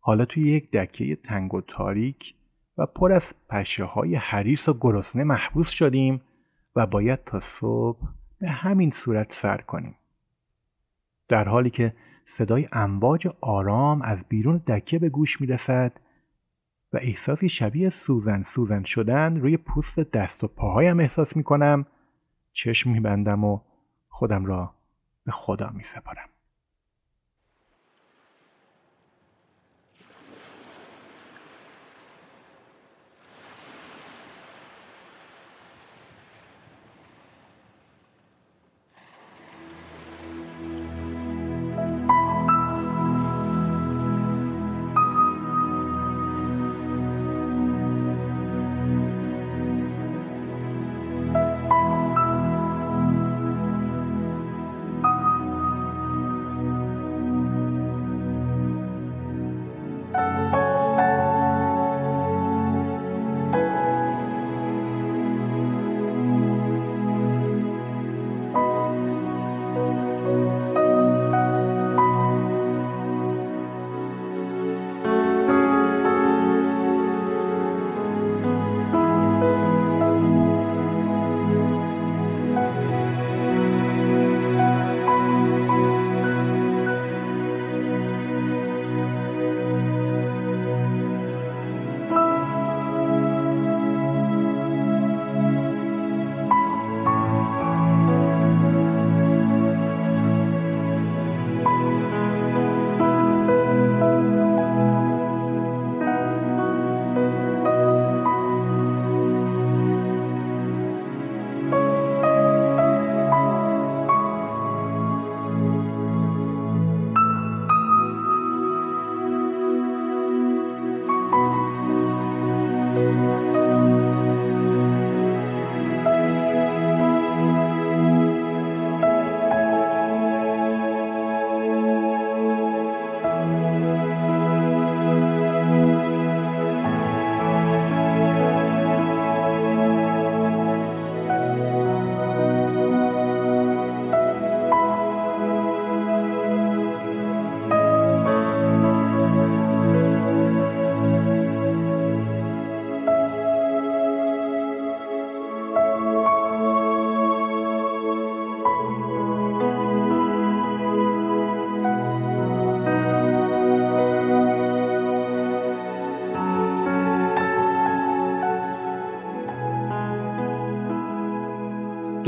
حالا 0.00 0.24
توی 0.24 0.50
یک 0.50 0.70
دکه 0.70 1.16
تنگ 1.16 1.54
و 1.54 1.60
تاریک 1.60 2.34
و 2.78 2.86
پر 2.86 3.12
از 3.12 3.34
پشه 3.48 3.84
های 3.84 4.14
حریص 4.14 4.68
و 4.68 4.74
گرسنه 4.80 5.24
محبوس 5.24 5.70
شدیم 5.70 6.20
و 6.76 6.86
باید 6.86 7.24
تا 7.24 7.40
صبح 7.40 8.08
به 8.40 8.50
همین 8.50 8.90
صورت 8.90 9.32
سر 9.32 9.56
کنیم. 9.58 9.94
در 11.28 11.48
حالی 11.48 11.70
که 11.70 11.94
صدای 12.24 12.68
امواج 12.72 13.28
آرام 13.40 14.02
از 14.02 14.24
بیرون 14.28 14.56
دکه 14.56 14.98
به 14.98 15.08
گوش 15.08 15.40
می 15.40 15.46
رسد 15.46 15.92
و 16.92 16.98
احساسی 17.02 17.48
شبیه 17.48 17.90
سوزن 17.90 18.42
سوزن 18.42 18.82
شدن 18.82 19.36
روی 19.36 19.56
پوست 19.56 20.00
دست 20.00 20.44
و 20.44 20.48
پاهایم 20.48 21.00
احساس 21.00 21.36
می 21.36 21.42
کنم 21.42 21.86
چشم 22.52 22.90
می 22.90 23.00
بندم 23.00 23.44
و 23.44 23.60
خودم 24.08 24.46
را 24.46 24.74
به 25.24 25.32
خدا 25.32 25.70
می 25.70 25.82
سپارم. 25.82 26.28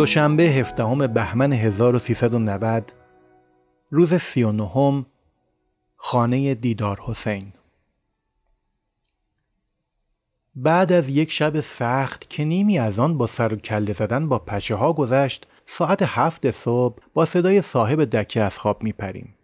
دوشنبه 0.00 0.42
هفدهم 0.42 1.06
بهمن 1.06 1.52
1390 1.52 2.92
روز 3.90 4.14
سی 4.14 4.42
و 4.42 4.52
نهم 4.52 5.06
خانه 5.96 6.54
دیدار 6.54 7.00
حسین 7.00 7.52
بعد 10.56 10.92
از 10.92 11.08
یک 11.08 11.32
شب 11.32 11.60
سخت 11.60 12.30
که 12.30 12.44
نیمی 12.44 12.78
از 12.78 12.98
آن 12.98 13.18
با 13.18 13.26
سر 13.26 13.54
و 13.54 13.56
کله 13.56 13.92
زدن 13.92 14.28
با 14.28 14.38
پچه 14.38 14.74
ها 14.74 14.92
گذشت 14.92 15.46
ساعت 15.66 16.02
هفت 16.02 16.50
صبح 16.50 17.02
با 17.14 17.24
صدای 17.24 17.62
صاحب 17.62 18.04
دکه 18.04 18.42
از 18.42 18.58
خواب 18.58 18.82
میپریم. 18.82 19.34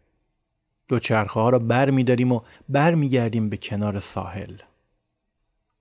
چرخه 1.02 1.40
ها 1.40 1.50
را 1.50 1.58
بر 1.58 1.90
می 1.90 2.04
داریم 2.04 2.32
و 2.32 2.40
بر 2.68 2.94
می 2.94 3.08
گردیم 3.08 3.48
به 3.48 3.56
کنار 3.56 4.00
ساحل. 4.00 4.56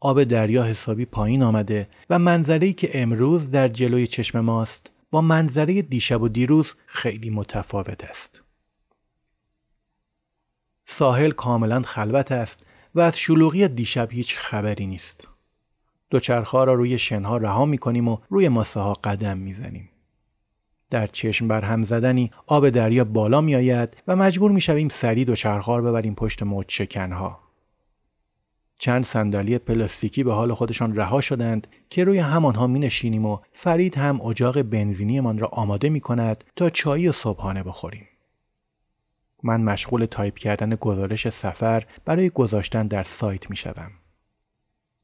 آب 0.06 0.24
دریا 0.24 0.64
حسابی 0.64 1.06
پایین 1.06 1.44
آمده 1.44 1.88
و 2.10 2.20
منظری 2.20 2.74
که 2.74 3.02
امروز 3.02 3.52
در 3.52 3.68
جلوی 3.68 4.08
چشم 4.08 4.40
ماست 4.40 4.92
با 5.12 5.22
منظره 5.22 5.82
دیشب 5.82 6.22
و 6.22 6.30
دیروز 6.30 6.76
خیلی 6.86 7.30
متفاوت 7.30 8.04
است. 8.04 8.44
ساحل 10.86 11.32
کاملا 11.32 11.82
خلوت 11.82 12.32
است 12.32 12.66
و 12.96 13.00
از 13.00 13.18
شلوغی 13.18 13.68
دیشب 13.68 14.12
هیچ 14.12 14.38
خبری 14.38 14.88
نیست. 14.88 15.30
دوچرخها 16.10 16.64
را 16.64 16.74
روی 16.74 17.00
شنها 17.00 17.38
رها 17.38 17.66
می 17.66 17.78
کنیم 17.78 18.08
و 18.08 18.18
روی 18.30 18.50
ماسه 18.50 18.80
ها 18.80 18.94
قدم 18.94 19.38
می 19.38 19.54
زنیم. 19.54 19.90
در 20.90 21.08
چشم 21.08 21.48
بر 21.48 21.62
هم 21.62 21.84
زدنی 21.84 22.32
آب 22.48 22.70
دریا 22.70 23.04
بالا 23.04 23.42
می 23.42 23.56
آید 23.56 23.98
و 24.08 24.16
مجبور 24.16 24.52
می 24.52 24.62
شویم 24.62 24.90
سریع 24.90 25.26
دوچرخها 25.26 25.78
را 25.78 25.92
ببریم 25.92 26.16
پشت 26.16 26.44
موج 26.44 26.66
شکنها. 26.70 27.45
چند 28.78 29.06
صندلی 29.06 29.58
پلاستیکی 29.58 30.24
به 30.24 30.34
حال 30.34 30.54
خودشان 30.54 30.96
رها 30.96 31.22
شدند 31.22 31.68
که 31.90 32.04
روی 32.04 32.20
همانها 32.20 32.68
می 32.68 32.80
نشینیم 32.80 33.26
و 33.26 33.40
فرید 33.54 33.98
هم 33.98 34.22
اجاق 34.22 34.62
بنزینیمان 34.62 35.38
را 35.38 35.48
آماده 35.48 35.90
می 35.90 36.00
کند 36.00 36.44
تا 36.56 36.70
چایی 36.70 37.08
و 37.08 37.12
صبحانه 37.12 37.64
بخوریم. 37.64 38.08
من 39.44 39.62
مشغول 39.62 40.06
تایپ 40.06 40.38
کردن 40.38 40.70
گزارش 40.70 41.30
سفر 41.30 41.86
برای 42.06 42.30
گذاشتن 42.30 42.88
در 42.88 43.04
سایت 43.04 43.50
می 43.50 43.56
شدم. 43.56 43.92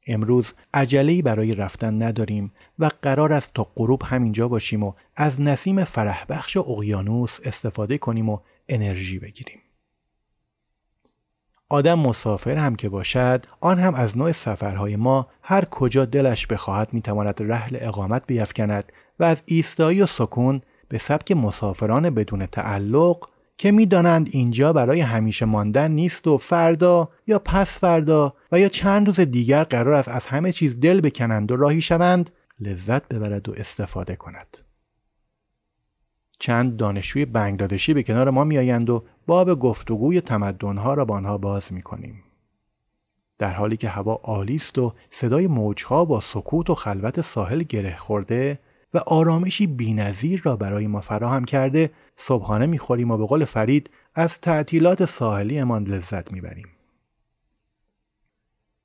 امروز 0.08 0.54
عجله‌ای 0.74 1.22
برای 1.22 1.54
رفتن 1.54 2.04
نداریم 2.04 2.52
و 2.80 2.90
قرار 3.02 3.34
است 3.34 3.54
تا 3.54 3.68
غروب 3.76 4.04
همینجا 4.06 4.48
باشیم 4.48 4.84
و 4.84 4.94
از 5.16 5.42
نسیم 5.42 5.84
فرح 5.84 6.26
بخش 6.30 6.58
اقیانوس 6.58 7.40
استفاده 7.44 7.98
کنیم 7.98 8.30
و 8.30 8.40
انرژی 8.70 9.20
بگیریم. 9.20 9.60
آدم 11.72 12.00
مسافر 12.00 12.58
هم 12.58 12.76
که 12.76 12.90
باشد 12.90 13.46
آن 13.60 13.80
هم 13.80 13.96
از 13.96 14.18
نوع 14.18 14.32
سفرهای 14.32 14.96
ما 14.96 15.28
هر 15.42 15.66
کجا 15.66 16.06
دلش 16.06 16.48
بخواهد 16.48 16.94
می‌تواند 16.94 17.36
رحل 17.40 17.78
اقامت 17.80 18.24
بیفکند 18.28 18.92
و 19.20 19.24
از 19.24 19.42
ایستایی 19.46 20.02
و 20.02 20.06
سکون 20.06 20.62
به 20.90 20.98
سبک 20.98 21.32
مسافران 21.32 22.10
بدون 22.10 22.46
تعلق 22.46 23.30
که 23.58 23.72
می‌دانند 23.72 24.30
اینجا 24.32 24.74
برای 24.74 25.02
همیشه 25.02 25.46
ماندن 25.46 25.92
نیست 25.92 26.28
و 26.28 26.38
فردا 26.38 27.10
یا 27.28 27.40
پس 27.40 27.80
فردا 27.80 28.34
و 28.52 28.60
یا 28.60 28.70
چند 28.70 29.08
روز 29.08 29.20
دیگر 29.20 29.64
قرار 29.64 29.94
است 29.94 30.08
از 30.08 30.26
همه 30.26 30.52
چیز 30.52 30.80
دل 30.80 31.02
بکنند 31.02 31.52
و 31.52 31.56
راهی 31.56 31.82
شوند 31.82 32.30
لذت 32.60 33.08
ببرد 33.08 33.50
و 33.50 33.54
استفاده 33.58 34.16
کند. 34.16 34.58
چند 36.42 36.78
دانشجوی 36.78 37.26
بنگلادشی 37.26 37.94
به 37.94 38.04
کنار 38.04 38.30
ما 38.30 38.44
میآیند 38.44 38.90
و 38.90 39.04
باب 39.28 39.60
گفتگوی 39.60 40.22
تمدنها 40.22 40.94
را 40.94 41.06
با 41.06 41.16
آنها 41.16 41.38
باز 41.38 41.74
می 41.74 41.82
کنیم. 41.82 42.24
در 43.38 43.52
حالی 43.52 43.78
که 43.78 43.90
هوا 43.90 44.14
عالی 44.14 44.56
است 44.56 44.78
و 44.78 44.94
صدای 45.10 45.48
موجها 45.48 46.06
با 46.06 46.20
سکوت 46.20 46.70
و 46.70 46.76
خلوت 46.76 47.22
ساحل 47.22 47.64
گره 47.64 47.98
خورده 47.98 48.60
و 48.94 48.98
آرامشی 48.98 49.68
بینظیر 49.68 50.42
را 50.44 50.56
برای 50.56 50.88
ما 50.88 51.02
فراهم 51.02 51.46
کرده 51.46 51.92
صبحانه 52.18 52.66
می‌خوریم 52.66 53.12
و 53.12 53.18
به 53.18 53.26
قول 53.26 53.46
فرید 53.46 53.90
از 54.16 54.40
تعطیلات 54.40 55.06
ساحلیمان 55.06 55.84
لذت 55.84 56.32
می‌بریم 56.32 56.68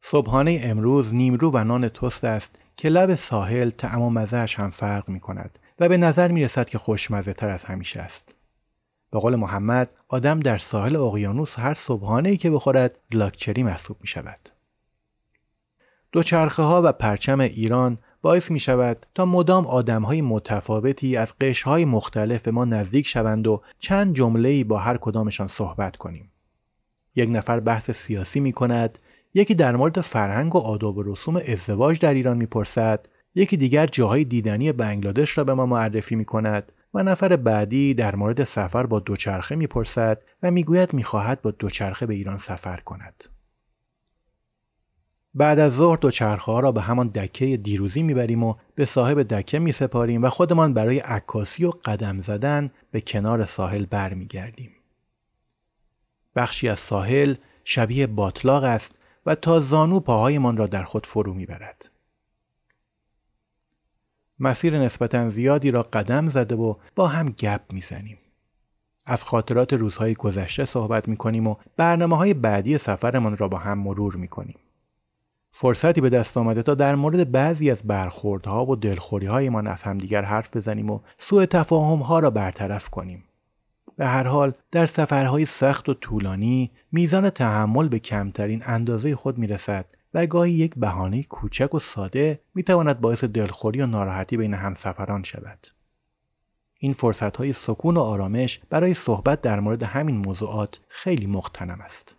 صبحانه 0.02 0.60
امروز 0.64 1.14
نیمرو 1.14 1.50
و 1.50 1.64
نان 1.64 1.88
تست 1.88 2.24
است 2.24 2.58
که 2.76 2.88
لب 2.88 3.14
ساحل 3.14 3.70
تعم 3.70 4.02
و 4.02 4.10
مزهش 4.10 4.58
هم 4.58 4.70
فرق 4.70 5.08
می 5.08 5.20
کند 5.20 5.58
و 5.78 5.88
به 5.88 5.96
نظر 5.96 6.32
می 6.32 6.44
رسد 6.44 6.68
که 6.68 6.78
خوشمزه 6.78 7.32
تر 7.32 7.48
از 7.48 7.64
همیشه 7.64 8.00
است. 8.00 8.34
به 9.10 9.18
قول 9.18 9.36
محمد 9.36 9.90
آدم 10.08 10.40
در 10.40 10.58
ساحل 10.58 10.96
اقیانوس 10.96 11.58
هر 11.58 11.74
صبحانه 11.74 12.28
ای 12.28 12.36
که 12.36 12.50
بخورد 12.50 12.98
لاکچری 13.10 13.62
محسوب 13.62 13.96
می 14.00 14.06
شود. 14.06 14.48
دوچرخه 16.12 16.62
ها 16.62 16.82
و 16.84 16.92
پرچم 16.92 17.40
ایران 17.40 17.98
باعث 18.22 18.50
می 18.50 18.60
شود 18.60 19.06
تا 19.14 19.26
مدام 19.26 19.66
آدم 19.66 20.02
های 20.02 20.22
متفاوتی 20.22 21.16
از 21.16 21.34
قش 21.40 21.62
های 21.62 21.84
مختلف 21.84 22.48
ما 22.48 22.64
نزدیک 22.64 23.06
شوند 23.06 23.46
و 23.46 23.62
چند 23.78 24.14
جمله 24.14 24.64
با 24.64 24.78
هر 24.78 24.96
کدامشان 24.96 25.48
صحبت 25.48 25.96
کنیم. 25.96 26.30
یک 27.16 27.30
نفر 27.32 27.60
بحث 27.60 27.90
سیاسی 27.90 28.40
می 28.40 28.52
کند، 28.52 28.98
یکی 29.34 29.54
در 29.54 29.76
مورد 29.76 30.00
فرهنگ 30.00 30.56
و 30.56 30.58
آداب 30.58 30.96
و 30.96 31.02
رسوم 31.02 31.36
ازدواج 31.36 31.98
در 32.00 32.14
ایران 32.14 32.36
می‌پرسد 32.36 33.08
یکی 33.38 33.56
دیگر 33.56 33.86
جاهای 33.86 34.24
دیدنی 34.24 34.72
بنگلادش 34.72 35.38
را 35.38 35.44
به 35.44 35.54
ما 35.54 35.66
معرفی 35.66 36.14
می 36.16 36.24
کند 36.24 36.72
و 36.94 37.02
نفر 37.02 37.36
بعدی 37.36 37.94
در 37.94 38.16
مورد 38.16 38.44
سفر 38.44 38.86
با 38.86 39.00
دوچرخه 39.00 39.56
می‌پرسد 39.56 40.22
و 40.42 40.50
می‌گوید 40.50 40.92
می‌خواهد 40.92 41.42
با 41.42 41.50
دوچرخه 41.50 42.06
به 42.06 42.14
ایران 42.14 42.38
سفر 42.38 42.76
کند. 42.76 43.24
بعد 45.34 45.58
از 45.58 45.76
ظهر 45.76 45.96
دوچرخه 45.96 46.52
ها 46.52 46.60
را 46.60 46.72
به 46.72 46.80
همان 46.80 47.08
دکه 47.08 47.56
دیروزی 47.56 48.02
می‌بریم 48.02 48.42
و 48.42 48.54
به 48.74 48.84
صاحب 48.84 49.22
دکه 49.22 49.58
میسپاریم 49.58 50.24
و 50.24 50.28
خودمان 50.28 50.74
برای 50.74 50.98
عکاسی 50.98 51.64
و 51.64 51.70
قدم 51.84 52.20
زدن 52.20 52.70
به 52.90 53.00
کنار 53.00 53.46
ساحل 53.46 53.86
برمیگردیم. 53.86 54.70
بخشی 56.36 56.68
از 56.68 56.78
ساحل 56.78 57.34
شبیه 57.64 58.06
باطلاق 58.06 58.64
است 58.64 58.98
و 59.26 59.34
تا 59.34 59.60
زانو 59.60 60.00
پاهایمان 60.00 60.56
را 60.56 60.66
در 60.66 60.84
خود 60.84 61.06
فرو 61.06 61.34
می‌برد. 61.34 61.90
مسیر 64.38 64.78
نسبتا 64.78 65.30
زیادی 65.30 65.70
را 65.70 65.82
قدم 65.82 66.28
زده 66.28 66.54
و 66.54 66.74
با 66.94 67.06
هم 67.06 67.28
گپ 67.28 67.60
می‌زنیم. 67.72 68.18
از 69.04 69.24
خاطرات 69.24 69.72
روزهای 69.72 70.14
گذشته 70.14 70.64
صحبت 70.64 71.08
می 71.08 71.16
کنیم 71.16 71.46
و 71.46 71.56
برنامه 71.76 72.16
های 72.16 72.34
بعدی 72.34 72.78
سفرمان 72.78 73.36
را 73.36 73.48
با 73.48 73.58
هم 73.58 73.78
مرور 73.78 74.16
می 74.16 74.28
کنیم. 74.28 74.56
فرصتی 75.52 76.00
به 76.00 76.10
دست 76.10 76.36
آمده 76.36 76.62
تا 76.62 76.74
در 76.74 76.94
مورد 76.94 77.32
بعضی 77.32 77.70
از 77.70 77.82
برخوردها 77.82 78.66
و 78.66 78.76
دلخوری 78.76 79.26
هایمان 79.26 79.66
از 79.66 79.82
همدیگر 79.82 80.22
حرف 80.22 80.56
بزنیم 80.56 80.90
و 80.90 81.00
سوء 81.18 81.46
تفاهم 81.46 81.98
ها 81.98 82.18
را 82.18 82.30
برطرف 82.30 82.88
کنیم. 82.88 83.24
به 83.96 84.06
هر 84.06 84.24
حال 84.24 84.52
در 84.72 84.86
سفرهای 84.86 85.46
سخت 85.46 85.88
و 85.88 85.94
طولانی 85.94 86.70
میزان 86.92 87.30
تحمل 87.30 87.88
به 87.88 87.98
کمترین 87.98 88.62
اندازه 88.66 89.16
خود 89.16 89.38
می‌رسد 89.38 89.84
و 90.14 90.26
گاهی 90.26 90.52
یک 90.52 90.74
بهانه 90.76 91.22
کوچک 91.22 91.74
و 91.74 91.78
ساده 91.78 92.40
می‌تواند 92.54 93.00
باعث 93.00 93.24
دلخوری 93.24 93.82
و 93.82 93.86
ناراحتی 93.86 94.36
بین 94.36 94.54
همسفران 94.54 95.22
شود. 95.22 95.66
این 96.78 96.92
فرصت 96.92 97.36
های 97.36 97.52
سکون 97.52 97.96
و 97.96 98.00
آرامش 98.00 98.60
برای 98.70 98.94
صحبت 98.94 99.40
در 99.40 99.60
مورد 99.60 99.82
همین 99.82 100.16
موضوعات 100.16 100.80
خیلی 100.88 101.26
مختنم 101.26 101.80
است. 101.80 102.16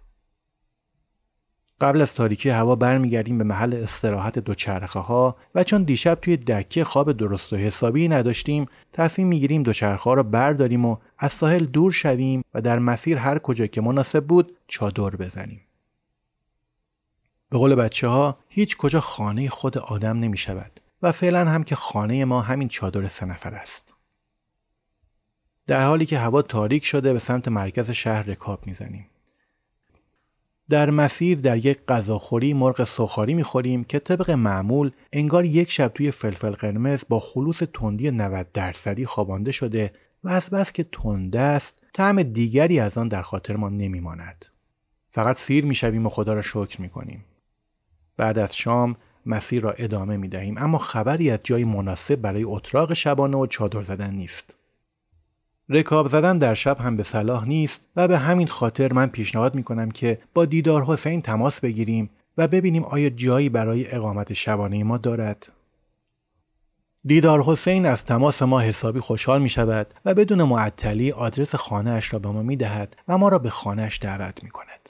قبل 1.81 2.01
از 2.01 2.15
تاریکی 2.15 2.49
هوا 2.49 2.75
برمیگردیم 2.75 3.37
به 3.37 3.43
محل 3.43 3.73
استراحت 3.73 4.39
دوچرخه 4.39 4.99
ها 4.99 5.35
و 5.55 5.63
چون 5.63 5.83
دیشب 5.83 6.15
توی 6.15 6.37
دکه 6.37 6.83
خواب 6.83 7.11
درست 7.11 7.53
و 7.53 7.55
حسابی 7.55 8.07
نداشتیم 8.07 8.65
تصمیم 8.93 9.27
می‌گیریم 9.27 9.63
دوچرخه 9.63 10.03
ها 10.03 10.13
را 10.13 10.23
برداریم 10.23 10.85
و 10.85 10.97
از 11.17 11.33
ساحل 11.33 11.65
دور 11.65 11.91
شویم 11.91 12.43
و 12.53 12.61
در 12.61 12.79
مسیر 12.79 13.17
هر 13.17 13.39
کجا 13.39 13.67
که 13.67 13.81
مناسب 13.81 14.25
بود 14.25 14.57
چادر 14.67 15.15
بزنیم. 15.15 15.61
به 17.49 17.57
قول 17.57 17.75
بچه 17.75 18.07
ها 18.07 18.37
هیچ 18.49 18.77
کجا 18.77 19.01
خانه 19.01 19.49
خود 19.49 19.77
آدم 19.77 20.19
نمی 20.19 20.37
شود 20.37 20.79
و 21.01 21.11
فعلا 21.11 21.45
هم 21.45 21.63
که 21.63 21.75
خانه 21.75 22.25
ما 22.25 22.41
همین 22.41 22.67
چادر 22.67 23.07
سه 23.07 23.25
نفر 23.25 23.53
است. 23.55 23.93
در 25.67 25.85
حالی 25.85 26.05
که 26.05 26.17
هوا 26.17 26.41
تاریک 26.41 26.85
شده 26.85 27.13
به 27.13 27.19
سمت 27.19 27.47
مرکز 27.47 27.91
شهر 27.91 28.23
رکاب 28.23 28.67
می‌زنیم. 28.67 29.05
در 30.69 30.89
مسیر 30.89 31.39
در 31.39 31.65
یک 31.65 31.79
غذاخوری 31.87 32.53
مرغ 32.53 32.83
سخاری 32.83 33.33
می‌خوریم 33.33 33.83
که 33.83 33.99
طبق 33.99 34.31
معمول 34.31 34.91
انگار 35.13 35.45
یک 35.45 35.71
شب 35.71 35.87
توی 35.87 36.11
فلفل 36.11 36.51
قرمز 36.51 37.03
با 37.09 37.19
خلوص 37.19 37.63
تندی 37.73 38.11
90 38.11 38.51
درصدی 38.53 39.05
خوابانده 39.05 39.51
شده 39.51 39.93
و 40.23 40.29
از 40.29 40.49
بس 40.49 40.71
که 40.71 40.83
تنده 40.83 41.39
است 41.39 41.83
طعم 41.93 42.23
دیگری 42.23 42.79
از 42.79 42.97
آن 42.97 43.07
در 43.07 43.21
خاطرمان 43.21 43.77
نمیماند 43.77 44.45
فقط 45.09 45.37
سیر 45.37 45.65
می‌شویم 45.65 46.05
و 46.05 46.09
خدا 46.09 46.33
را 46.33 46.41
شکر 46.41 46.81
می‌کنیم 46.81 47.25
بعد 48.17 48.39
از 48.39 48.55
شام 48.55 48.95
مسیر 49.25 49.63
را 49.63 49.71
ادامه 49.71 50.17
می 50.17 50.27
دهیم 50.27 50.57
اما 50.57 50.77
خبری 50.77 51.29
از 51.31 51.39
جای 51.43 51.65
مناسب 51.65 52.15
برای 52.15 52.43
اتراق 52.43 52.93
شبانه 52.93 53.37
و 53.37 53.47
چادر 53.47 53.83
زدن 53.83 54.13
نیست 54.13 54.57
رکاب 55.69 56.07
زدن 56.07 56.37
در 56.37 56.53
شب 56.53 56.77
هم 56.79 56.97
به 56.97 57.03
صلاح 57.03 57.47
نیست 57.47 57.85
و 57.95 58.07
به 58.07 58.17
همین 58.17 58.47
خاطر 58.47 58.93
من 58.93 59.07
پیشنهاد 59.07 59.55
می 59.55 59.63
کنم 59.63 59.91
که 59.91 60.19
با 60.33 60.45
دیدار 60.45 60.83
حسین 60.83 61.21
تماس 61.21 61.59
بگیریم 61.59 62.09
و 62.37 62.47
ببینیم 62.47 62.83
آیا 62.83 63.09
جایی 63.09 63.49
برای 63.49 63.91
اقامت 63.91 64.33
شبانه 64.33 64.83
ما 64.83 64.97
دارد. 64.97 65.51
دیدار 67.05 67.41
حسین 67.41 67.85
از 67.85 68.05
تماس 68.05 68.41
ما 68.41 68.59
حسابی 68.59 68.99
خوشحال 68.99 69.41
می 69.41 69.49
شود 69.49 69.93
و 70.05 70.13
بدون 70.13 70.43
معطلی 70.43 71.11
آدرس 71.11 71.55
خانه 71.55 71.91
اش 71.91 72.13
را 72.13 72.19
به 72.19 72.29
ما 72.29 72.41
می 72.41 72.55
دهد 72.55 72.95
و 73.07 73.17
ما 73.17 73.29
را 73.29 73.39
به 73.39 73.49
خانهش 73.49 73.99
دعوت 74.01 74.43
می 74.43 74.49
کند. 74.49 74.89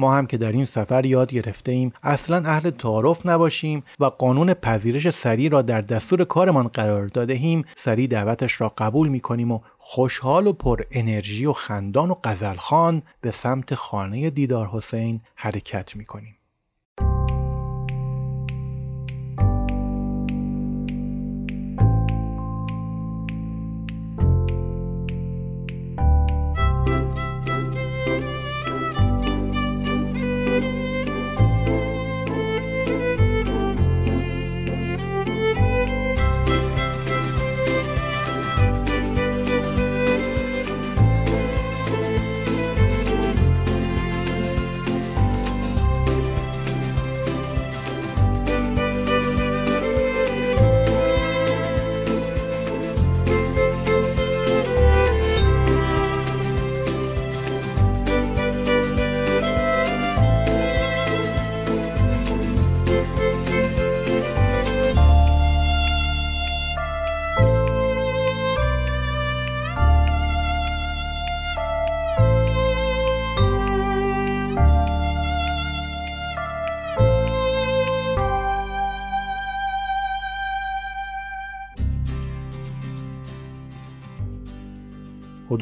ما 0.00 0.14
هم 0.14 0.26
که 0.26 0.36
در 0.36 0.52
این 0.52 0.64
سفر 0.64 1.06
یاد 1.06 1.32
گرفته 1.32 1.72
ایم 1.72 1.92
اصلا 2.02 2.36
اهل 2.36 2.70
تعارف 2.70 3.26
نباشیم 3.26 3.82
و 4.00 4.04
قانون 4.04 4.54
پذیرش 4.54 5.10
سریع 5.10 5.50
را 5.50 5.62
در 5.62 5.80
دستور 5.80 6.24
کارمان 6.24 6.68
قرار 6.68 7.06
دادهیم 7.06 7.64
سریع 7.76 8.06
دعوتش 8.06 8.60
را 8.60 8.72
قبول 8.78 9.08
می 9.08 9.20
کنیم 9.20 9.52
و 9.52 9.60
خوشحال 9.78 10.46
و 10.46 10.52
پر 10.52 10.82
انرژی 10.90 11.46
و 11.46 11.52
خندان 11.52 12.10
و 12.10 12.14
قزلخان 12.24 13.02
به 13.20 13.30
سمت 13.30 13.74
خانه 13.74 14.30
دیدار 14.30 14.66
حسین 14.66 15.20
حرکت 15.34 15.96
می 15.96 16.04
کنیم. 16.04 16.39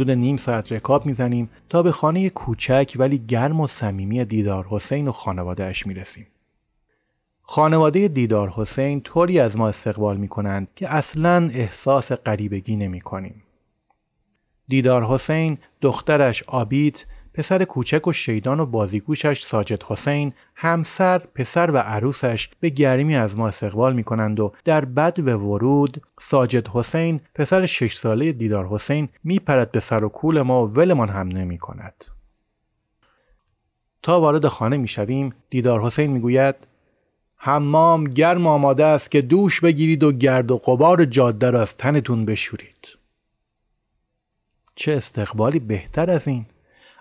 حدود 0.08 0.18
نیم 0.18 0.36
ساعت 0.36 0.72
رکاب 0.72 1.06
می‌زنیم 1.06 1.50
تا 1.68 1.82
به 1.82 1.92
خانه 1.92 2.30
کوچک 2.30 2.92
ولی 2.96 3.18
گرم 3.18 3.60
و 3.60 3.66
صمیمی 3.66 4.24
دیدار 4.24 4.66
حسین 4.70 5.08
و 5.08 5.12
خانوادهش 5.12 5.86
می‌رسیم. 5.86 6.26
خانواده 7.42 8.08
دیدار 8.08 8.48
حسین 8.48 9.00
طوری 9.00 9.40
از 9.40 9.56
ما 9.56 9.68
استقبال 9.68 10.16
می 10.16 10.28
کنند 10.28 10.68
که 10.76 10.94
اصلا 10.94 11.50
احساس 11.52 12.12
غریبگی 12.12 12.76
نمی 12.76 13.00
کنیم. 13.00 13.42
دیدار 14.68 15.04
حسین، 15.04 15.58
دخترش 15.80 16.42
آبیت، 16.46 17.06
پسر 17.38 17.64
کوچک 17.64 18.06
و 18.06 18.12
شیدان 18.12 18.60
و 18.60 18.66
بازیگوشش 18.66 19.42
ساجد 19.42 19.82
حسین 19.82 20.32
همسر 20.54 21.18
پسر 21.18 21.70
و 21.70 21.76
عروسش 21.76 22.48
به 22.60 22.68
گرمی 22.68 23.16
از 23.16 23.36
ما 23.36 23.48
استقبال 23.48 23.92
می 23.92 24.04
کنند 24.04 24.40
و 24.40 24.52
در 24.64 24.84
بد 24.84 25.18
و 25.18 25.38
ورود 25.38 26.02
ساجد 26.20 26.68
حسین 26.68 27.20
پسر 27.34 27.66
شش 27.66 27.96
ساله 27.96 28.32
دیدار 28.32 28.66
حسین 28.66 29.08
می 29.24 29.38
پرد 29.38 29.72
به 29.72 29.80
سر 29.80 30.04
و 30.04 30.08
کول 30.08 30.42
ما 30.42 30.66
و 30.66 30.70
ولمان 30.70 31.08
هم 31.08 31.28
نمی 31.28 31.58
کند. 31.58 32.04
تا 34.02 34.20
وارد 34.20 34.46
خانه 34.46 34.76
می 34.76 34.88
شویم 34.88 35.34
دیدار 35.50 35.80
حسین 35.80 36.10
می 36.10 36.20
گوید 36.20 36.54
حمام 37.36 38.04
گرم 38.04 38.46
آماده 38.46 38.84
است 38.84 39.10
که 39.10 39.22
دوش 39.22 39.60
بگیرید 39.60 40.02
و 40.02 40.12
گرد 40.12 40.50
و 40.50 40.56
قبار 40.56 41.04
جاده 41.04 41.50
را 41.50 41.62
از 41.62 41.76
تنتون 41.76 42.24
بشورید. 42.24 42.88
چه 44.74 44.92
استقبالی 44.92 45.58
بهتر 45.58 46.10
از 46.10 46.28
این؟ 46.28 46.46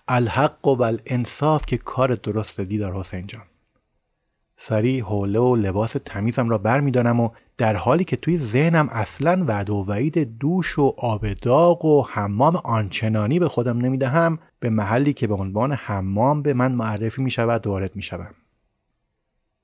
الحق 0.08 0.68
و 0.68 0.84
الانصاف 0.84 1.66
که 1.66 1.78
کار 1.78 2.16
درست 2.16 2.62
دیدار 2.62 2.94
حسین 2.94 3.28
جان. 3.28 3.44
سری 4.58 5.00
حوله 5.00 5.40
و 5.40 5.56
لباس 5.56 5.96
تمیزم 6.06 6.50
را 6.50 6.58
بر 6.58 6.82
و 7.12 7.30
در 7.58 7.76
حالی 7.76 8.04
که 8.04 8.16
توی 8.16 8.38
ذهنم 8.38 8.90
اصلا 8.90 9.46
وعد 9.48 9.70
و 9.70 9.86
وعید 9.88 10.38
دوش 10.38 10.80
و 10.80 10.94
آب 10.98 11.34
داغ 11.34 11.86
و 11.86 12.04
حمام 12.10 12.56
آنچنانی 12.56 13.40
به 13.40 13.50
خودم 13.50 13.78
نمی‌دهم 13.78 14.40
به 14.60 14.70
محلی 14.70 15.14
که 15.14 15.28
به 15.28 15.34
عنوان 15.34 15.72
حمام 15.72 16.42
به 16.42 16.54
من 16.54 16.72
معرفی 16.72 17.22
می 17.22 17.32
شود 17.32 17.68
وارد 17.68 17.96
می 17.96 18.02
شوم. 18.02 18.34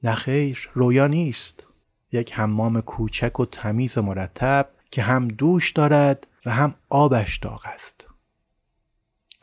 نخیر 0.03 0.69
رویا 0.73 1.07
نیست. 1.07 1.67
یک 2.11 2.33
حمام 2.33 2.81
کوچک 2.81 3.39
و 3.39 3.45
تمیز 3.45 3.97
و 3.97 4.01
مرتب 4.01 4.69
که 4.91 5.01
هم 5.01 5.27
دوش 5.27 5.71
دارد 5.71 6.27
و 6.45 6.51
هم 6.51 6.75
آبش 6.89 7.37
داغ 7.37 7.65
است. 7.75 7.92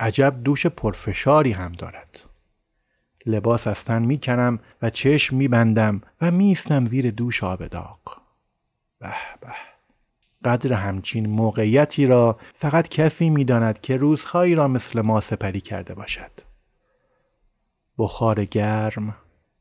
عجب 0.00 0.42
دوش 0.44 0.66
پرفشاری 0.66 1.52
هم 1.52 1.72
دارد. 1.72 2.20
لباس 3.26 3.66
از 3.66 3.84
تن 3.84 4.02
می‌کنم 4.02 4.58
و 4.82 4.90
چشم 4.90 5.36
میبندم 5.36 6.00
و 6.20 6.30
میستم 6.30 6.86
زیر 6.86 7.10
دوش 7.10 7.44
آب 7.44 7.66
داغ. 7.66 7.98
به 8.98 9.14
به. 9.40 9.48
قدر 10.44 10.72
همچین 10.72 11.30
موقعیتی 11.30 12.06
را 12.06 12.38
فقط 12.54 12.88
کسی 12.88 13.30
می‌داند 13.30 13.80
که 13.80 13.96
روزهایی 13.96 14.54
را 14.54 14.68
مثل 14.68 15.00
ما 15.00 15.20
سپری 15.20 15.60
کرده 15.60 15.94
باشد. 15.94 16.30
بخار 17.98 18.44
گرم 18.44 19.16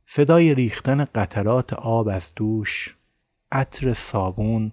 صدای 0.07 0.53
ریختن 0.53 1.05
قطرات 1.05 1.73
آب 1.73 2.07
از 2.07 2.31
دوش 2.35 2.95
عطر 3.51 3.93
صابون 3.93 4.71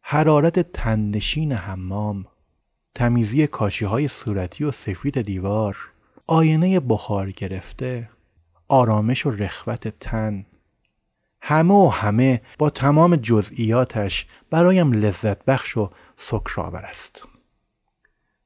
حرارت 0.00 0.72
تندشین 0.72 1.52
حمام 1.52 2.26
تمیزی 2.94 3.46
کاشی 3.46 3.84
های 3.84 4.08
صورتی 4.08 4.64
و 4.64 4.72
سفید 4.72 5.22
دیوار 5.22 5.76
آینه 6.26 6.80
بخار 6.80 7.30
گرفته 7.30 8.08
آرامش 8.68 9.26
و 9.26 9.30
رخوت 9.30 9.88
تن. 9.88 10.46
همه 11.40 11.74
و 11.74 11.88
همه 11.88 12.40
با 12.58 12.70
تمام 12.70 13.16
جزئیاتش 13.16 14.26
برایم 14.50 14.92
لذت 14.92 15.44
بخش 15.44 15.76
و 15.76 15.90
سکرآور 16.16 16.84
است. 16.84 17.24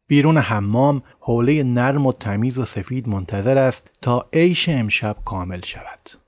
بیرون 0.07 0.39
حمام 0.39 1.03
حوله 1.21 1.63
نرم 1.63 2.07
و 2.07 2.13
تمیز 2.13 2.59
و 2.59 2.65
سفید 2.65 3.09
منتظر 3.09 3.59
است 3.59 3.91
تا 4.03 4.29
عیش 4.33 4.69
امشب 4.69 5.17
کامل 5.25 5.61
شود. 5.65 6.28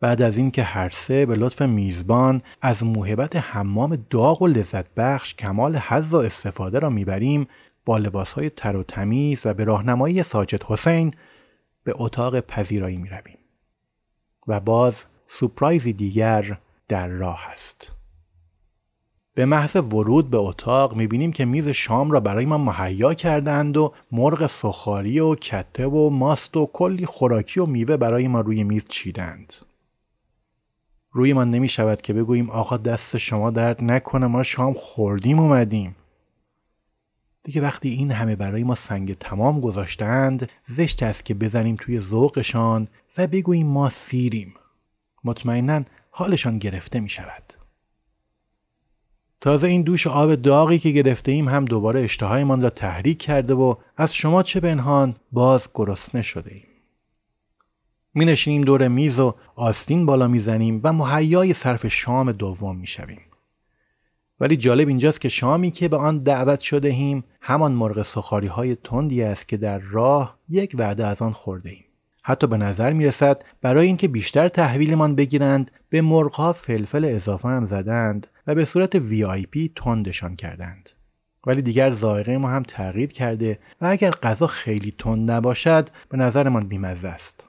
بعد 0.00 0.22
از 0.22 0.36
اینکه 0.36 0.62
هر 0.62 0.90
سه 0.90 1.26
به 1.26 1.36
لطف 1.36 1.62
میزبان 1.62 2.42
از 2.62 2.84
موهبت 2.84 3.36
حمام 3.36 4.04
داغ 4.10 4.42
و 4.42 4.46
لذت 4.46 4.94
بخش 4.94 5.34
کمال 5.34 5.76
حظ 5.76 6.14
و 6.14 6.16
استفاده 6.16 6.78
را 6.78 6.90
می‌بریم 6.90 7.48
با 7.84 7.98
لباسهای 7.98 8.50
تر 8.50 8.76
و 8.76 8.82
تمیز 8.82 9.46
و 9.46 9.54
به 9.54 9.64
راهنمایی 9.64 10.22
ساجد 10.22 10.62
حسین 10.62 11.14
به 11.84 11.92
اتاق 11.96 12.40
پذیرایی 12.40 12.96
می 12.96 13.08
رویم. 13.08 13.38
و 14.46 14.60
باز 14.60 15.04
سپرایزی 15.26 15.92
دیگر 15.92 16.58
در 16.88 17.08
راه 17.08 17.40
است. 17.52 17.92
به 19.34 19.44
محض 19.44 19.76
ورود 19.76 20.30
به 20.30 20.36
اتاق 20.36 20.96
می 20.96 21.06
بینیم 21.06 21.32
که 21.32 21.44
میز 21.44 21.68
شام 21.68 22.10
را 22.10 22.20
برای 22.20 22.46
ما 22.46 22.58
مهیا 22.58 23.14
کردند 23.14 23.76
و 23.76 23.92
مرغ 24.12 24.46
سخاری 24.46 25.20
و 25.20 25.34
کته 25.34 25.86
و 25.86 26.10
ماست 26.10 26.56
و 26.56 26.70
کلی 26.72 27.06
خوراکی 27.06 27.60
و 27.60 27.66
میوه 27.66 27.96
برای 27.96 28.28
ما 28.28 28.40
روی 28.40 28.64
میز 28.64 28.84
چیدند. 28.88 29.54
روی 31.16 31.32
من 31.32 31.50
نمی 31.50 31.68
شود 31.68 32.02
که 32.02 32.12
بگوییم 32.12 32.50
آقا 32.50 32.76
دست 32.76 33.16
شما 33.16 33.50
درد 33.50 33.84
نکنه 33.84 34.26
ما 34.26 34.42
شام 34.42 34.74
خوردیم 34.74 35.38
اومدیم. 35.38 35.96
دیگه 37.42 37.60
وقتی 37.60 37.88
این 37.88 38.10
همه 38.10 38.36
برای 38.36 38.64
ما 38.64 38.74
سنگ 38.74 39.14
تمام 39.18 39.60
گذاشتند 39.60 40.48
زشت 40.68 41.02
است 41.02 41.24
که 41.24 41.34
بزنیم 41.34 41.76
توی 41.80 42.00
ذوقشان 42.00 42.88
و 43.18 43.26
بگوییم 43.26 43.66
ما 43.66 43.88
سیریم. 43.88 44.54
مطمئنا 45.24 45.82
حالشان 46.10 46.58
گرفته 46.58 47.00
می 47.00 47.08
شود 47.08 47.52
تازه 49.40 49.66
این 49.66 49.82
دوش 49.82 50.06
آب 50.06 50.34
داغی 50.34 50.78
که 50.78 50.90
گرفته 50.90 51.32
ایم 51.32 51.48
هم 51.48 51.64
دوباره 51.64 52.00
اشتهایمان 52.00 52.62
را 52.62 52.70
تحریک 52.70 53.18
کرده 53.18 53.54
و 53.54 53.74
از 53.96 54.14
شما 54.14 54.42
چه 54.42 54.60
بنهان 54.60 55.16
باز 55.32 55.68
گرسنه 55.74 56.22
شده 56.22 56.54
ایم. 56.54 56.73
می 58.14 58.24
نشینیم 58.24 58.62
دور 58.62 58.88
میز 58.88 59.20
و 59.20 59.34
آستین 59.56 60.06
بالا 60.06 60.28
می‌زنیم 60.28 60.80
و 60.84 60.92
مهیای 60.92 61.54
صرف 61.54 61.86
شام 61.86 62.32
دوم 62.32 62.76
می 62.76 62.86
شویم. 62.86 63.20
ولی 64.40 64.56
جالب 64.56 64.88
اینجاست 64.88 65.20
که 65.20 65.28
شامی 65.28 65.70
که 65.70 65.88
به 65.88 65.96
آن 65.96 66.18
دعوت 66.18 66.60
شده 66.60 66.88
ایم 66.88 67.24
همان 67.40 67.72
مرغ 67.72 68.02
سخاری 68.02 68.46
های 68.46 68.76
تندی 68.84 69.22
است 69.22 69.48
که 69.48 69.56
در 69.56 69.78
راه 69.78 70.38
یک 70.48 70.76
وعده 70.78 71.06
از 71.06 71.22
آن 71.22 71.32
خورده 71.32 71.70
ایم. 71.70 71.84
حتی 72.22 72.46
به 72.46 72.56
نظر 72.56 72.92
می 72.92 73.06
رسد 73.06 73.42
برای 73.62 73.86
اینکه 73.86 74.08
بیشتر 74.08 74.48
تحویلمان 74.48 75.14
بگیرند 75.14 75.70
به 75.88 76.02
مرغها 76.02 76.52
فلفل 76.52 77.04
اضافه 77.04 77.48
هم 77.48 77.66
زدند 77.66 78.26
و 78.46 78.54
به 78.54 78.64
صورت 78.64 78.96
پی 78.96 79.72
تندشان 79.76 80.36
کردند. 80.36 80.90
ولی 81.46 81.62
دیگر 81.62 81.94
ذائقه 81.94 82.38
ما 82.38 82.48
هم 82.48 82.62
تغییر 82.62 83.12
کرده 83.12 83.58
و 83.80 83.86
اگر 83.86 84.10
غذا 84.10 84.46
خیلی 84.46 84.94
تند 84.98 85.30
نباشد 85.30 85.88
به 86.08 86.16
نظرمان 86.18 86.68
بیمزه 86.68 87.08
است. 87.08 87.44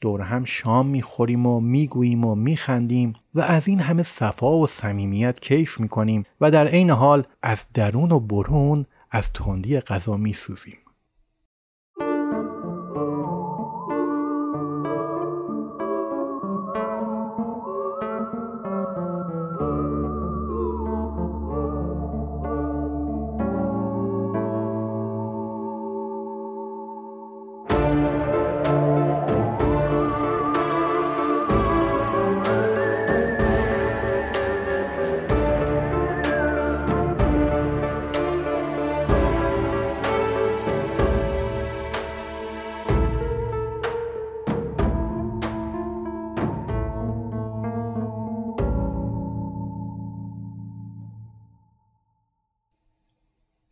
دور 0.00 0.20
هم 0.20 0.44
شام 0.44 0.86
می‌خوریم 0.86 1.46
و 1.46 1.60
می‌گوییم 1.60 2.24
و 2.24 2.34
میخندیم 2.34 3.12
و 3.34 3.40
از 3.40 3.68
این 3.68 3.80
همه 3.80 4.02
صفا 4.02 4.58
و 4.58 4.66
صمیمیت 4.66 5.40
کیف 5.40 5.80
می‌کنیم 5.80 6.24
و 6.40 6.50
در 6.50 6.66
عین 6.66 6.90
حال 6.90 7.24
از 7.42 7.66
درون 7.74 8.12
و 8.12 8.20
برون 8.20 8.86
از 9.10 9.32
تندی 9.32 9.80
غذا 9.80 10.16
میسوزیم. 10.16 10.78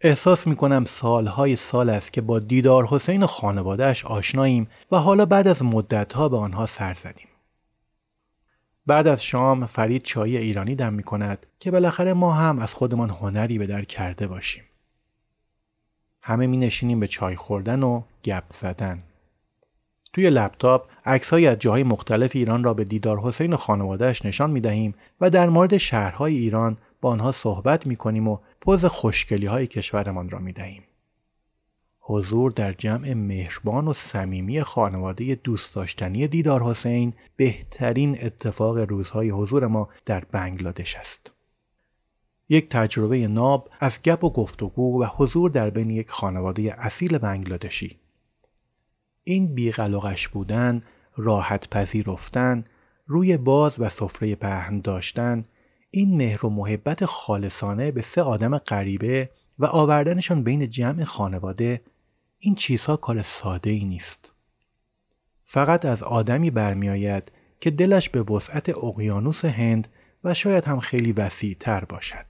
احساس 0.09 0.47
می 0.47 0.57
کنم 0.57 0.85
سالهای 0.85 1.57
سال 1.57 1.91
است 1.91 2.13
که 2.13 2.21
با 2.21 2.39
دیدار 2.39 2.87
حسین 2.87 3.23
و 3.23 3.27
خانوادهش 3.27 4.05
آشناییم 4.05 4.69
و 4.93 4.97
حالا 4.97 5.27
بعد 5.27 5.49
از 5.49 5.65
مدتها 5.65 6.29
به 6.29 6.37
آنها 6.37 6.67
سر 6.67 6.95
زدیم. 6.95 7.29
بعد 8.87 9.07
از 9.07 9.25
شام 9.25 9.67
فرید 9.67 10.03
چای 10.03 10.37
ایرانی 10.37 10.75
دم 10.75 10.93
می 10.93 11.03
کند 11.03 11.47
که 11.61 11.71
بالاخره 11.71 12.13
ما 12.13 12.33
هم 12.33 12.59
از 12.59 12.75
خودمان 12.75 13.11
هنری 13.11 13.59
به 13.59 13.67
در 13.67 13.85
کرده 13.85 14.27
باشیم. 14.27 14.65
همه 16.23 16.47
می 16.47 16.57
نشینیم 16.57 17.01
به 17.01 17.07
چای 17.07 17.37
خوردن 17.37 17.83
و 17.83 18.03
گپ 18.25 18.45
زدن. 18.53 19.03
توی 20.13 20.31
لپتاپ 20.31 20.89
عکسهایی 21.07 21.47
از 21.47 21.59
جاهای 21.59 21.83
مختلف 21.83 22.31
ایران 22.35 22.65
را 22.65 22.75
به 22.75 22.85
دیدار 22.85 23.21
حسین 23.21 23.53
و 23.53 23.57
خانوادهش 23.57 24.25
نشان 24.25 24.51
می 24.51 24.61
دهیم 24.61 24.95
و 25.21 25.31
در 25.31 25.49
مورد 25.49 25.77
شهرهای 25.77 26.37
ایران 26.37 26.77
با 27.01 27.11
آنها 27.11 27.33
صحبت 27.33 27.87
می 27.87 27.97
کنیم 27.97 28.29
و 28.29 28.39
پوز 28.61 28.85
خوشگلی 28.85 29.47
های 29.47 29.67
کشورمان 29.67 30.31
را 30.31 30.39
می 30.39 30.53
دهیم. 30.53 30.83
حضور 32.01 32.51
در 32.51 32.73
جمع 32.73 33.15
مهربان 33.15 33.89
و 33.89 33.93
صمیمی 33.93 34.63
خانواده 34.63 35.35
دوست 35.35 35.75
داشتنی 35.75 36.29
دیدار 36.29 36.63
حسین 36.63 37.13
بهترین 37.37 38.19
اتفاق 38.23 38.79
روزهای 38.79 39.31
حضور 39.31 39.67
ما 39.67 39.89
در 40.07 40.25
بنگلادش 40.25 40.97
است. 40.97 41.31
یک 42.49 42.69
تجربه 42.69 43.29
ناب 43.29 43.71
از 43.81 44.03
گپ 44.03 44.25
و 44.25 44.31
گفتگو 44.31 45.03
و 45.03 45.07
حضور 45.17 45.51
در 45.51 45.71
بین 45.71 45.91
یک 45.91 46.11
خانواده 46.11 46.75
اصیل 46.79 47.19
بنگلادشی 47.19 47.99
این 49.25 49.55
بیقلقش 49.55 50.29
بودن 50.29 50.83
راحت 51.17 51.71
پذیرفتن 51.71 52.65
روی 53.07 53.37
باز 53.37 53.81
و 53.81 53.89
سفره 53.89 54.35
پهن 54.35 54.81
داشتن 54.81 55.45
این 55.91 56.17
مهر 56.17 56.47
و 56.47 56.51
محبت 56.51 57.05
خالصانه 57.05 57.91
به 57.91 58.03
سه 58.03 58.23
آدم 58.23 58.59
غریبه 58.59 59.31
و 59.59 59.67
آوردنشان 59.67 60.43
بین 60.43 60.69
جمع 60.69 61.05
خانواده 61.05 61.81
این 62.39 62.55
چیزها 62.55 62.97
کار 62.97 63.23
ساده 63.23 63.71
ای 63.71 63.85
نیست. 63.85 64.33
فقط 65.45 65.85
از 65.85 66.03
آدمی 66.03 66.51
برمیآید 66.51 67.33
که 67.61 67.71
دلش 67.71 68.09
به 68.09 68.23
وسعت 68.23 68.69
اقیانوس 68.69 69.45
هند 69.45 69.89
و 70.25 70.35
شاید 70.35 70.65
هم 70.65 70.81
خیلی 70.81 71.13
وسیع 71.13 71.57
تر 71.61 71.85
باشد. 71.85 72.27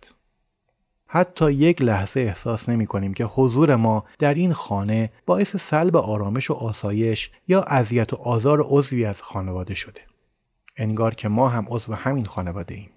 حتی 1.06 1.52
یک 1.52 1.82
لحظه 1.82 2.20
احساس 2.20 2.68
نمی 2.68 2.86
کنیم 2.86 3.14
که 3.14 3.24
حضور 3.24 3.76
ما 3.76 4.04
در 4.18 4.34
این 4.34 4.52
خانه 4.52 5.12
باعث 5.26 5.56
سلب 5.56 5.96
آرامش 5.96 6.50
و 6.50 6.54
آسایش 6.54 7.30
یا 7.48 7.62
اذیت 7.62 8.12
و 8.12 8.16
آزار 8.16 8.66
عضوی 8.68 9.04
از 9.04 9.22
خانواده 9.22 9.74
شده. 9.74 10.00
انگار 10.76 11.14
که 11.14 11.28
ما 11.28 11.48
هم 11.48 11.66
عضو 11.68 11.94
همین 11.94 12.24
خانواده 12.24 12.74
ایم. 12.74 12.90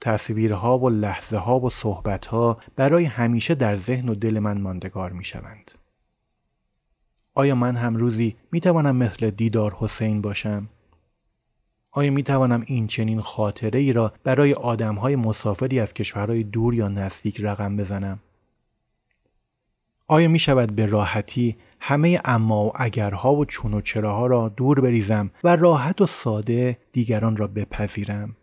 تصویرها 0.00 0.78
و 0.78 0.88
لحظه 0.88 1.36
ها 1.36 1.60
و 1.60 1.70
صحبت 1.70 2.26
ها 2.26 2.58
برای 2.76 3.04
همیشه 3.04 3.54
در 3.54 3.76
ذهن 3.76 4.08
و 4.08 4.14
دل 4.14 4.38
من 4.38 4.60
ماندگار 4.60 5.12
می 5.12 5.24
شوند. 5.24 5.70
آیا 7.34 7.54
من 7.54 7.76
هم 7.76 7.96
روزی 7.96 8.36
می 8.52 8.60
توانم 8.60 8.96
مثل 8.96 9.30
دیدار 9.30 9.76
حسین 9.78 10.22
باشم؟ 10.22 10.68
آیا 11.90 12.10
می 12.10 12.22
توانم 12.22 12.62
این 12.66 12.86
چنین 12.86 13.20
خاطره 13.20 13.80
ای 13.80 13.92
را 13.92 14.12
برای 14.24 14.52
آدم 14.52 14.94
های 14.94 15.16
مسافری 15.16 15.80
از 15.80 15.94
کشورهای 15.94 16.42
دور 16.42 16.74
یا 16.74 16.88
نزدیک 16.88 17.40
رقم 17.40 17.76
بزنم؟ 17.76 18.18
آیا 20.08 20.28
می 20.28 20.38
شود 20.38 20.76
به 20.76 20.86
راحتی 20.86 21.56
همه 21.80 22.20
اما 22.24 22.64
و 22.64 22.72
اگرها 22.74 23.34
و 23.34 23.44
چون 23.44 23.74
و 23.74 23.80
چراها 23.80 24.26
را 24.26 24.48
دور 24.48 24.80
بریزم 24.80 25.30
و 25.44 25.56
راحت 25.56 26.00
و 26.00 26.06
ساده 26.06 26.78
دیگران 26.92 27.36
را 27.36 27.46
بپذیرم؟ 27.46 28.36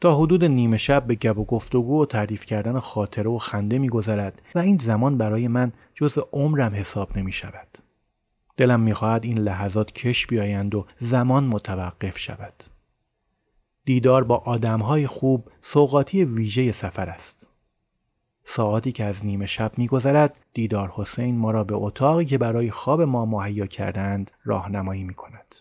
تا 0.00 0.16
حدود 0.16 0.44
نیمه 0.44 0.76
شب 0.76 1.06
به 1.06 1.14
گب 1.14 1.38
و 1.38 1.44
گفتگو 1.44 2.02
و 2.02 2.06
تعریف 2.06 2.46
کردن 2.46 2.78
خاطره 2.78 3.30
و 3.30 3.38
خنده 3.38 3.78
میگذرد 3.78 4.42
و 4.54 4.58
این 4.58 4.78
زمان 4.78 5.18
برای 5.18 5.48
من 5.48 5.72
جز 5.94 6.18
عمرم 6.32 6.74
حساب 6.74 7.18
نمی 7.18 7.32
شود. 7.32 7.78
دلم 8.56 8.80
می‌خواهد 8.80 9.24
این 9.24 9.38
لحظات 9.38 9.92
کش 9.92 10.26
بیایند 10.26 10.74
و 10.74 10.86
زمان 11.00 11.44
متوقف 11.44 12.18
شود. 12.18 12.64
دیدار 13.84 14.24
با 14.24 14.36
آدمهای 14.36 15.06
خوب 15.06 15.48
سوقاتی 15.60 16.24
ویژه 16.24 16.72
سفر 16.72 17.08
است. 17.08 17.48
ساعتی 18.44 18.92
که 18.92 19.04
از 19.04 19.26
نیمه 19.26 19.46
شب 19.46 19.72
میگذرد 19.78 20.38
دیدار 20.54 20.92
حسین 20.94 21.38
ما 21.38 21.50
را 21.50 21.64
به 21.64 21.74
اتاقی 21.74 22.24
که 22.24 22.38
برای 22.38 22.70
خواب 22.70 23.02
ما 23.02 23.26
مهیا 23.26 23.66
کردند 23.66 24.30
راهنمایی 24.44 25.04
می 25.04 25.14
کند. 25.14 25.54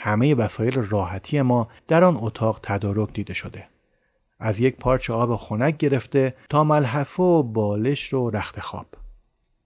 همه 0.00 0.34
وسایل 0.34 0.74
راحتی 0.74 1.42
ما 1.42 1.68
در 1.88 2.04
آن 2.04 2.16
اتاق 2.20 2.60
تدارک 2.62 3.12
دیده 3.12 3.32
شده. 3.32 3.64
از 4.40 4.60
یک 4.60 4.76
پارچه 4.76 5.12
آب 5.12 5.36
خنک 5.36 5.76
گرفته 5.76 6.34
تا 6.50 6.64
ملحفه 6.64 7.22
و 7.22 7.42
بالش 7.42 8.14
و 8.14 8.30
رخت 8.30 8.60
خواب. 8.60 8.86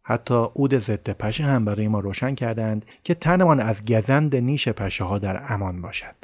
حتی 0.03 0.35
عود 0.35 0.79
ضد 0.79 1.11
پشه 1.11 1.45
هم 1.45 1.65
برای 1.65 1.89
ما 1.89 2.01
روشن 2.01 2.35
کردند 2.35 2.85
که 3.05 3.15
تنمان 3.15 3.61
از 3.61 3.85
گزند 3.85 4.37
نیش 4.37 4.69
پشه 4.69 5.05
ها 5.05 5.19
در 5.19 5.53
امان 5.53 5.83
باشد. 5.83 6.15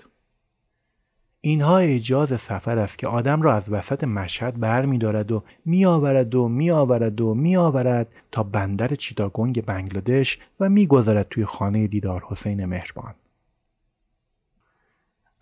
اینها 1.40 1.78
اجاز 1.78 2.40
سفر 2.40 2.78
است 2.78 2.98
که 2.98 3.06
آدم 3.06 3.42
را 3.42 3.54
از 3.54 3.62
وسط 3.68 4.04
مشهد 4.04 4.60
بر 4.60 4.84
می 4.84 4.98
دارد 4.98 5.32
و 5.32 5.44
می 5.64 5.84
آورد 5.84 6.34
و 6.34 6.48
می 6.48 6.70
آورد 6.70 7.20
و 7.20 7.34
می 7.34 7.56
آورد 7.56 8.08
تا 8.32 8.42
بندر 8.42 8.94
چیتاگونگ 8.94 9.64
بنگلادش 9.64 10.38
و 10.60 10.68
می 10.68 10.86
گذارد 10.86 11.26
توی 11.30 11.44
خانه 11.44 11.86
دیدار 11.86 12.24
حسین 12.28 12.64
مهربان. 12.64 13.14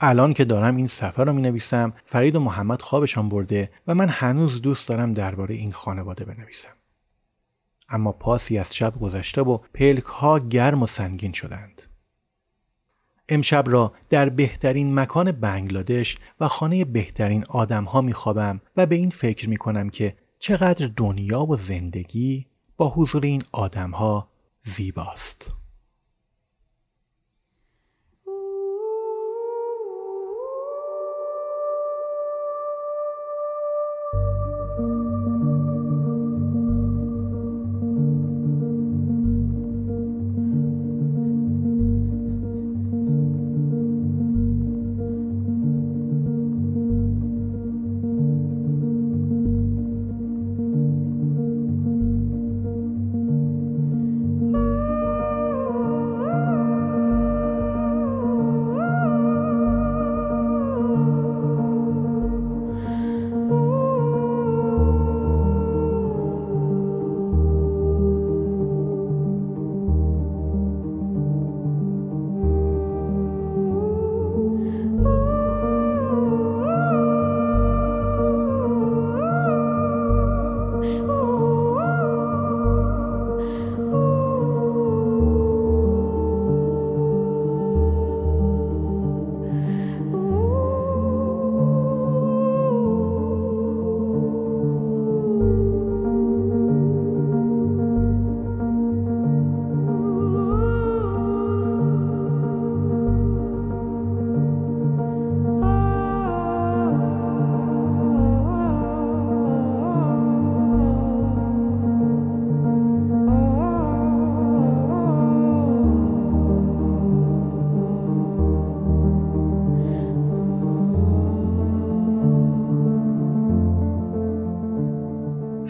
الان 0.01 0.33
که 0.33 0.45
دارم 0.45 0.77
این 0.77 0.87
سفر 0.87 1.25
رو 1.25 1.33
می 1.33 1.43
نویسم 1.43 1.93
فرید 2.05 2.37
و 2.37 2.41
محمد 2.41 2.83
خوابشان 2.83 3.29
برده 3.29 3.71
و 3.87 3.95
من 3.95 4.09
هنوز 4.09 4.63
دوست 4.63 4.89
دارم 4.89 5.15
درباره 5.15 5.55
این 5.55 5.73
خانواده 5.73 6.25
بنویسم. 6.25 6.73
اما 7.89 8.13
پاسی 8.13 8.59
از 8.59 8.75
شب 8.75 9.01
گذشته 9.01 9.43
و 9.43 9.59
پلک 9.75 10.05
ها 10.05 10.39
گرم 10.39 10.83
و 10.83 10.87
سنگین 10.87 11.33
شدند. 11.33 11.83
امشب 13.29 13.65
را 13.67 13.93
در 14.11 14.29
بهترین 14.29 14.95
مکان 14.95 15.33
بنگلادش 15.33 16.19
و 16.41 16.49
خانه 16.49 16.85
بهترین 16.85 17.45
آدم 17.45 17.85
ها 17.85 18.01
می 18.01 18.13
خوابم 18.13 18.61
و 18.77 18.87
به 18.87 18.97
این 18.97 19.11
فکر 19.11 19.49
می 19.49 19.57
کنم 19.57 19.91
که 19.91 20.17
چقدر 20.39 20.91
دنیا 20.97 21.45
و 21.45 21.57
زندگی 21.57 22.47
با 22.77 22.89
حضور 22.89 23.25
این 23.25 23.43
آدم 23.53 23.91
ها 23.91 24.29
زیباست. 24.63 25.53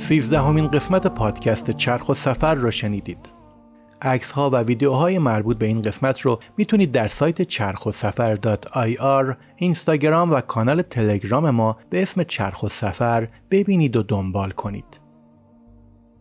سیزدهمین 0.06 0.68
قسمت 0.68 1.06
پادکست 1.06 1.70
چرخ 1.70 2.08
و 2.08 2.14
سفر 2.14 2.54
را 2.54 2.70
شنیدید. 2.70 3.32
عکس 4.02 4.32
ها 4.32 4.50
و 4.50 4.56
ویدیوهای 4.56 5.18
مربوط 5.18 5.58
به 5.58 5.66
این 5.66 5.82
قسمت 5.82 6.20
رو 6.20 6.40
می‌تونید 6.56 6.92
در 6.92 7.08
سایت 7.08 7.42
چرخ 7.42 7.86
و 7.86 7.92
سفر 7.92 8.36
.ir، 8.36 9.36
اینستاگرام 9.56 10.32
و 10.32 10.40
کانال 10.40 10.82
تلگرام 10.82 11.50
ما 11.50 11.76
به 11.90 12.02
اسم 12.02 12.22
چرخ 12.22 12.62
و 12.62 12.68
سفر 12.68 13.28
ببینید 13.50 13.96
و 13.96 14.02
دنبال 14.02 14.50
کنید. 14.50 15.00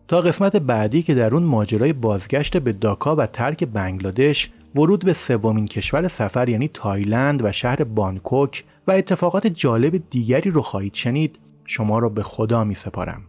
تا 0.08 0.20
قسمت 0.20 0.56
بعدی 0.56 1.02
که 1.02 1.14
در 1.14 1.34
اون 1.34 1.42
ماجرای 1.42 1.92
بازگشت 1.92 2.56
به 2.56 2.72
داکا 2.72 3.16
و 3.16 3.26
ترک 3.26 3.64
بنگلادش 3.64 4.50
ورود 4.74 5.04
به 5.04 5.12
سومین 5.12 5.66
کشور 5.66 6.08
سفر 6.08 6.48
یعنی 6.48 6.70
تایلند 6.74 7.44
و 7.44 7.52
شهر 7.52 7.84
بانکوک 7.84 8.64
و 8.86 8.92
اتفاقات 8.92 9.46
جالب 9.46 10.02
دیگری 10.10 10.50
رو 10.50 10.62
خواهید 10.62 10.94
شنید 10.94 11.38
شما 11.64 11.98
را 11.98 12.08
به 12.08 12.22
خدا 12.22 12.64
می 12.64 12.74
سپارم. 12.74 13.22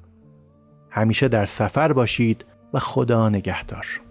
همیشه 0.98 1.28
در 1.28 1.46
سفر 1.46 1.94
باشید 1.94 2.46
و 2.74 2.80
خدا 2.80 3.30
نگهدار. 3.30 4.07